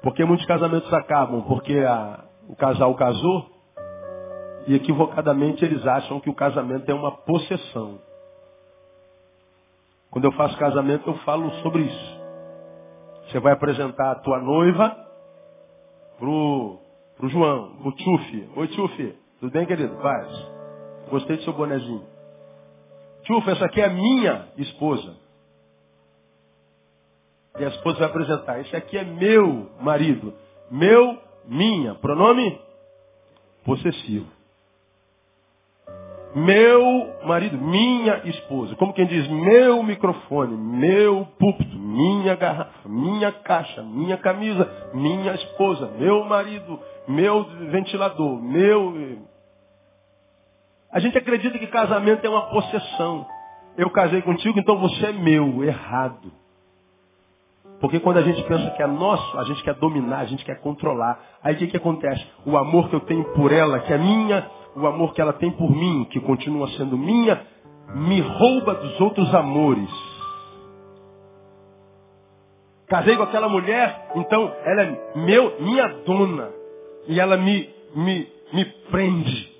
Porque 0.02 0.24
muitos 0.24 0.46
casamentos 0.46 0.90
acabam 0.94 1.42
porque 1.42 1.78
a, 1.80 2.24
o 2.48 2.56
casal 2.56 2.94
casou 2.94 3.57
e 4.68 4.74
equivocadamente 4.74 5.64
eles 5.64 5.84
acham 5.86 6.20
que 6.20 6.28
o 6.28 6.34
casamento 6.34 6.86
é 6.90 6.94
uma 6.94 7.10
possessão. 7.10 7.98
Quando 10.10 10.26
eu 10.26 10.32
faço 10.32 10.58
casamento, 10.58 11.08
eu 11.08 11.14
falo 11.20 11.50
sobre 11.62 11.84
isso. 11.84 12.20
Você 13.24 13.40
vai 13.40 13.54
apresentar 13.54 14.10
a 14.10 14.16
tua 14.16 14.38
noiva 14.38 14.94
pro, 16.18 16.78
pro 17.16 17.28
João, 17.30 17.76
pro 17.76 17.92
Tchufi. 17.92 18.50
Oi, 18.56 18.68
Tchufi. 18.68 19.18
Tudo 19.40 19.52
bem, 19.52 19.64
querido? 19.64 19.96
Paz. 20.02 20.28
Gostei 21.08 21.38
do 21.38 21.44
seu 21.44 21.54
bonezinho. 21.54 22.04
Tchufi, 23.22 23.50
essa 23.50 23.64
aqui 23.64 23.80
é 23.80 23.86
a 23.86 23.90
minha 23.90 24.48
esposa. 24.58 25.16
E 27.58 27.64
a 27.64 27.68
esposa 27.68 28.00
vai 28.00 28.08
apresentar. 28.08 28.60
Esse 28.60 28.76
aqui 28.76 28.98
é 28.98 29.04
meu 29.04 29.70
marido. 29.80 30.34
Meu, 30.70 31.18
minha. 31.46 31.94
Pronome? 31.94 32.60
Possessivo. 33.64 34.37
Meu 36.34 37.14
marido, 37.24 37.56
minha 37.56 38.20
esposa. 38.24 38.76
Como 38.76 38.92
quem 38.92 39.06
diz, 39.06 39.26
meu 39.28 39.82
microfone, 39.82 40.56
meu 40.56 41.26
púlpito, 41.38 41.76
minha 41.78 42.34
garrafa, 42.34 42.88
minha 42.88 43.32
caixa, 43.32 43.82
minha 43.82 44.16
camisa, 44.18 44.70
minha 44.92 45.34
esposa, 45.34 45.90
meu 45.98 46.24
marido, 46.24 46.78
meu 47.06 47.44
ventilador, 47.70 48.42
meu. 48.42 49.26
A 50.92 51.00
gente 51.00 51.16
acredita 51.16 51.58
que 51.58 51.66
casamento 51.66 52.24
é 52.24 52.28
uma 52.28 52.50
possessão. 52.50 53.26
Eu 53.76 53.90
casei 53.90 54.20
contigo, 54.22 54.58
então 54.58 54.78
você 54.78 55.06
é 55.06 55.12
meu. 55.12 55.64
Errado. 55.64 56.30
Porque 57.80 58.00
quando 58.00 58.16
a 58.16 58.22
gente 58.22 58.42
pensa 58.42 58.70
que 58.70 58.82
é 58.82 58.86
nosso, 58.86 59.38
a 59.38 59.44
gente 59.44 59.62
quer 59.62 59.74
dominar, 59.74 60.18
a 60.18 60.24
gente 60.24 60.44
quer 60.44 60.60
controlar. 60.60 61.20
Aí 61.42 61.54
o 61.54 61.58
que, 61.58 61.68
que 61.68 61.76
acontece? 61.76 62.26
O 62.44 62.56
amor 62.56 62.88
que 62.88 62.96
eu 62.96 63.00
tenho 63.00 63.24
por 63.34 63.52
ela, 63.52 63.78
que 63.80 63.92
é 63.92 63.98
minha, 63.98 64.50
o 64.80 64.86
amor 64.86 65.12
que 65.12 65.20
ela 65.20 65.32
tem 65.32 65.50
por 65.50 65.70
mim, 65.70 66.04
que 66.10 66.20
continua 66.20 66.68
sendo 66.70 66.96
minha, 66.96 67.40
me 67.94 68.20
rouba 68.20 68.74
dos 68.74 69.00
outros 69.00 69.34
amores. 69.34 69.90
Casei 72.88 73.16
com 73.16 73.22
aquela 73.22 73.48
mulher, 73.48 74.12
então 74.16 74.50
ela 74.64 74.82
é 74.82 75.12
meu, 75.16 75.60
minha 75.60 75.88
dona. 76.06 76.50
E 77.06 77.20
ela 77.20 77.36
me, 77.36 77.68
me, 77.94 78.28
me 78.52 78.64
prende. 78.90 79.52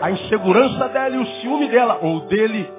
A 0.00 0.10
insegurança 0.10 0.88
dela 0.88 1.16
e 1.16 1.18
o 1.18 1.26
ciúme 1.40 1.68
dela, 1.68 1.98
ou 2.02 2.20
dele, 2.20 2.70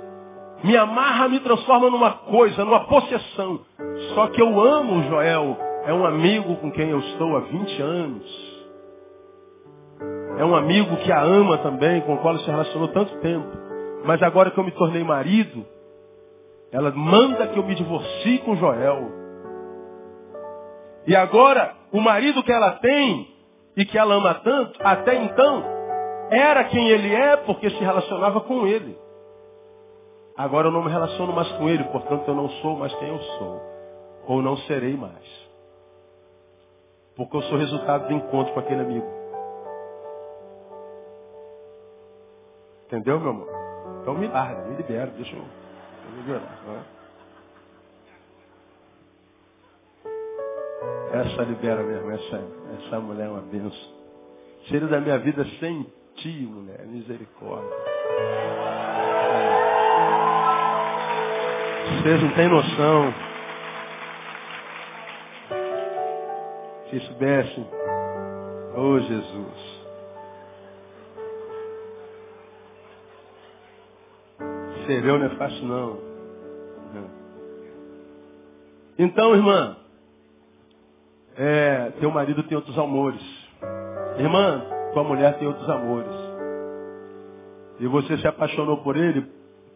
me 0.64 0.76
amarra, 0.78 1.28
me 1.28 1.40
transforma 1.42 1.90
numa 1.90 2.12
coisa, 2.12 2.64
numa 2.66 2.86
possessão. 2.86 3.60
Só 4.14 4.28
que 4.28 4.42
eu 4.42 4.60
amo 4.60 5.00
o 5.00 5.04
Joel. 5.04 5.58
É 5.86 5.94
um 5.94 6.06
amigo 6.06 6.56
com 6.56 6.72
quem 6.72 6.90
eu 6.90 7.00
estou 7.00 7.38
há 7.38 7.42
20 7.42 7.82
anos. 7.82 8.45
É 10.38 10.44
um 10.44 10.56
amigo 10.56 10.98
que 10.98 11.12
a 11.12 11.22
ama 11.22 11.58
também, 11.60 12.02
com 12.02 12.16
o 12.16 12.18
qual 12.18 12.38
se 12.40 12.50
relacionou 12.50 12.90
tanto 12.90 13.16
tempo. 13.20 13.48
Mas 14.04 14.22
agora 14.22 14.52
que 14.52 14.58
eu 14.58 14.64
me 14.64 14.72
tornei 14.72 15.04
marido, 15.04 15.66
ela 16.72 16.92
manda 16.92 17.48
que 17.48 17.58
eu 17.58 17.64
me 17.64 17.74
divorcie 17.74 18.40
com 18.40 18.56
Joel. 18.56 19.12
E 21.08 21.16
agora, 21.16 21.74
o 21.92 22.02
marido 22.02 22.44
que 22.44 22.52
ela 22.52 22.72
tem 22.74 23.28
e 23.78 23.86
que 23.86 23.98
ela 23.98 24.16
ama 24.16 24.34
tanto, 24.36 24.78
até 24.84 25.16
então, 25.16 25.64
era 26.30 26.66
quem 26.66 26.90
ele 26.90 27.14
é 27.14 27.38
porque 27.38 27.70
se 27.70 27.80
relacionava 27.80 28.42
com 28.42 28.68
ele. 28.68 28.98
Agora 30.36 30.68
eu 30.68 30.72
não 30.72 30.84
me 30.84 30.92
relaciono 30.92 31.32
mais 31.32 31.50
com 31.54 31.70
ele, 31.70 31.84
portanto 31.86 32.28
eu 32.28 32.36
não 32.36 32.50
sou 32.50 32.76
mais 32.78 32.94
quem 32.96 33.08
eu 33.08 33.20
sou. 33.20 33.62
Ou 34.28 34.42
não 34.42 34.58
serei 34.58 34.98
mais. 34.98 35.46
Porque 37.16 37.38
eu 37.38 37.42
sou 37.44 37.58
resultado 37.58 38.08
do 38.08 38.14
encontro 38.14 38.54
com 38.54 38.60
aquele 38.60 38.82
amigo. 38.82 39.15
Entendeu, 42.86 43.20
meu 43.20 43.30
amor? 43.32 43.50
Então 44.02 44.14
me 44.14 44.28
larga, 44.28 44.64
me 44.66 44.76
libera, 44.76 45.08
deixa 45.08 45.36
eu, 45.36 45.42
eu 45.42 46.18
liberar. 46.18 46.60
É? 51.12 51.20
Essa 51.20 51.44
libera 51.44 51.82
mesmo, 51.82 52.12
essa, 52.12 52.44
essa 52.78 53.00
mulher 53.00 53.26
é 53.26 53.30
uma 53.30 53.42
benção. 53.42 53.96
Seria 54.70 54.88
da 54.88 55.00
minha 55.00 55.18
vida 55.18 55.44
sem 55.60 55.92
ti, 56.16 56.48
mulher, 56.52 56.86
misericórdia. 56.86 57.70
Vocês 61.88 62.22
não 62.22 62.32
têm 62.36 62.50
noção. 62.50 63.14
Se 66.90 67.00
soubessem, 67.00 67.68
oh 68.76 69.00
Jesus. 69.00 69.75
Sereu 74.86 75.20
não 75.20 75.26
é 75.26 75.30
fácil 75.30 75.66
não. 75.66 76.16
Então, 78.98 79.36
irmã, 79.36 79.76
é, 81.38 81.92
teu 82.00 82.10
marido 82.12 82.44
tem 82.44 82.56
outros 82.56 82.78
amores. 82.78 83.22
Irmã, 84.18 84.64
tua 84.94 85.04
mulher 85.04 85.38
tem 85.38 85.48
outros 85.48 85.70
amores. 85.70 86.14
E 87.80 87.88
você 87.88 88.18
se 88.18 88.28
apaixonou 88.28 88.78
por 88.78 88.96
ele 88.96 89.28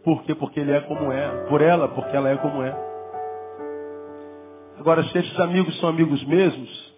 Por 0.04 0.24
quê? 0.24 0.34
Porque 0.34 0.60
ele 0.60 0.72
é 0.72 0.80
como 0.82 1.12
é. 1.12 1.46
Por 1.50 1.62
ela, 1.62 1.90
porque 1.90 2.16
ela 2.16 2.30
é 2.30 2.38
como 2.38 2.64
é. 2.64 2.74
Agora, 4.80 5.04
se 5.04 5.18
esses 5.18 5.40
amigos 5.42 5.78
são 5.80 5.90
amigos 5.90 6.24
mesmos, 6.26 6.96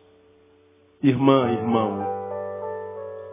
irmã, 1.01 1.51
irmão, 1.51 2.05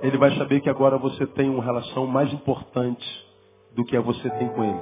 ele 0.01 0.17
vai 0.17 0.35
saber 0.39 0.61
que 0.63 0.71
agora 0.71 0.97
você 0.97 1.27
tem 1.27 1.51
uma 1.51 1.63
relação 1.63 2.07
mais 2.07 2.33
importante 2.33 3.28
do 3.79 3.85
que 3.85 3.97
a 3.97 4.01
você 4.01 4.29
tem 4.31 4.49
com 4.49 4.65
ele. 4.65 4.81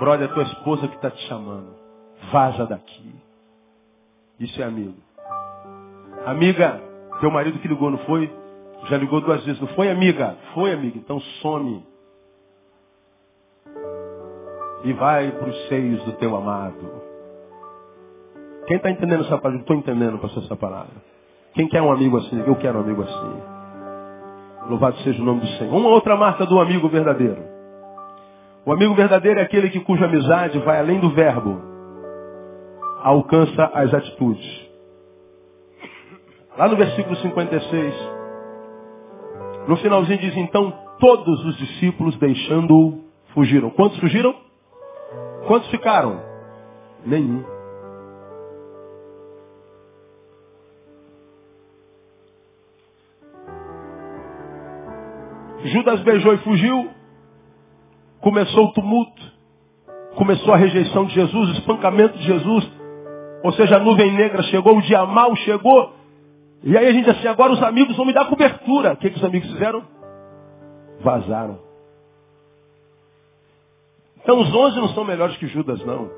Brother, 0.00 0.30
é 0.30 0.32
tua 0.32 0.42
esposa 0.42 0.88
que 0.88 0.96
está 0.96 1.10
te 1.10 1.20
chamando. 1.28 1.68
Vaza 2.32 2.64
daqui. 2.64 3.14
Isso 4.40 4.60
é 4.62 4.64
amigo. 4.64 4.96
Amiga, 6.24 6.80
teu 7.20 7.30
marido 7.30 7.58
que 7.58 7.68
ligou, 7.68 7.90
não 7.90 7.98
foi? 7.98 8.34
Já 8.88 8.96
ligou 8.96 9.20
duas 9.20 9.44
vezes, 9.44 9.60
não 9.60 9.68
foi, 9.68 9.90
amiga? 9.90 10.34
Foi, 10.54 10.72
amiga. 10.72 10.96
Então 10.96 11.20
some. 11.42 11.84
E 14.84 14.92
vai 14.94 15.30
para 15.30 15.50
os 15.50 15.68
seios 15.68 16.02
do 16.04 16.12
teu 16.12 16.34
amado. 16.34 17.02
Quem 18.66 18.78
está 18.78 18.90
entendendo 18.90 19.24
essa 19.24 19.36
palavra? 19.36 19.60
Estou 19.60 19.76
entendendo, 19.76 20.18
pastor, 20.18 20.42
essa 20.42 20.56
palavra. 20.56 20.94
Quem 21.52 21.68
quer 21.68 21.82
um 21.82 21.92
amigo 21.92 22.16
assim? 22.16 22.42
Eu 22.46 22.56
quero 22.56 22.78
um 22.78 22.80
amigo 22.80 23.02
assim. 23.02 23.55
Louvado 24.68 24.96
seja 24.98 25.22
o 25.22 25.24
nome 25.24 25.40
do 25.40 25.46
Senhor. 25.58 25.74
Uma 25.74 25.88
outra 25.90 26.16
marca 26.16 26.44
do 26.44 26.60
amigo 26.60 26.88
verdadeiro. 26.88 27.42
O 28.64 28.72
amigo 28.72 28.94
verdadeiro 28.94 29.38
é 29.38 29.42
aquele 29.44 29.70
que 29.70 29.80
cuja 29.80 30.06
amizade 30.06 30.58
vai 30.58 30.80
além 30.80 30.98
do 30.98 31.10
verbo, 31.10 31.60
alcança 33.00 33.70
as 33.72 33.94
atitudes. 33.94 34.66
Lá 36.58 36.66
no 36.66 36.76
versículo 36.76 37.14
56, 37.16 37.94
no 39.68 39.76
finalzinho 39.76 40.18
diz, 40.18 40.36
então 40.36 40.72
todos 40.98 41.44
os 41.44 41.56
discípulos 41.58 42.16
deixando-o 42.18 43.04
fugiram. 43.34 43.70
Quantos 43.70 44.00
fugiram? 44.00 44.34
Quantos 45.46 45.70
ficaram? 45.70 46.20
Nenhum. 47.04 47.55
Judas 55.66 56.00
beijou 56.00 56.34
e 56.34 56.38
fugiu. 56.38 56.90
Começou 58.20 58.66
o 58.66 58.72
tumulto. 58.72 59.22
Começou 60.16 60.54
a 60.54 60.56
rejeição 60.56 61.04
de 61.04 61.14
Jesus, 61.14 61.50
o 61.50 61.52
espancamento 61.52 62.16
de 62.18 62.24
Jesus. 62.24 62.70
Ou 63.42 63.52
seja, 63.52 63.76
a 63.76 63.80
nuvem 63.80 64.12
negra 64.12 64.42
chegou, 64.44 64.76
o 64.76 64.82
dia 64.82 65.04
mal 65.04 65.34
chegou. 65.36 65.94
E 66.62 66.76
aí 66.76 66.86
a 66.88 66.92
gente 66.92 67.08
assim, 67.10 67.28
agora 67.28 67.52
os 67.52 67.62
amigos 67.62 67.96
vão 67.96 68.06
me 68.06 68.12
dar 68.12 68.24
cobertura. 68.26 68.94
O 68.94 68.96
que, 68.96 69.10
que 69.10 69.18
os 69.18 69.24
amigos 69.24 69.50
fizeram? 69.50 69.84
Vazaram. 71.00 71.58
Então 74.22 74.40
os 74.40 74.52
onze 74.54 74.78
não 74.78 74.88
são 74.88 75.04
melhores 75.04 75.36
que 75.36 75.46
Judas, 75.46 75.84
não. 75.84 76.10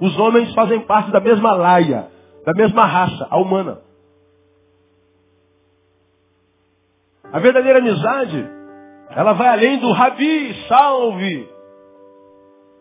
Os 0.00 0.18
homens 0.18 0.52
fazem 0.54 0.80
parte 0.80 1.10
da 1.10 1.20
mesma 1.20 1.52
laia, 1.52 2.08
da 2.44 2.52
mesma 2.54 2.84
raça, 2.84 3.26
a 3.30 3.36
humana. 3.38 3.80
A 7.32 7.38
verdadeira 7.38 7.78
amizade 7.78 8.57
ela 9.10 9.32
vai 9.32 9.48
além 9.48 9.78
do 9.78 9.90
Rabi, 9.92 10.54
salve. 10.68 11.48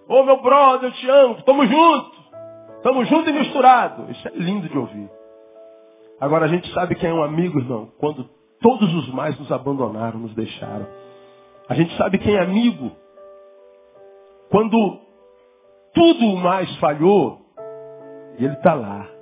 Ô 0.07 0.23
meu 0.23 0.41
brother, 0.41 0.89
eu 0.89 0.93
te 0.93 1.09
amo, 1.09 1.41
tamo 1.43 1.65
junto. 1.65 2.17
Tamo 2.83 3.05
junto 3.05 3.29
e 3.29 3.33
misturado. 3.33 4.09
Isso 4.11 4.27
é 4.27 4.31
lindo 4.31 4.69
de 4.69 4.77
ouvir. 4.77 5.09
Agora 6.19 6.45
a 6.45 6.47
gente 6.47 6.71
sabe 6.73 6.95
quem 6.95 7.09
é 7.09 7.13
um 7.13 7.23
amigo, 7.23 7.59
irmão, 7.59 7.91
quando 7.97 8.29
todos 8.61 8.93
os 8.93 9.13
mais 9.13 9.37
nos 9.39 9.51
abandonaram, 9.51 10.19
nos 10.19 10.33
deixaram. 10.33 10.87
A 11.69 11.73
gente 11.73 11.95
sabe 11.97 12.17
quem 12.17 12.35
é 12.35 12.41
amigo 12.41 12.91
quando 14.49 14.99
tudo 15.93 16.37
mais 16.37 16.73
falhou 16.77 17.39
e 18.39 18.45
ele 18.45 18.53
está 18.53 18.73
lá. 18.73 19.16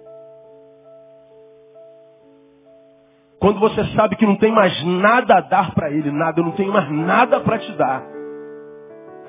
Quando 3.45 3.59
você 3.59 3.85
sabe 3.95 4.15
que 4.15 4.25
não 4.25 4.37
tem 4.37 4.51
mais 4.51 4.83
nada 4.83 5.37
a 5.37 5.41
dar 5.41 5.71
para 5.75 5.91
ele, 5.91 6.09
nada, 6.09 6.39
eu 6.39 6.43
não 6.43 6.53
tenho 6.53 6.73
mais 6.73 6.89
nada 6.89 7.39
para 7.41 7.59
te 7.59 7.71
dar. 7.73 8.03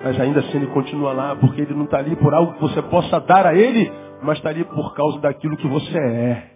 Mas 0.02 0.18
ainda 0.18 0.40
assim 0.40 0.56
ele 0.56 0.68
continua 0.68 1.12
lá, 1.12 1.36
porque 1.36 1.60
ele 1.60 1.74
não 1.74 1.84
está 1.84 1.98
ali 1.98 2.16
por 2.16 2.32
algo 2.32 2.54
que 2.54 2.60
você 2.62 2.80
possa 2.80 3.20
dar 3.20 3.46
a 3.46 3.54
ele, 3.54 3.92
mas 4.22 4.38
está 4.38 4.48
ali 4.48 4.64
por 4.64 4.94
causa 4.94 5.20
daquilo 5.20 5.58
que 5.58 5.68
você 5.68 5.98
é. 5.98 6.50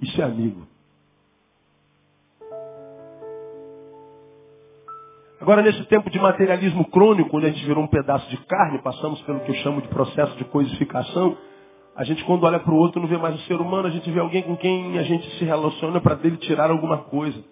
Isso 0.00 0.18
é 0.22 0.24
amigo. 0.24 0.66
Agora, 5.42 5.60
nesse 5.60 5.84
tempo 5.88 6.08
de 6.08 6.18
materialismo 6.18 6.86
crônico, 6.86 7.28
quando 7.28 7.44
a 7.44 7.50
gente 7.50 7.66
virou 7.66 7.84
um 7.84 7.88
pedaço 7.88 8.30
de 8.30 8.38
carne, 8.46 8.78
passamos 8.78 9.20
pelo 9.24 9.40
que 9.40 9.50
eu 9.50 9.56
chamo 9.56 9.82
de 9.82 9.88
processo 9.88 10.34
de 10.38 10.44
coisificação, 10.46 11.36
a 11.94 12.04
gente 12.04 12.24
quando 12.24 12.44
olha 12.44 12.58
para 12.58 12.72
o 12.72 12.76
outro 12.76 13.00
não 13.00 13.08
vê 13.08 13.18
mais 13.18 13.34
o 13.34 13.44
ser 13.46 13.60
humano, 13.60 13.88
a 13.88 13.90
gente 13.90 14.10
vê 14.10 14.20
alguém 14.20 14.42
com 14.42 14.56
quem 14.56 14.98
a 14.98 15.02
gente 15.02 15.28
se 15.38 15.44
relaciona 15.44 16.00
para 16.00 16.14
dele 16.14 16.38
tirar 16.38 16.70
alguma 16.70 16.98
coisa. 16.98 17.42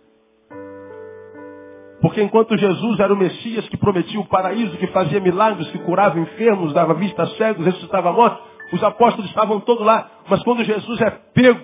Porque 2.01 2.23
enquanto 2.23 2.57
Jesus 2.57 2.99
era 2.99 3.13
o 3.13 3.17
Messias 3.17 3.69
que 3.69 3.77
prometia 3.77 4.19
o 4.19 4.27
paraíso, 4.27 4.77
que 4.79 4.87
fazia 4.87 5.21
milagres, 5.21 5.71
que 5.71 5.79
curava 5.81 6.19
enfermos, 6.19 6.73
dava 6.73 6.95
vista 6.95 7.23
a 7.23 7.27
cegos, 7.27 7.67
ressuscitava 7.67 8.11
mortos, 8.13 8.43
os 8.73 8.83
apóstolos 8.83 9.29
estavam 9.29 9.61
todos 9.61 9.85
lá. 9.85 10.11
Mas 10.29 10.43
quando 10.43 10.65
Jesus 10.65 11.01
é 11.03 11.11
pego, 11.11 11.61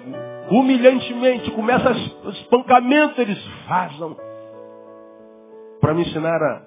humilhantemente, 0.51 1.51
começa 1.53 1.91
o 2.25 2.29
espancamento, 2.31 3.21
eles 3.21 3.43
vazam. 3.67 4.17
Para 5.81 5.95
me 5.95 6.03
ensinar 6.03 6.43
a, 6.43 6.63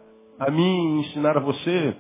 a 0.47 0.51
mim, 0.51 1.01
ensinar 1.01 1.38
a 1.38 1.41
você, 1.41 1.95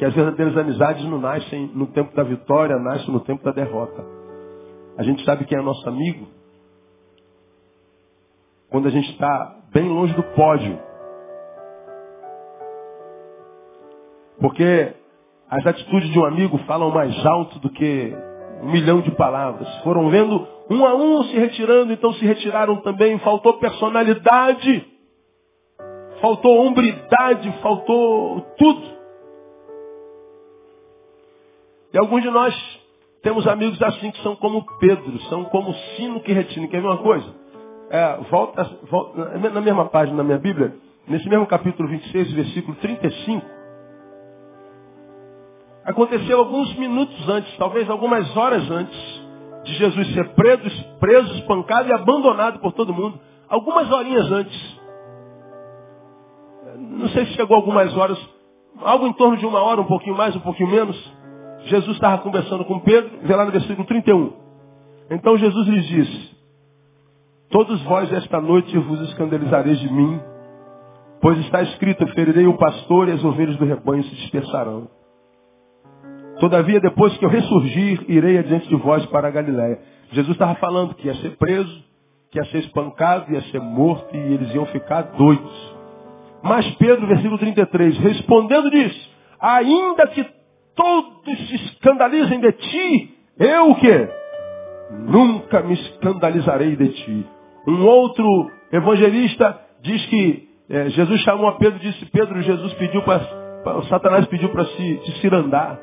que 0.00 0.04
as 0.06 0.14
verdadeiras 0.14 0.56
amizades 0.56 1.04
não 1.04 1.18
nascem 1.18 1.70
no 1.74 1.86
tempo 1.88 2.16
da 2.16 2.22
vitória, 2.22 2.78
nascem 2.78 3.12
no 3.12 3.20
tempo 3.20 3.44
da 3.44 3.52
derrota. 3.52 4.02
A 4.96 5.02
gente 5.02 5.22
sabe 5.26 5.44
quem 5.44 5.58
é 5.58 5.60
nosso 5.60 5.86
amigo 5.86 6.26
quando 8.70 8.88
a 8.88 8.90
gente 8.90 9.10
está 9.10 9.56
bem 9.74 9.86
longe 9.90 10.14
do 10.14 10.22
pódio. 10.22 10.80
Porque 14.40 14.94
as 15.50 15.66
atitudes 15.66 16.08
de 16.08 16.18
um 16.18 16.24
amigo 16.24 16.56
falam 16.66 16.90
mais 16.90 17.14
alto 17.26 17.58
do 17.58 17.68
que 17.68 18.16
um 18.62 18.72
milhão 18.72 19.02
de 19.02 19.10
palavras. 19.10 19.68
Foram 19.82 20.08
vendo 20.08 20.48
um 20.70 20.86
a 20.86 20.94
um 20.94 21.24
se 21.24 21.36
retirando, 21.36 21.92
então 21.92 22.10
se 22.14 22.24
retiraram 22.24 22.80
também. 22.80 23.18
Faltou 23.18 23.58
personalidade, 23.58 24.82
faltou 26.22 26.56
hombridade, 26.56 27.52
faltou 27.60 28.40
tudo. 28.56 28.99
E 31.92 31.98
alguns 31.98 32.22
de 32.22 32.30
nós 32.30 32.54
temos 33.22 33.46
amigos 33.46 33.80
assim 33.82 34.10
que 34.10 34.22
são 34.22 34.36
como 34.36 34.64
Pedro, 34.78 35.18
são 35.28 35.44
como 35.44 35.74
sino 35.96 36.20
que 36.20 36.32
retina. 36.32 36.68
Quer 36.68 36.80
ver 36.80 36.86
uma 36.86 36.98
coisa? 36.98 37.26
É, 37.90 38.16
volta, 38.30 38.78
volta, 38.90 39.38
na 39.38 39.60
mesma 39.60 39.86
página 39.86 40.16
da 40.16 40.22
minha 40.22 40.38
Bíblia, 40.38 40.74
nesse 41.08 41.28
mesmo 41.28 41.46
capítulo 41.46 41.88
26, 41.88 42.32
versículo 42.32 42.76
35, 42.76 43.44
aconteceu 45.84 46.38
alguns 46.38 46.72
minutos 46.76 47.28
antes, 47.28 47.56
talvez 47.56 47.90
algumas 47.90 48.36
horas 48.36 48.70
antes, 48.70 49.20
de 49.64 49.74
Jesus 49.74 50.14
ser 50.14 50.28
preso, 50.34 50.84
preso, 51.00 51.34
espancado 51.34 51.88
e 51.88 51.92
abandonado 51.92 52.60
por 52.60 52.72
todo 52.72 52.94
mundo. 52.94 53.18
Algumas 53.48 53.90
horinhas 53.90 54.30
antes. 54.30 54.80
Não 56.76 57.08
sei 57.08 57.26
se 57.26 57.32
chegou 57.32 57.56
algumas 57.56 57.94
horas, 57.96 58.18
algo 58.80 59.06
em 59.06 59.12
torno 59.12 59.36
de 59.36 59.44
uma 59.44 59.60
hora, 59.60 59.80
um 59.80 59.86
pouquinho 59.86 60.16
mais, 60.16 60.34
um 60.36 60.40
pouquinho 60.40 60.70
menos. 60.70 61.19
Jesus 61.64 61.94
estava 61.96 62.18
conversando 62.18 62.64
com 62.64 62.80
Pedro, 62.80 63.10
vê 63.22 63.34
lá 63.34 63.44
no 63.44 63.52
versículo 63.52 63.86
31. 63.86 64.32
Então 65.10 65.36
Jesus 65.36 65.66
lhes 65.68 65.86
disse, 65.86 66.30
Todos 67.50 67.82
vós 67.82 68.12
esta 68.12 68.40
noite 68.40 68.76
vos 68.78 69.00
escandalizareis 69.08 69.78
de 69.80 69.92
mim, 69.92 70.20
pois 71.20 71.38
está 71.40 71.62
escrito, 71.62 72.06
ferirei 72.08 72.46
o 72.46 72.56
pastor 72.56 73.08
e 73.08 73.12
as 73.12 73.24
ovelhas 73.24 73.56
do 73.56 73.64
rebanho 73.64 74.04
se 74.04 74.14
dispersarão. 74.14 74.88
Todavia, 76.38 76.80
depois 76.80 77.16
que 77.18 77.24
eu 77.24 77.28
ressurgir, 77.28 78.04
irei 78.08 78.38
adiante 78.38 78.68
de 78.68 78.76
vós 78.76 79.04
para 79.06 79.28
a 79.28 79.30
Galiléia. 79.30 79.78
Jesus 80.12 80.32
estava 80.32 80.54
falando 80.54 80.94
que 80.94 81.06
ia 81.06 81.14
ser 81.16 81.36
preso, 81.36 81.84
que 82.30 82.38
ia 82.38 82.44
ser 82.46 82.58
espancado, 82.58 83.30
ia 83.32 83.42
ser 83.42 83.60
morto 83.60 84.16
e 84.16 84.18
eles 84.18 84.54
iam 84.54 84.64
ficar 84.66 85.02
doidos. 85.02 85.74
Mas 86.42 86.68
Pedro, 86.76 87.06
versículo 87.06 87.36
33, 87.36 87.98
respondendo 87.98 88.70
disse, 88.70 89.10
ainda 89.38 90.06
que 90.06 90.24
todos 90.80 91.48
se 91.48 91.54
escandalizem 91.56 92.40
de 92.40 92.52
ti, 92.52 93.14
eu 93.38 93.70
o 93.70 93.74
quê? 93.76 94.08
Nunca 94.90 95.60
me 95.60 95.74
escandalizarei 95.74 96.74
de 96.74 96.88
ti. 96.88 97.26
Um 97.68 97.84
outro 97.84 98.50
evangelista 98.72 99.60
diz 99.82 100.06
que 100.06 100.48
é, 100.70 100.88
Jesus 100.88 101.20
chamou 101.20 101.48
a 101.48 101.56
Pedro 101.56 101.78
e 101.78 101.90
disse, 101.90 102.06
Pedro, 102.06 102.40
Jesus 102.40 102.72
pediu 102.74 103.02
para, 103.02 103.20
Satanás 103.90 104.26
pediu 104.26 104.48
para 104.50 104.64
se, 104.64 105.00
se 105.04 105.20
cirandar. 105.20 105.78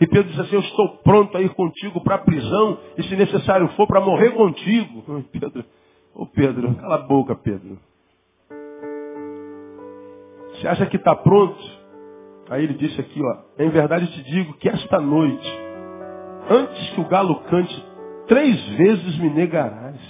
E 0.00 0.06
Pedro 0.06 0.28
disse 0.28 0.42
assim, 0.42 0.54
eu 0.54 0.60
estou 0.60 0.98
pronto 0.98 1.36
a 1.36 1.40
ir 1.40 1.48
contigo 1.54 2.00
para 2.04 2.16
a 2.16 2.18
prisão, 2.18 2.78
e 2.96 3.02
se 3.02 3.16
necessário 3.16 3.66
for, 3.70 3.88
para 3.88 4.00
morrer 4.00 4.30
contigo. 4.30 5.24
Pedro, 5.32 5.64
ô 6.14 6.24
Pedro, 6.26 6.74
cala 6.76 6.94
a 6.94 6.98
boca, 6.98 7.34
Pedro. 7.34 7.78
Você 10.52 10.68
acha 10.68 10.86
que 10.86 10.96
está 10.96 11.16
pronto? 11.16 11.77
Aí 12.50 12.64
ele 12.64 12.74
disse 12.74 13.00
aqui, 13.00 13.20
ó, 13.22 13.62
em 13.62 13.68
verdade 13.68 14.06
te 14.06 14.22
digo 14.22 14.54
que 14.54 14.68
esta 14.68 15.00
noite, 15.00 15.60
antes 16.48 16.90
que 16.90 17.00
o 17.00 17.08
galo 17.08 17.40
cante, 17.42 17.84
três 18.26 18.68
vezes 18.70 19.18
me 19.18 19.30
negarás. 19.30 20.00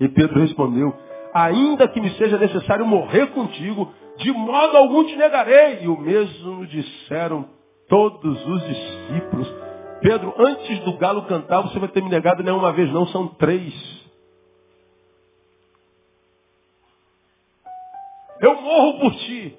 E 0.00 0.08
Pedro 0.08 0.40
respondeu, 0.40 0.94
ainda 1.34 1.88
que 1.88 2.00
me 2.00 2.10
seja 2.12 2.38
necessário 2.38 2.86
morrer 2.86 3.26
contigo, 3.28 3.92
de 4.18 4.32
modo 4.32 4.76
algum 4.76 5.04
te 5.04 5.16
negarei. 5.16 5.82
E 5.82 5.88
o 5.88 5.98
mesmo 5.98 6.66
disseram 6.66 7.46
todos 7.88 8.46
os 8.46 8.66
discípulos. 8.66 9.54
Pedro, 10.00 10.34
antes 10.38 10.78
do 10.80 10.96
galo 10.96 11.22
cantar, 11.26 11.62
você 11.62 11.78
vai 11.78 11.88
ter 11.88 12.02
me 12.02 12.08
negado 12.08 12.42
nem 12.42 12.54
uma 12.54 12.72
vez, 12.72 12.90
não, 12.90 13.06
são 13.08 13.28
três. 13.28 13.74
Eu 18.40 18.60
morro 18.60 19.00
por 19.00 19.14
ti. 19.14 19.58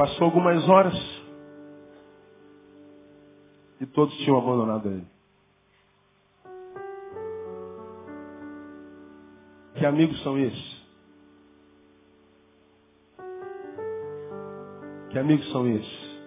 Passou 0.00 0.24
algumas 0.24 0.66
horas 0.66 0.94
e 3.82 3.84
todos 3.84 4.16
tinham 4.16 4.38
abandonado 4.38 4.88
ele. 4.88 5.06
Que 9.74 9.84
amigos 9.84 10.22
são 10.22 10.38
esses? 10.38 10.86
Que 15.10 15.18
amigos 15.18 15.52
são 15.52 15.68
esses? 15.68 16.22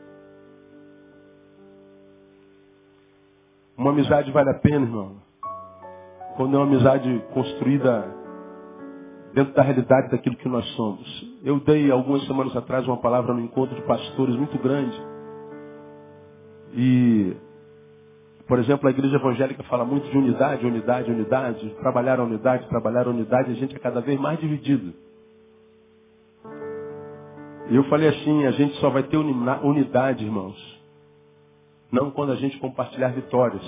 Uma 3.76 3.90
amizade 3.90 4.32
vale 4.32 4.52
a 4.52 4.60
pena, 4.60 4.86
irmão. 4.86 5.18
Quando 6.38 6.56
é 6.56 6.60
uma 6.60 6.68
amizade 6.68 7.26
construída 7.34 8.23
dentro 9.34 9.54
da 9.54 9.64
realidade 9.64 10.12
daquilo 10.12 10.36
que 10.38 10.48
nós 10.48 10.66
somos. 10.76 11.40
Eu 11.44 11.60
dei 11.60 11.90
algumas 11.92 12.26
semanas 12.28 12.56
atrás 12.56 12.88
uma 12.88 12.98
palavra 12.98 13.34
no 13.34 13.42
encontro 13.42 13.76
de 13.76 13.82
pastores 13.82 14.36
muito 14.36 14.58
grande. 14.60 14.96
E, 16.76 17.36
por 18.48 18.60
exemplo, 18.60 18.88
a 18.88 18.92
igreja 18.92 19.16
evangélica 19.16 19.64
fala 19.64 19.84
muito 19.84 20.10
de 20.10 20.18
unidade, 20.18 20.66
unidade, 20.66 21.12
unidade, 21.12 21.70
trabalhar 21.82 22.20
a 22.20 22.24
unidade, 22.24 22.68
trabalhar 22.70 23.08
a 23.08 23.10
unidade, 23.10 23.52
a 23.52 23.56
gente 23.56 23.76
é 23.76 23.80
cada 23.80 24.02
vez 24.02 24.20
mais 24.20 24.40
dividido. 24.40 24.94
E 27.70 27.76
eu 27.76 27.84
falei 27.86 28.10
assim, 28.10 28.46
a 28.46 28.52
gente 28.52 28.76
só 28.76 28.90
vai 28.90 29.04
ter 29.04 29.18
unidade, 29.18 30.24
irmãos, 30.24 30.82
não 31.92 32.12
quando 32.12 32.34
a 32.34 32.36
gente 32.36 32.58
compartilhar 32.60 33.10
vitórias. 33.10 33.64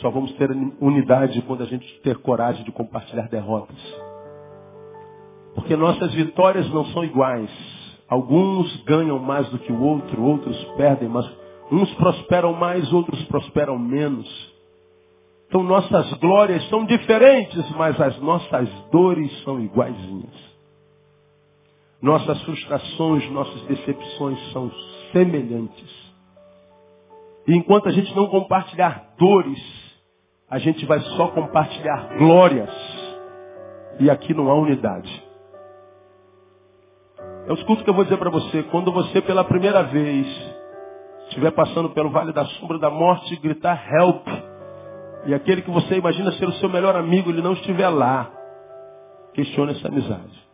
Só 0.00 0.10
vamos 0.10 0.32
ter 0.34 0.50
unidade 0.80 1.42
quando 1.42 1.62
a 1.62 1.66
gente 1.66 2.00
ter 2.02 2.16
coragem 2.18 2.64
de 2.64 2.72
compartilhar 2.72 3.28
derrotas. 3.28 4.07
Porque 5.54 5.76
nossas 5.76 6.12
vitórias 6.14 6.68
não 6.70 6.84
são 6.86 7.04
iguais. 7.04 7.50
Alguns 8.08 8.74
ganham 8.84 9.18
mais 9.18 9.48
do 9.50 9.58
que 9.58 9.72
o 9.72 9.82
outro, 9.82 10.22
outros 10.22 10.56
perdem, 10.76 11.08
mas 11.08 11.28
uns 11.70 11.92
prosperam 11.94 12.54
mais, 12.54 12.90
outros 12.92 13.22
prosperam 13.24 13.78
menos. 13.78 14.26
Então 15.48 15.62
nossas 15.62 16.12
glórias 16.14 16.66
são 16.68 16.84
diferentes, 16.84 17.70
mas 17.72 18.00
as 18.00 18.18
nossas 18.20 18.68
dores 18.90 19.30
são 19.42 19.60
iguaizinhas. 19.60 20.48
Nossas 22.00 22.40
frustrações, 22.42 23.30
nossas 23.30 23.62
decepções 23.62 24.52
são 24.52 24.70
semelhantes. 25.12 26.08
E 27.46 27.54
enquanto 27.56 27.88
a 27.88 27.92
gente 27.92 28.14
não 28.14 28.26
compartilhar 28.28 29.14
dores, 29.18 29.58
a 30.50 30.58
gente 30.58 30.84
vai 30.86 31.00
só 31.00 31.28
compartilhar 31.28 32.16
glórias. 32.18 32.70
E 34.00 34.08
aqui 34.08 34.32
não 34.32 34.50
há 34.50 34.54
unidade. 34.54 35.27
Eu 37.48 37.54
escuto 37.54 37.80
o 37.80 37.84
que 37.84 37.88
eu 37.88 37.94
vou 37.94 38.04
dizer 38.04 38.18
para 38.18 38.28
você. 38.28 38.62
Quando 38.64 38.92
você 38.92 39.22
pela 39.22 39.42
primeira 39.42 39.82
vez 39.84 40.26
estiver 41.28 41.50
passando 41.52 41.88
pelo 41.90 42.10
vale 42.10 42.30
da 42.30 42.44
sombra 42.44 42.78
da 42.78 42.90
morte, 42.90 43.34
gritar 43.36 43.90
help, 43.90 44.26
e 45.24 45.32
aquele 45.32 45.62
que 45.62 45.70
você 45.70 45.96
imagina 45.96 46.30
ser 46.32 46.46
o 46.46 46.52
seu 46.52 46.68
melhor 46.68 46.94
amigo, 46.94 47.30
ele 47.30 47.40
não 47.40 47.54
estiver 47.54 47.88
lá, 47.88 48.30
questione 49.32 49.72
essa 49.72 49.88
amizade. 49.88 50.46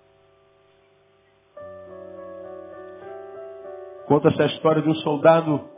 Conta 4.07 4.29
essa 4.29 4.45
história 4.45 4.81
de 4.81 4.89
um 4.89 4.95
soldado, 4.95 5.69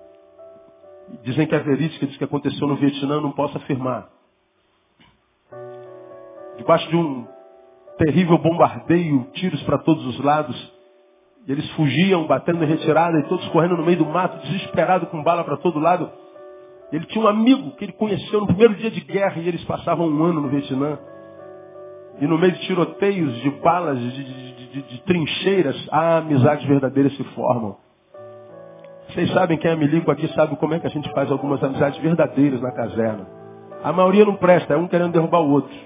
dizem 1.23 1.47
que 1.47 1.55
é 1.55 1.61
verídica, 1.61 2.07
diz 2.07 2.19
que 2.19 2.25
aconteceu 2.25 2.69
no 2.69 2.77
Vietnã, 2.77 3.23
não 3.23 3.33
posso 3.33 3.57
afirmar. 3.57 4.11
Debaixo 6.59 6.87
de 6.91 6.97
um 6.97 7.27
terrível 7.97 8.37
bombardeio, 8.37 9.31
tiros 9.33 9.63
para 9.63 9.79
todos 9.79 10.05
os 10.07 10.19
lados, 10.23 10.76
e 11.47 11.53
eles 11.53 11.71
fugiam, 11.73 12.27
batendo 12.27 12.65
em 12.65 12.67
retirada, 12.67 13.19
e 13.21 13.29
todos 13.29 13.47
correndo 13.49 13.77
no 13.77 13.85
meio 13.85 13.99
do 13.99 14.07
mato, 14.07 14.39
desesperado 14.47 15.07
com 15.07 15.23
bala 15.23 15.45
para 15.45 15.57
todo 15.57 15.79
lado. 15.79 16.11
Ele 16.93 17.07
tinha 17.07 17.25
um 17.25 17.29
amigo 17.29 17.73
que 17.77 17.85
ele 17.85 17.93
conheceu 17.93 18.41
no 18.41 18.47
primeiro 18.47 18.75
dia 18.75 18.91
de 18.91 19.01
guerra, 19.01 19.41
e 19.41 19.49
eles 19.49 19.65
passavam 19.65 20.09
um 20.09 20.25
ano 20.25 20.41
no 20.41 20.49
Vietnã. 20.49 20.99
E 22.21 22.27
no 22.27 22.37
meio 22.37 22.53
de 22.53 22.61
tiroteios, 22.67 23.33
de 23.43 23.51
balas, 23.61 23.99
de, 23.99 24.11
de, 24.11 24.73
de, 24.73 24.83
de 24.83 25.03
trincheiras, 25.03 25.89
há 25.93 26.19
amizades 26.19 26.67
verdadeiras 26.67 27.17
se 27.17 27.23
formam. 27.35 27.77
Vocês 29.09 29.31
sabem, 29.33 29.57
quem 29.57 29.71
é 29.71 29.77
milico 29.77 30.11
aqui 30.11 30.27
sabe 30.35 30.57
como 30.57 30.75
é 30.75 30.81
que 30.81 30.87
a 30.87 30.91
gente 30.91 31.09
faz 31.13 31.31
algumas 31.31 31.63
amizades 31.63 32.01
verdadeiras 32.01 32.61
na 32.61 32.73
caserna. 32.73 33.27
A 33.85 33.93
maioria 33.93 34.25
não 34.25 34.35
presta, 34.35 34.75
é 34.75 34.77
um 34.77 34.89
querendo 34.89 35.13
derrubar 35.13 35.41
o 35.41 35.51
outro. 35.51 35.77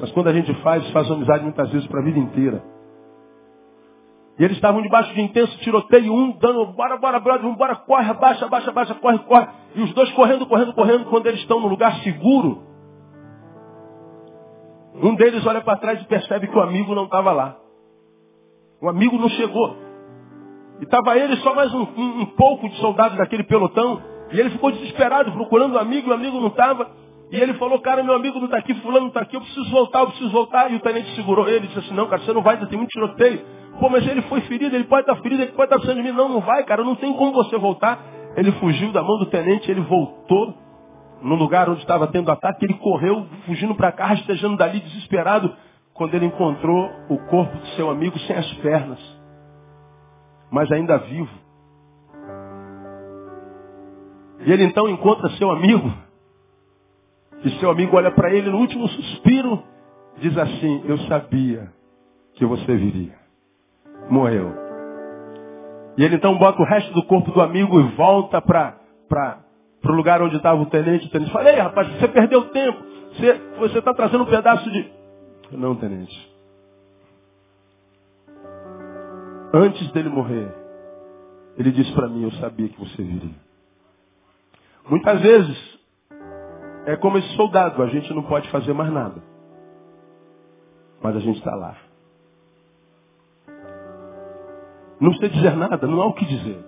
Mas 0.00 0.10
quando 0.10 0.28
a 0.28 0.32
gente 0.32 0.52
faz, 0.62 0.88
faz 0.90 1.08
amizade 1.08 1.44
muitas 1.44 1.70
vezes 1.70 1.86
para 1.86 2.00
a 2.00 2.04
vida 2.04 2.18
inteira. 2.18 2.79
E 4.40 4.44
eles 4.44 4.56
estavam 4.56 4.80
debaixo 4.80 5.12
de 5.12 5.20
intenso 5.20 5.54
tiroteio, 5.58 6.14
um 6.14 6.32
dando, 6.32 6.72
bora, 6.72 6.96
bora, 6.96 7.20
brother, 7.20 7.42
vamos 7.42 7.58
bora, 7.58 7.76
corre, 7.76 8.10
abaixa, 8.10 8.46
abaixa, 8.46 8.70
abaixa, 8.70 8.94
corre, 8.94 9.18
corre. 9.18 9.48
E 9.74 9.82
os 9.82 9.92
dois 9.92 10.10
correndo, 10.12 10.46
correndo, 10.46 10.72
correndo, 10.72 11.04
quando 11.10 11.26
eles 11.26 11.40
estão 11.40 11.60
no 11.60 11.68
lugar 11.68 11.96
seguro, 11.96 12.62
um 14.94 15.14
deles 15.14 15.46
olha 15.46 15.60
para 15.60 15.76
trás 15.76 16.00
e 16.00 16.06
percebe 16.06 16.48
que 16.48 16.56
o 16.56 16.62
amigo 16.62 16.94
não 16.94 17.04
estava 17.04 17.32
lá. 17.32 17.58
O 18.80 18.88
amigo 18.88 19.18
não 19.18 19.28
chegou. 19.28 19.76
E 20.80 20.84
estava 20.84 21.18
ele 21.18 21.36
só 21.36 21.54
mais 21.54 21.74
um, 21.74 21.82
um, 21.82 22.20
um, 22.22 22.26
pouco 22.34 22.66
de 22.66 22.76
soldados 22.76 23.18
daquele 23.18 23.44
pelotão. 23.44 24.02
E 24.32 24.40
ele 24.40 24.48
ficou 24.48 24.72
desesperado, 24.72 25.32
procurando 25.32 25.74
o 25.74 25.78
amigo, 25.78 26.08
o 26.08 26.14
amigo 26.14 26.40
não 26.40 26.48
estava. 26.48 26.90
E 27.30 27.36
ele 27.36 27.54
falou, 27.54 27.80
cara, 27.80 28.02
meu 28.02 28.14
amigo 28.14 28.38
não 28.38 28.46
está 28.46 28.58
aqui, 28.58 28.74
fulano 28.74 29.02
não 29.02 29.08
está 29.08 29.20
aqui, 29.20 29.36
eu 29.36 29.40
preciso 29.40 29.70
voltar, 29.70 30.00
eu 30.00 30.06
preciso 30.08 30.30
voltar. 30.30 30.70
E 30.70 30.76
o 30.76 30.80
tenente 30.80 31.14
segurou 31.14 31.48
ele 31.48 31.64
e 31.64 31.68
disse 31.68 31.78
assim, 31.78 31.94
não, 31.94 32.06
cara, 32.06 32.22
você 32.22 32.32
não 32.32 32.42
vai, 32.42 32.56
tem 32.66 32.76
muito 32.76 32.90
tiroteio. 32.90 33.40
Pô, 33.78 33.88
mas 33.88 34.06
ele 34.06 34.22
foi 34.22 34.40
ferido, 34.42 34.74
ele 34.74 34.84
pode 34.84 35.02
estar 35.02 35.16
ferido, 35.22 35.42
ele 35.42 35.52
pode 35.52 35.66
estar 35.66 35.76
precisando 35.76 36.02
de 36.02 36.10
mim. 36.10 36.16
Não, 36.16 36.28
não 36.28 36.40
vai, 36.40 36.64
cara, 36.64 36.82
não 36.82 36.96
tem 36.96 37.12
como 37.14 37.32
você 37.32 37.56
voltar. 37.56 38.00
Ele 38.36 38.50
fugiu 38.52 38.92
da 38.92 39.02
mão 39.02 39.18
do 39.18 39.26
tenente, 39.26 39.70
ele 39.70 39.80
voltou 39.80 40.54
no 41.22 41.34
lugar 41.34 41.68
onde 41.68 41.80
estava 41.80 42.06
tendo 42.06 42.30
ataque, 42.30 42.64
ele 42.64 42.74
correu, 42.74 43.26
fugindo 43.46 43.74
para 43.74 43.92
cá, 43.92 44.06
rastejando 44.06 44.56
dali, 44.56 44.80
desesperado, 44.80 45.54
quando 45.94 46.14
ele 46.14 46.26
encontrou 46.26 46.90
o 47.08 47.18
corpo 47.26 47.56
de 47.58 47.74
seu 47.76 47.90
amigo 47.90 48.18
sem 48.20 48.34
as 48.34 48.50
pernas, 48.54 48.98
mas 50.50 50.70
ainda 50.72 50.98
vivo. 50.98 51.30
E 54.40 54.50
ele 54.50 54.64
então 54.64 54.88
encontra 54.88 55.28
seu 55.30 55.50
amigo, 55.50 55.92
e 57.44 57.50
seu 57.58 57.70
amigo 57.70 57.96
olha 57.96 58.10
para 58.10 58.32
ele 58.32 58.50
no 58.50 58.58
último 58.58 58.88
suspiro, 58.88 59.62
diz 60.18 60.36
assim, 60.36 60.82
eu 60.86 60.98
sabia 61.00 61.72
que 62.34 62.44
você 62.44 62.76
viria 62.76 63.20
morreu. 64.10 64.52
E 65.96 66.04
ele 66.04 66.16
então 66.16 66.36
bota 66.38 66.60
o 66.60 66.64
resto 66.64 66.92
do 66.92 67.04
corpo 67.04 67.30
do 67.30 67.40
amigo 67.40 67.80
e 67.80 67.94
volta 67.94 68.40
para 68.40 68.78
o 69.84 69.92
lugar 69.92 70.22
onde 70.22 70.36
estava 70.36 70.60
o 70.60 70.66
tenente. 70.66 71.06
O 71.06 71.10
tenente 71.10 71.32
fala, 71.32 71.50
ei 71.50 71.58
rapaz, 71.58 71.88
você 71.88 72.08
perdeu 72.08 72.48
tempo. 72.50 72.84
Você 73.58 73.78
está 73.78 73.92
trazendo 73.92 74.24
um 74.24 74.26
pedaço 74.26 74.70
de. 74.70 74.90
Não, 75.52 75.74
tenente. 75.74 76.30
Antes 79.52 79.90
dele 79.90 80.08
morrer, 80.08 80.48
ele 81.58 81.72
disse 81.72 81.92
para 81.92 82.08
mim, 82.08 82.22
eu 82.22 82.30
sabia 82.32 82.68
que 82.68 82.78
você 82.78 83.02
viria. 83.02 83.34
Muitas 84.88 85.20
vezes, 85.20 85.79
é 86.86 86.96
como 86.96 87.18
esse 87.18 87.28
soldado, 87.36 87.82
a 87.82 87.86
gente 87.86 88.12
não 88.14 88.22
pode 88.22 88.48
fazer 88.50 88.72
mais 88.72 88.92
nada. 88.92 89.22
Mas 91.02 91.16
a 91.16 91.20
gente 91.20 91.38
está 91.38 91.54
lá. 91.54 91.76
Não 95.00 95.10
precisa 95.10 95.30
dizer 95.30 95.56
nada, 95.56 95.86
não 95.86 96.02
há 96.02 96.06
o 96.06 96.14
que 96.14 96.26
dizer. 96.26 96.64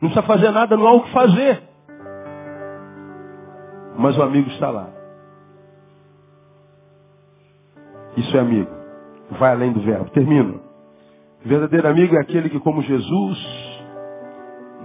Não 0.00 0.08
precisa 0.10 0.22
fazer 0.22 0.50
nada, 0.50 0.76
não 0.76 0.86
há 0.86 0.92
o 0.92 1.02
que 1.02 1.12
fazer. 1.12 1.62
mas 3.96 4.18
o 4.18 4.22
amigo 4.22 4.48
está 4.50 4.70
lá. 4.70 4.88
Isso 8.16 8.36
é 8.36 8.40
amigo. 8.40 8.70
Vai 9.38 9.52
além 9.52 9.72
do 9.72 9.80
verbo. 9.80 10.10
Termino. 10.10 10.60
Verdadeiro 11.44 11.88
amigo 11.88 12.16
é 12.16 12.20
aquele 12.20 12.48
que, 12.48 12.60
como 12.60 12.82
Jesus, 12.82 13.38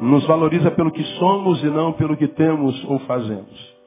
nos 0.02 0.26
valoriza 0.26 0.72
pelo 0.72 0.92
que 0.92 1.04
somos 1.18 1.62
e 1.64 1.68
não 1.68 1.94
pelo 1.94 2.16
que 2.16 2.28
temos 2.28 2.84
ou 2.86 3.00
fazemos. 3.00 3.80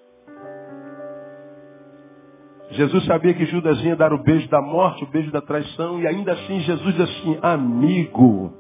Jesus 2.70 3.04
sabia 3.04 3.34
que 3.34 3.44
Judas 3.46 3.78
ia 3.84 3.94
dar 3.96 4.12
o 4.12 4.22
beijo 4.22 4.48
da 4.48 4.60
morte, 4.60 5.04
o 5.04 5.06
beijo 5.06 5.30
da 5.30 5.42
traição, 5.42 6.00
e 6.00 6.06
ainda 6.06 6.32
assim 6.32 6.60
Jesus 6.60 6.94
diz 6.94 7.00
assim, 7.00 7.38
amigo. 7.42 8.52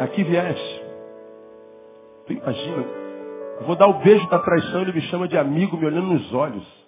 Aqui 0.00 0.24
vieste. 0.24 0.84
Tu 2.26 2.32
imagina, 2.32 2.84
eu 3.60 3.66
vou 3.66 3.76
dar 3.76 3.86
o 3.86 4.00
beijo 4.00 4.26
da 4.28 4.38
traição, 4.38 4.82
ele 4.82 4.92
me 4.92 5.02
chama 5.02 5.28
de 5.28 5.36
amigo, 5.36 5.76
me 5.76 5.86
olhando 5.86 6.08
nos 6.08 6.32
olhos. 6.32 6.84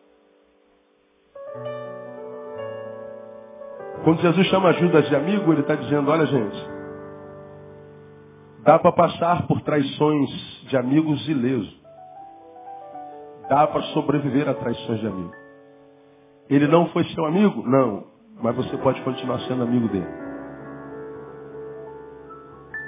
Quando 4.05 4.21
Jesus 4.21 4.47
chama 4.47 4.73
Judas 4.75 5.09
de 5.09 5.17
amigo, 5.17 5.53
ele 5.53 5.61
está 5.61 5.75
dizendo, 5.75 6.11
olha 6.11 6.27
gente, 6.27 6.76
dá 8.67 8.81
para 8.81 8.91
passar 8.91 9.47
por 9.47 9.61
traições 9.61 10.29
de 10.69 10.77
amigos 10.77 11.27
ileso. 11.29 11.73
Dá 13.49 13.65
para 13.69 13.81
sobreviver 13.95 14.49
a 14.49 14.55
traições 14.55 14.99
de 14.99 15.07
amigo. 15.07 15.33
Ele 16.51 16.67
não 16.67 16.87
foi 16.89 17.05
seu 17.05 17.25
amigo? 17.25 17.63
Não. 17.63 18.05
Mas 18.43 18.57
você 18.57 18.77
pode 18.79 19.01
continuar 19.03 19.39
sendo 19.41 19.63
amigo 19.63 19.87
dele. 19.89 20.09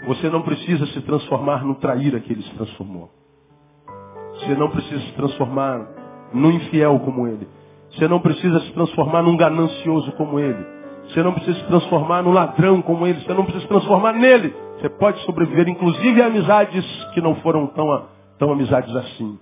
Você 0.09 0.29
não 0.29 0.43
precisa 0.43 0.85
se 0.87 1.01
transformar 1.03 1.65
no 1.65 1.77
traíra 1.77 2.19
que 2.19 2.33
ele 2.33 2.43
se 2.43 2.55
transformou. 2.55 3.09
Você 4.33 4.55
não 4.57 4.71
precisa 4.71 5.01
se 5.01 5.13
transformar 5.13 5.87
no 6.35 6.51
infiel 6.51 6.99
como 7.01 7.29
ele. 7.29 7.49
Você 7.91 8.09
não 8.09 8.21
precisa 8.21 8.61
se 8.61 8.73
transformar 8.73 9.23
num 9.23 9.37
ganancioso 9.37 10.11
como 10.13 10.41
ele. 10.41 10.78
Você 11.09 11.23
não 11.23 11.33
precisa 11.33 11.59
se 11.59 11.67
transformar 11.67 12.23
num 12.23 12.33
ladrão 12.33 12.83
como 12.83 13.07
ele. 13.07 13.21
Você 13.21 13.33
não 13.33 13.45
precisa 13.45 13.63
se 13.63 13.69
transformar 13.69 14.13
nele. 14.13 14.55
Você 14.79 14.89
pode 14.91 15.19
sobreviver, 15.25 15.69
inclusive, 15.69 16.23
a 16.23 16.27
amizades 16.27 16.85
que 17.15 17.21
não 17.21 17.35
foram 17.37 17.67
tão, 17.69 18.07
tão 18.39 18.53
amizades 18.53 18.95
assim. 18.95 19.39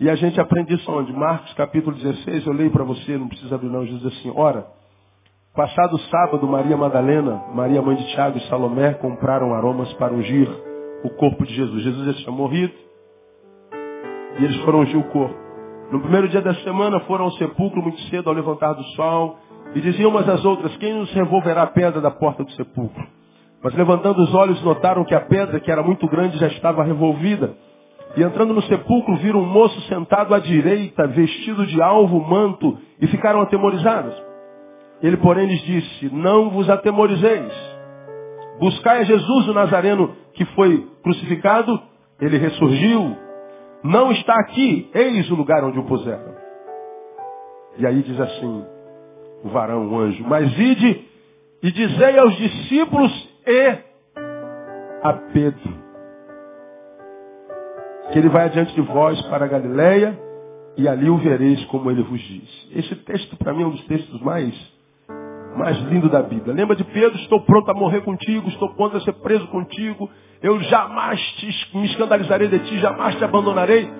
E 0.00 0.08
a 0.08 0.14
gente 0.14 0.40
aprende 0.40 0.74
isso 0.74 0.90
onde? 0.90 1.12
Marcos 1.12 1.52
capítulo 1.52 1.94
16, 1.94 2.46
eu 2.46 2.54
leio 2.54 2.70
para 2.70 2.84
você, 2.84 3.18
não 3.18 3.28
precisa 3.28 3.54
abrir 3.54 3.68
não, 3.68 3.84
Jesus 3.84 4.02
diz 4.02 4.18
assim, 4.18 4.32
ora, 4.34 4.66
passado 5.54 5.98
sábado, 5.98 6.46
Maria 6.46 6.74
Madalena, 6.74 7.42
Maria 7.54 7.82
mãe 7.82 7.96
de 7.96 8.06
Tiago 8.14 8.38
e 8.38 8.48
Salomé 8.48 8.94
compraram 8.94 9.52
aromas 9.52 9.92
para 9.94 10.14
ungir 10.14 10.48
o 11.04 11.10
corpo 11.10 11.44
de 11.44 11.54
Jesus. 11.54 11.82
Jesus 11.82 12.06
já 12.06 12.14
tinha 12.14 12.32
morrido 12.32 12.72
e 14.38 14.44
eles 14.44 14.56
foram 14.62 14.80
ungir 14.80 14.98
o 14.98 15.04
corpo. 15.10 15.36
No 15.92 16.00
primeiro 16.00 16.28
dia 16.28 16.40
da 16.40 16.54
semana 16.54 17.00
foram 17.00 17.26
ao 17.26 17.32
sepulcro 17.32 17.82
muito 17.82 18.00
cedo 18.04 18.30
ao 18.30 18.34
levantar 18.34 18.72
do 18.72 18.84
sol 18.94 19.36
e 19.74 19.80
diziam 19.80 20.10
umas 20.10 20.28
às 20.28 20.44
outras, 20.44 20.76
quem 20.76 20.94
nos 20.94 21.12
revolverá 21.12 21.62
a 21.62 21.66
pedra 21.66 22.00
da 22.00 22.10
porta 22.10 22.42
do 22.42 22.50
sepulcro? 22.52 23.06
Mas 23.62 23.74
levantando 23.74 24.22
os 24.22 24.34
olhos 24.34 24.62
notaram 24.64 25.04
que 25.04 25.14
a 25.14 25.20
pedra, 25.20 25.60
que 25.60 25.70
era 25.70 25.82
muito 25.82 26.08
grande, 26.08 26.38
já 26.38 26.48
estava 26.48 26.82
revolvida. 26.82 27.54
E 28.16 28.22
entrando 28.22 28.54
no 28.54 28.62
sepulcro, 28.62 29.16
viram 29.16 29.40
um 29.40 29.46
moço 29.46 29.80
sentado 29.82 30.34
à 30.34 30.38
direita, 30.38 31.06
vestido 31.06 31.66
de 31.66 31.80
alvo, 31.80 32.18
manto, 32.20 32.78
e 33.00 33.06
ficaram 33.06 33.40
atemorizados. 33.40 34.14
Ele, 35.02 35.16
porém, 35.18 35.46
lhes 35.46 35.60
disse, 35.62 36.14
não 36.14 36.50
vos 36.50 36.68
atemorizeis. 36.68 37.52
Buscai 38.58 38.98
a 38.98 39.04
Jesus 39.04 39.48
o 39.48 39.54
Nazareno 39.54 40.14
que 40.34 40.44
foi 40.46 40.86
crucificado, 41.02 41.80
ele 42.20 42.38
ressurgiu. 42.38 43.16
Não 43.82 44.10
está 44.12 44.34
aqui, 44.40 44.90
eis 44.94 45.30
o 45.30 45.34
lugar 45.34 45.64
onde 45.64 45.78
o 45.78 45.84
puseram. 45.84 46.34
E 47.78 47.86
aí 47.86 48.02
diz 48.02 48.20
assim, 48.20 48.64
o 49.42 49.48
varão, 49.48 49.88
o 49.88 49.98
anjo, 49.98 50.24
mas 50.26 50.50
ide 50.58 51.04
e 51.62 51.70
dizei 51.72 52.18
aos 52.18 52.36
discípulos 52.36 53.28
e 53.46 53.78
a 55.02 55.12
Pedro 55.32 55.80
que 58.12 58.18
ele 58.18 58.28
vai 58.28 58.46
adiante 58.46 58.74
de 58.74 58.80
vós 58.80 59.20
para 59.22 59.44
a 59.44 59.48
Galileia 59.48 60.18
e 60.76 60.88
ali 60.88 61.08
o 61.08 61.16
vereis 61.16 61.64
como 61.66 61.90
ele 61.90 62.02
vos 62.02 62.20
diz. 62.20 62.68
Esse 62.74 62.94
texto 62.96 63.36
para 63.36 63.52
mim 63.52 63.62
é 63.62 63.66
um 63.66 63.70
dos 63.70 63.84
textos 63.86 64.20
mais 64.20 64.54
mais 65.56 65.78
lindos 65.88 66.10
da 66.10 66.22
Bíblia. 66.22 66.54
Lembra 66.54 66.76
de 66.76 66.84
Pedro? 66.84 67.18
Estou 67.18 67.40
pronto 67.40 67.70
a 67.70 67.74
morrer 67.74 68.02
contigo, 68.02 68.48
estou 68.48 68.72
pronto 68.74 68.96
a 68.96 69.00
ser 69.00 69.12
preso 69.14 69.46
contigo. 69.48 70.08
Eu 70.42 70.60
jamais 70.60 71.20
te, 71.36 71.76
me 71.76 71.86
escandalizarei 71.86 72.48
de 72.48 72.58
ti, 72.60 72.78
jamais 72.78 73.16
te 73.16 73.24
abandonarei. 73.24 73.90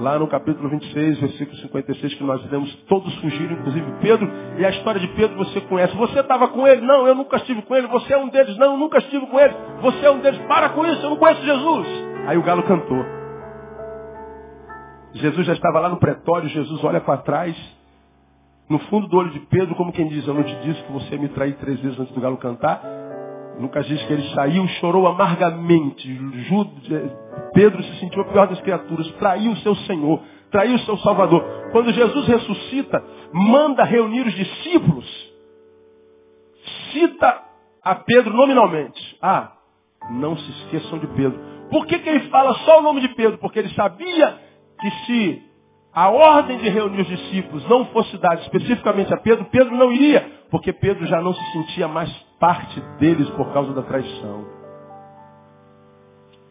Lá 0.00 0.18
no 0.18 0.26
capítulo 0.28 0.66
26, 0.70 1.20
versículo 1.20 1.58
56, 1.58 2.14
que 2.14 2.24
nós 2.24 2.50
lemos, 2.50 2.74
todos 2.88 3.14
fugiram, 3.16 3.52
inclusive 3.52 3.86
Pedro. 4.00 4.32
E 4.56 4.64
a 4.64 4.70
história 4.70 4.98
de 4.98 5.08
Pedro 5.08 5.36
você 5.36 5.60
conhece. 5.60 5.94
Você 5.94 6.20
estava 6.20 6.48
com 6.48 6.66
ele? 6.66 6.80
Não, 6.80 7.06
eu 7.06 7.14
nunca 7.14 7.36
estive 7.36 7.60
com 7.60 7.76
ele. 7.76 7.86
Você 7.88 8.14
é 8.14 8.16
um 8.16 8.30
deles? 8.30 8.56
Não, 8.56 8.72
eu 8.72 8.78
nunca 8.78 8.96
estive 8.96 9.26
com 9.26 9.38
ele. 9.38 9.54
Você 9.82 10.06
é 10.06 10.10
um 10.10 10.20
deles? 10.20 10.40
Para 10.48 10.70
com 10.70 10.86
isso, 10.86 11.02
eu 11.02 11.10
não 11.10 11.18
conheço 11.18 11.42
Jesus. 11.42 11.86
Aí 12.26 12.38
o 12.38 12.42
galo 12.42 12.62
cantou. 12.62 13.04
Jesus 15.12 15.46
já 15.46 15.52
estava 15.52 15.80
lá 15.80 15.90
no 15.90 15.98
pretório, 15.98 16.48
Jesus 16.48 16.82
olha 16.82 17.00
para 17.02 17.18
trás, 17.18 17.54
no 18.70 18.78
fundo 18.78 19.06
do 19.06 19.18
olho 19.18 19.30
de 19.30 19.40
Pedro, 19.40 19.74
como 19.74 19.92
quem 19.92 20.08
diz, 20.08 20.26
eu 20.26 20.32
não 20.32 20.44
te 20.44 20.54
disse 20.62 20.82
que 20.82 20.92
você 20.92 21.18
me 21.18 21.28
traiu 21.28 21.56
três 21.56 21.78
vezes 21.80 21.98
antes 22.00 22.14
do 22.14 22.20
galo 22.22 22.38
cantar. 22.38 22.80
Lucas 23.58 23.84
diz 23.86 24.02
que 24.04 24.12
ele 24.12 24.22
saiu, 24.34 24.66
chorou 24.80 25.06
amargamente. 25.06 26.08
Pedro 27.52 27.82
se 27.82 28.00
sentiu 28.00 28.22
a 28.22 28.26
pior 28.26 28.46
das 28.46 28.60
criaturas, 28.60 29.10
traiu 29.12 29.52
o 29.52 29.56
seu 29.58 29.74
Senhor, 29.74 30.22
traiu 30.50 30.76
o 30.76 30.80
seu 30.80 30.96
Salvador. 30.98 31.42
Quando 31.72 31.92
Jesus 31.92 32.26
ressuscita, 32.26 33.02
manda 33.32 33.84
reunir 33.84 34.26
os 34.26 34.34
discípulos, 34.34 35.06
cita 36.92 37.42
a 37.82 37.94
Pedro 37.94 38.34
nominalmente. 38.34 39.18
Ah, 39.22 39.52
não 40.10 40.36
se 40.36 40.50
esqueçam 40.50 40.98
de 40.98 41.06
Pedro. 41.08 41.38
Por 41.70 41.86
que, 41.86 41.98
que 41.98 42.08
ele 42.08 42.28
fala 42.28 42.54
só 42.54 42.80
o 42.80 42.82
nome 42.82 43.00
de 43.00 43.08
Pedro? 43.14 43.38
Porque 43.38 43.58
ele 43.58 43.72
sabia 43.74 44.38
que 44.80 44.90
se 45.06 45.42
a 45.92 46.08
ordem 46.08 46.58
de 46.58 46.68
reunir 46.68 47.00
os 47.02 47.08
discípulos 47.08 47.68
não 47.68 47.86
fosse 47.86 48.16
dada 48.18 48.40
especificamente 48.42 49.12
a 49.12 49.16
Pedro, 49.16 49.44
Pedro 49.46 49.76
não 49.76 49.92
iria, 49.92 50.44
porque 50.50 50.72
Pedro 50.72 51.06
já 51.06 51.20
não 51.20 51.34
se 51.34 51.52
sentia 51.52 51.88
mais 51.88 52.10
parte 52.38 52.80
deles 52.98 53.28
por 53.30 53.52
causa 53.52 53.72
da 53.72 53.82
traição. 53.82 54.59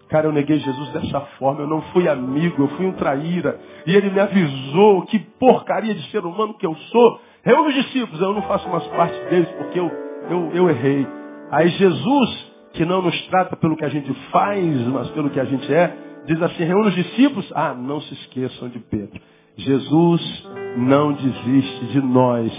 Cara, 0.09 0.27
eu 0.27 0.31
neguei 0.31 0.59
Jesus 0.59 0.89
dessa 0.89 1.21
forma, 1.37 1.61
eu 1.61 1.67
não 1.67 1.81
fui 1.93 2.07
amigo, 2.07 2.63
eu 2.63 2.67
fui 2.69 2.85
um 2.85 2.93
traíra. 2.93 3.59
E 3.85 3.95
ele 3.95 4.09
me 4.09 4.19
avisou 4.19 5.03
que 5.03 5.19
porcaria 5.19 5.93
de 5.93 6.09
ser 6.09 6.25
humano 6.25 6.55
que 6.55 6.65
eu 6.65 6.75
sou. 6.75 7.21
Reúne 7.43 7.69
os 7.69 7.75
discípulos, 7.75 8.19
eu 8.19 8.33
não 8.33 8.41
faço 8.43 8.67
mais 8.69 8.85
parte 8.87 9.17
deles 9.29 9.49
porque 9.57 9.79
eu, 9.79 9.89
eu, 10.29 10.51
eu 10.53 10.69
errei. 10.69 11.07
Aí 11.51 11.69
Jesus, 11.69 12.51
que 12.73 12.85
não 12.85 13.01
nos 13.01 13.27
trata 13.27 13.55
pelo 13.55 13.77
que 13.77 13.85
a 13.85 13.89
gente 13.89 14.13
faz, 14.31 14.87
mas 14.87 15.09
pelo 15.11 15.29
que 15.29 15.39
a 15.39 15.45
gente 15.45 15.71
é, 15.73 15.95
Diz 16.29 16.39
assim, 16.43 16.63
reúne 16.63 16.89
os 16.89 16.95
discípulos. 16.95 17.51
Ah, 17.55 17.73
não 17.73 17.99
se 18.01 18.13
esqueçam 18.13 18.69
de 18.69 18.77
Pedro. 18.77 19.19
Jesus 19.57 20.47
não 20.77 21.11
desiste 21.13 21.85
de 21.87 22.01
nós 22.01 22.51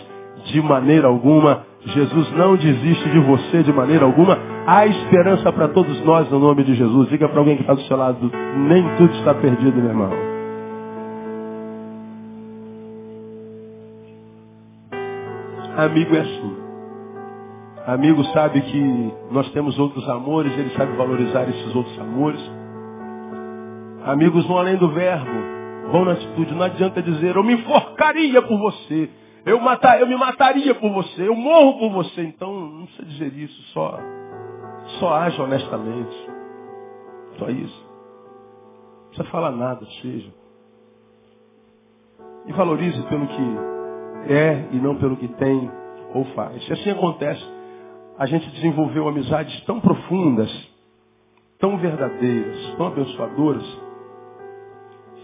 de 0.47 0.61
maneira 0.61 1.07
alguma. 1.07 1.65
Jesus 1.85 2.31
não 2.33 2.57
desiste 2.57 3.09
de 3.09 3.19
você 3.21 3.63
de 3.63 3.73
maneira 3.73 4.05
alguma. 4.05 4.39
Há 4.67 4.87
esperança 4.87 5.51
para 5.53 5.69
todos 5.69 5.99
nós 6.05 6.31
no 6.31 6.39
nome 6.39 6.63
de 6.63 6.75
Jesus. 6.75 7.09
Diga 7.09 7.29
para 7.29 7.39
alguém 7.39 7.57
que 7.57 7.63
está 7.63 7.75
do 7.75 7.83
seu 7.83 7.97
lado, 7.97 8.31
nem 8.69 8.97
tudo 8.97 9.13
está 9.15 9.35
perdido, 9.35 9.77
meu 9.77 9.89
irmão. 9.91 10.11
Amigo 15.77 16.15
é 16.15 16.21
assim. 16.21 16.57
Amigo 17.87 18.23
sabe 18.27 18.61
que 18.61 19.13
nós 19.31 19.51
temos 19.53 19.79
outros 19.79 20.07
amores, 20.09 20.53
ele 20.59 20.71
sabe 20.77 20.95
valorizar 20.97 21.49
esses 21.49 21.75
outros 21.75 21.99
amores. 21.99 22.41
Amigos 24.05 24.47
vão 24.47 24.59
além 24.59 24.77
do 24.77 24.91
verbo, 24.91 25.31
vão 25.91 26.05
na 26.05 26.13
atitude. 26.13 26.55
Não 26.55 26.63
adianta 26.63 27.01
dizer, 27.03 27.35
eu 27.35 27.43
me 27.43 27.55
enforcaria 27.55 28.43
por 28.43 28.59
você. 28.59 29.09
Eu, 29.45 29.61
matar, 29.61 30.01
eu 30.01 30.07
me 30.07 30.17
mataria 30.17 30.75
por 30.75 30.91
você, 30.93 31.27
eu 31.27 31.35
morro 31.35 31.79
por 31.79 31.91
você. 31.91 32.23
Então, 32.23 32.53
não 32.53 32.87
precisa 32.87 33.09
dizer 33.09 33.35
isso, 33.35 33.63
só, 33.73 33.99
só 34.99 35.15
age 35.15 35.41
honestamente. 35.41 36.31
Só 37.39 37.49
isso. 37.49 37.89
Não 39.01 39.09
precisa 39.09 39.31
falar 39.31 39.51
nada, 39.53 39.87
seja. 40.03 40.33
E 42.47 42.53
valorize 42.53 43.03
pelo 43.05 43.27
que 43.27 44.33
é 44.33 44.69
e 44.73 44.77
não 44.77 44.97
pelo 44.97 45.17
que 45.17 45.29
tem 45.29 45.71
ou 46.15 46.25
faz. 46.27 46.65
Se 46.67 46.73
assim 46.73 46.91
acontece, 46.91 47.45
a 48.19 48.27
gente 48.27 48.51
desenvolveu 48.51 49.09
amizades 49.09 49.59
tão 49.65 49.81
profundas, 49.81 50.51
tão 51.59 51.79
verdadeiras, 51.79 52.75
tão 52.77 52.87
abençoadoras, 52.89 53.80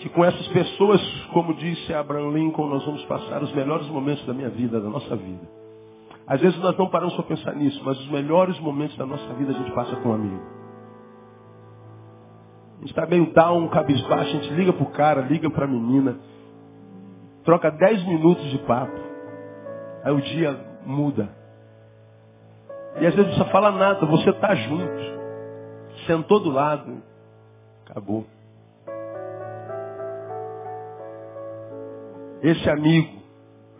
que 0.06 0.08
com 0.10 0.24
essas 0.24 0.46
pessoas, 0.48 1.00
como 1.32 1.54
disse 1.54 1.92
Abraham 1.92 2.30
Lincoln, 2.30 2.68
nós 2.68 2.84
vamos 2.84 3.04
passar 3.06 3.42
os 3.42 3.52
melhores 3.52 3.88
momentos 3.88 4.24
da 4.24 4.32
minha 4.32 4.48
vida, 4.48 4.80
da 4.80 4.88
nossa 4.88 5.16
vida. 5.16 5.48
Às 6.26 6.40
vezes 6.40 6.58
nós 6.60 6.76
não 6.76 6.88
paramos 6.88 7.14
para 7.14 7.24
pensar 7.24 7.54
nisso, 7.54 7.80
mas 7.84 7.98
os 7.98 8.10
melhores 8.10 8.58
momentos 8.60 8.96
da 8.96 9.04
nossa 9.04 9.34
vida 9.34 9.52
a 9.52 9.54
gente 9.54 9.72
passa 9.72 9.96
com 9.96 10.10
um 10.10 10.14
amigo. 10.14 10.42
gente 12.80 12.90
está 12.90 13.06
meio 13.06 13.32
down, 13.32 13.68
cabisbaixo, 13.68 14.36
a 14.36 14.40
gente 14.40 14.54
liga 14.54 14.72
pro 14.72 14.86
cara, 14.86 15.22
liga 15.22 15.50
pra 15.50 15.66
menina, 15.66 16.18
troca 17.44 17.70
10 17.70 18.06
minutos 18.06 18.44
de 18.50 18.58
papo. 18.58 19.00
Aí 20.04 20.12
o 20.12 20.20
dia 20.20 20.56
muda. 20.84 21.28
E 23.00 23.06
às 23.06 23.14
vezes 23.14 23.16
não 23.16 23.24
precisa 23.24 23.44
falar 23.46 23.72
nada, 23.72 24.06
você 24.06 24.30
está 24.30 24.54
junto. 24.54 25.16
Sentou 26.06 26.38
do 26.38 26.50
lado. 26.50 27.02
Acabou. 27.84 28.35
Esse 32.42 32.68
amigo 32.70 33.22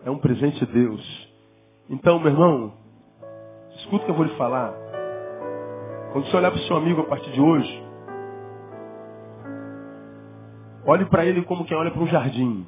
é 0.03 0.11
um 0.11 0.17
presente 0.19 0.65
de 0.65 0.71
Deus. 0.73 1.33
Então, 1.89 2.19
meu 2.19 2.31
irmão, 2.31 2.73
escuta 3.77 4.03
o 4.03 4.05
que 4.05 4.11
eu 4.11 4.15
vou 4.15 4.25
lhe 4.25 4.35
falar. 4.37 4.73
Quando 6.11 6.25
você 6.25 6.37
olhar 6.37 6.51
para 6.51 6.59
o 6.59 6.63
seu 6.63 6.77
amigo 6.77 7.01
a 7.01 7.05
partir 7.05 7.31
de 7.31 7.41
hoje, 7.41 7.83
olhe 10.85 11.05
para 11.05 11.25
ele 11.25 11.43
como 11.45 11.65
quem 11.65 11.77
olha 11.77 11.91
para 11.91 12.01
um 12.01 12.07
jardim. 12.07 12.65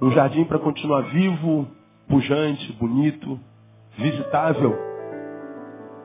Um 0.00 0.10
jardim 0.12 0.44
para 0.44 0.58
continuar 0.58 1.02
vivo, 1.02 1.68
pujante, 2.08 2.72
bonito, 2.74 3.38
visitável. 3.98 4.74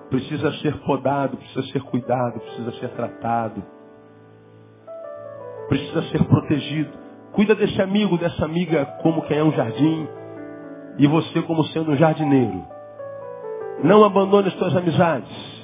Precisa 0.09 0.51
ser 0.59 0.77
podado, 0.85 1.37
precisa 1.37 1.63
ser 1.71 1.83
cuidado, 1.83 2.39
precisa 2.41 2.71
ser 2.73 2.89
tratado. 2.95 3.63
Precisa 5.67 6.01
ser 6.11 6.23
protegido. 6.27 7.08
Cuida 7.33 7.55
desse 7.55 7.81
amigo, 7.81 8.17
dessa 8.17 8.45
amiga, 8.45 8.85
como 9.01 9.21
quem 9.23 9.37
é 9.37 9.43
um 9.43 9.51
jardim. 9.51 10.07
E 10.97 11.07
você 11.07 11.41
como 11.43 11.63
sendo 11.65 11.91
um 11.91 11.95
jardineiro. 11.95 12.63
Não 13.83 14.03
abandone 14.03 14.49
as 14.49 14.53
suas 14.55 14.75
amizades. 14.75 15.59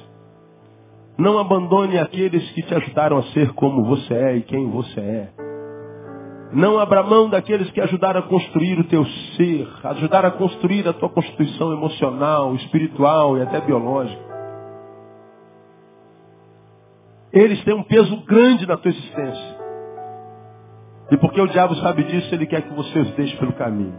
Não 1.18 1.38
abandone 1.38 1.98
aqueles 1.98 2.50
que 2.52 2.62
te 2.62 2.74
ajudaram 2.74 3.18
a 3.18 3.22
ser 3.24 3.52
como 3.52 3.84
você 3.84 4.14
é 4.14 4.36
e 4.36 4.42
quem 4.42 4.70
você 4.70 5.00
é. 5.00 5.28
Não 6.52 6.78
abra 6.78 7.02
mão 7.02 7.28
daqueles 7.28 7.70
que 7.70 7.80
ajudaram 7.80 8.20
a 8.20 8.22
construir 8.22 8.78
o 8.78 8.84
teu 8.84 9.04
ser, 9.36 9.68
ajudaram 9.82 10.28
a 10.28 10.32
construir 10.32 10.86
a 10.86 10.92
tua 10.92 11.08
constituição 11.08 11.72
emocional, 11.72 12.54
espiritual 12.54 13.36
e 13.36 13.42
até 13.42 13.60
biológica. 13.60 14.24
Eles 17.32 17.62
têm 17.64 17.74
um 17.74 17.82
peso 17.82 18.16
grande 18.24 18.66
na 18.66 18.76
tua 18.76 18.90
existência. 18.90 19.55
E 21.10 21.16
porque 21.16 21.40
o 21.40 21.46
diabo 21.46 21.74
sabe 21.76 22.02
disso, 22.04 22.34
ele 22.34 22.46
quer 22.46 22.62
que 22.62 22.74
você 22.74 22.98
os 22.98 23.10
deixe 23.12 23.36
pelo 23.36 23.52
caminho. 23.52 23.94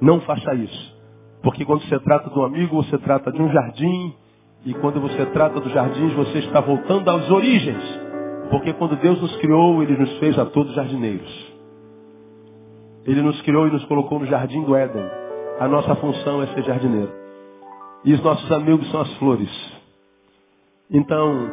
Não 0.00 0.20
faça 0.22 0.54
isso. 0.54 0.98
Porque 1.42 1.64
quando 1.64 1.82
você 1.82 1.98
trata 2.00 2.28
de 2.28 2.38
um 2.38 2.44
amigo, 2.44 2.82
você 2.82 2.98
trata 2.98 3.30
de 3.30 3.40
um 3.40 3.48
jardim. 3.50 4.14
E 4.64 4.74
quando 4.74 5.00
você 5.00 5.24
trata 5.26 5.60
dos 5.60 5.72
jardins, 5.72 6.12
você 6.14 6.38
está 6.38 6.60
voltando 6.60 7.08
às 7.08 7.30
origens. 7.30 7.82
Porque 8.50 8.72
quando 8.72 8.96
Deus 8.96 9.20
nos 9.20 9.36
criou, 9.36 9.82
Ele 9.82 9.96
nos 9.96 10.18
fez 10.18 10.38
a 10.38 10.44
todos 10.46 10.74
jardineiros. 10.74 11.50
Ele 13.06 13.22
nos 13.22 13.40
criou 13.42 13.68
e 13.68 13.70
nos 13.70 13.84
colocou 13.84 14.18
no 14.18 14.26
jardim 14.26 14.62
do 14.64 14.74
Éden. 14.74 15.04
A 15.60 15.68
nossa 15.68 15.94
função 15.96 16.42
é 16.42 16.46
ser 16.48 16.64
jardineiro. 16.64 17.12
E 18.04 18.12
os 18.12 18.22
nossos 18.22 18.50
amigos 18.50 18.90
são 18.90 19.00
as 19.00 19.12
flores. 19.14 19.50
Então, 20.90 21.48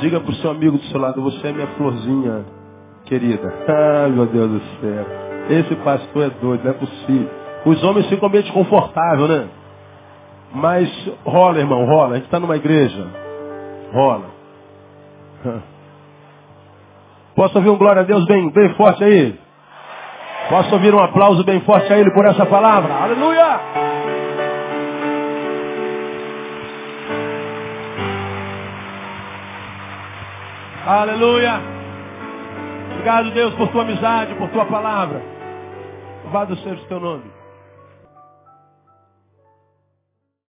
diga 0.00 0.20
para 0.20 0.30
o 0.30 0.34
seu 0.34 0.50
amigo 0.50 0.76
do 0.76 0.84
seu 0.84 1.00
lado, 1.00 1.22
você 1.22 1.48
é 1.48 1.52
minha 1.52 1.66
florzinha 1.68 2.57
querida. 3.04 3.52
Ah, 3.68 4.08
meu 4.08 4.26
Deus 4.26 4.50
do 4.50 4.60
céu. 4.80 5.06
Esse 5.50 5.74
pastor 5.76 6.26
é 6.26 6.30
doido, 6.40 6.64
não 6.64 6.70
é 6.70 6.74
possível. 6.74 7.30
Os 7.64 7.82
homens 7.82 8.06
ficam 8.08 8.28
meio 8.28 8.42
desconfortáveis, 8.42 9.28
né? 9.28 9.48
Mas 10.54 11.10
rola, 11.24 11.58
irmão, 11.58 11.84
rola. 11.84 12.12
A 12.12 12.14
gente 12.16 12.24
está 12.24 12.38
numa 12.38 12.56
igreja. 12.56 13.06
Rola. 13.92 14.26
Posso 17.34 17.56
ouvir 17.56 17.70
um 17.70 17.78
glória 17.78 18.02
a 18.02 18.04
Deus 18.04 18.24
bem, 18.26 18.50
bem 18.50 18.74
forte 18.74 19.04
aí? 19.04 19.38
Posso 20.48 20.74
ouvir 20.74 20.94
um 20.94 20.98
aplauso 20.98 21.44
bem 21.44 21.60
forte 21.60 21.92
a 21.92 21.98
Ele 21.98 22.10
por 22.10 22.24
essa 22.26 22.44
palavra? 22.46 22.92
Aleluia! 22.94 23.60
Aleluia! 30.86 31.77
Obrigado, 32.98 33.30
Deus, 33.30 33.54
por 33.54 33.68
tua 33.68 33.82
amizade, 33.82 34.34
por 34.34 34.48
tua 34.48 34.64
palavra. 34.64 35.22
Louvado 36.24 36.56
seja 36.56 36.82
o 36.82 36.86
teu 36.86 36.98
nome. 36.98 37.37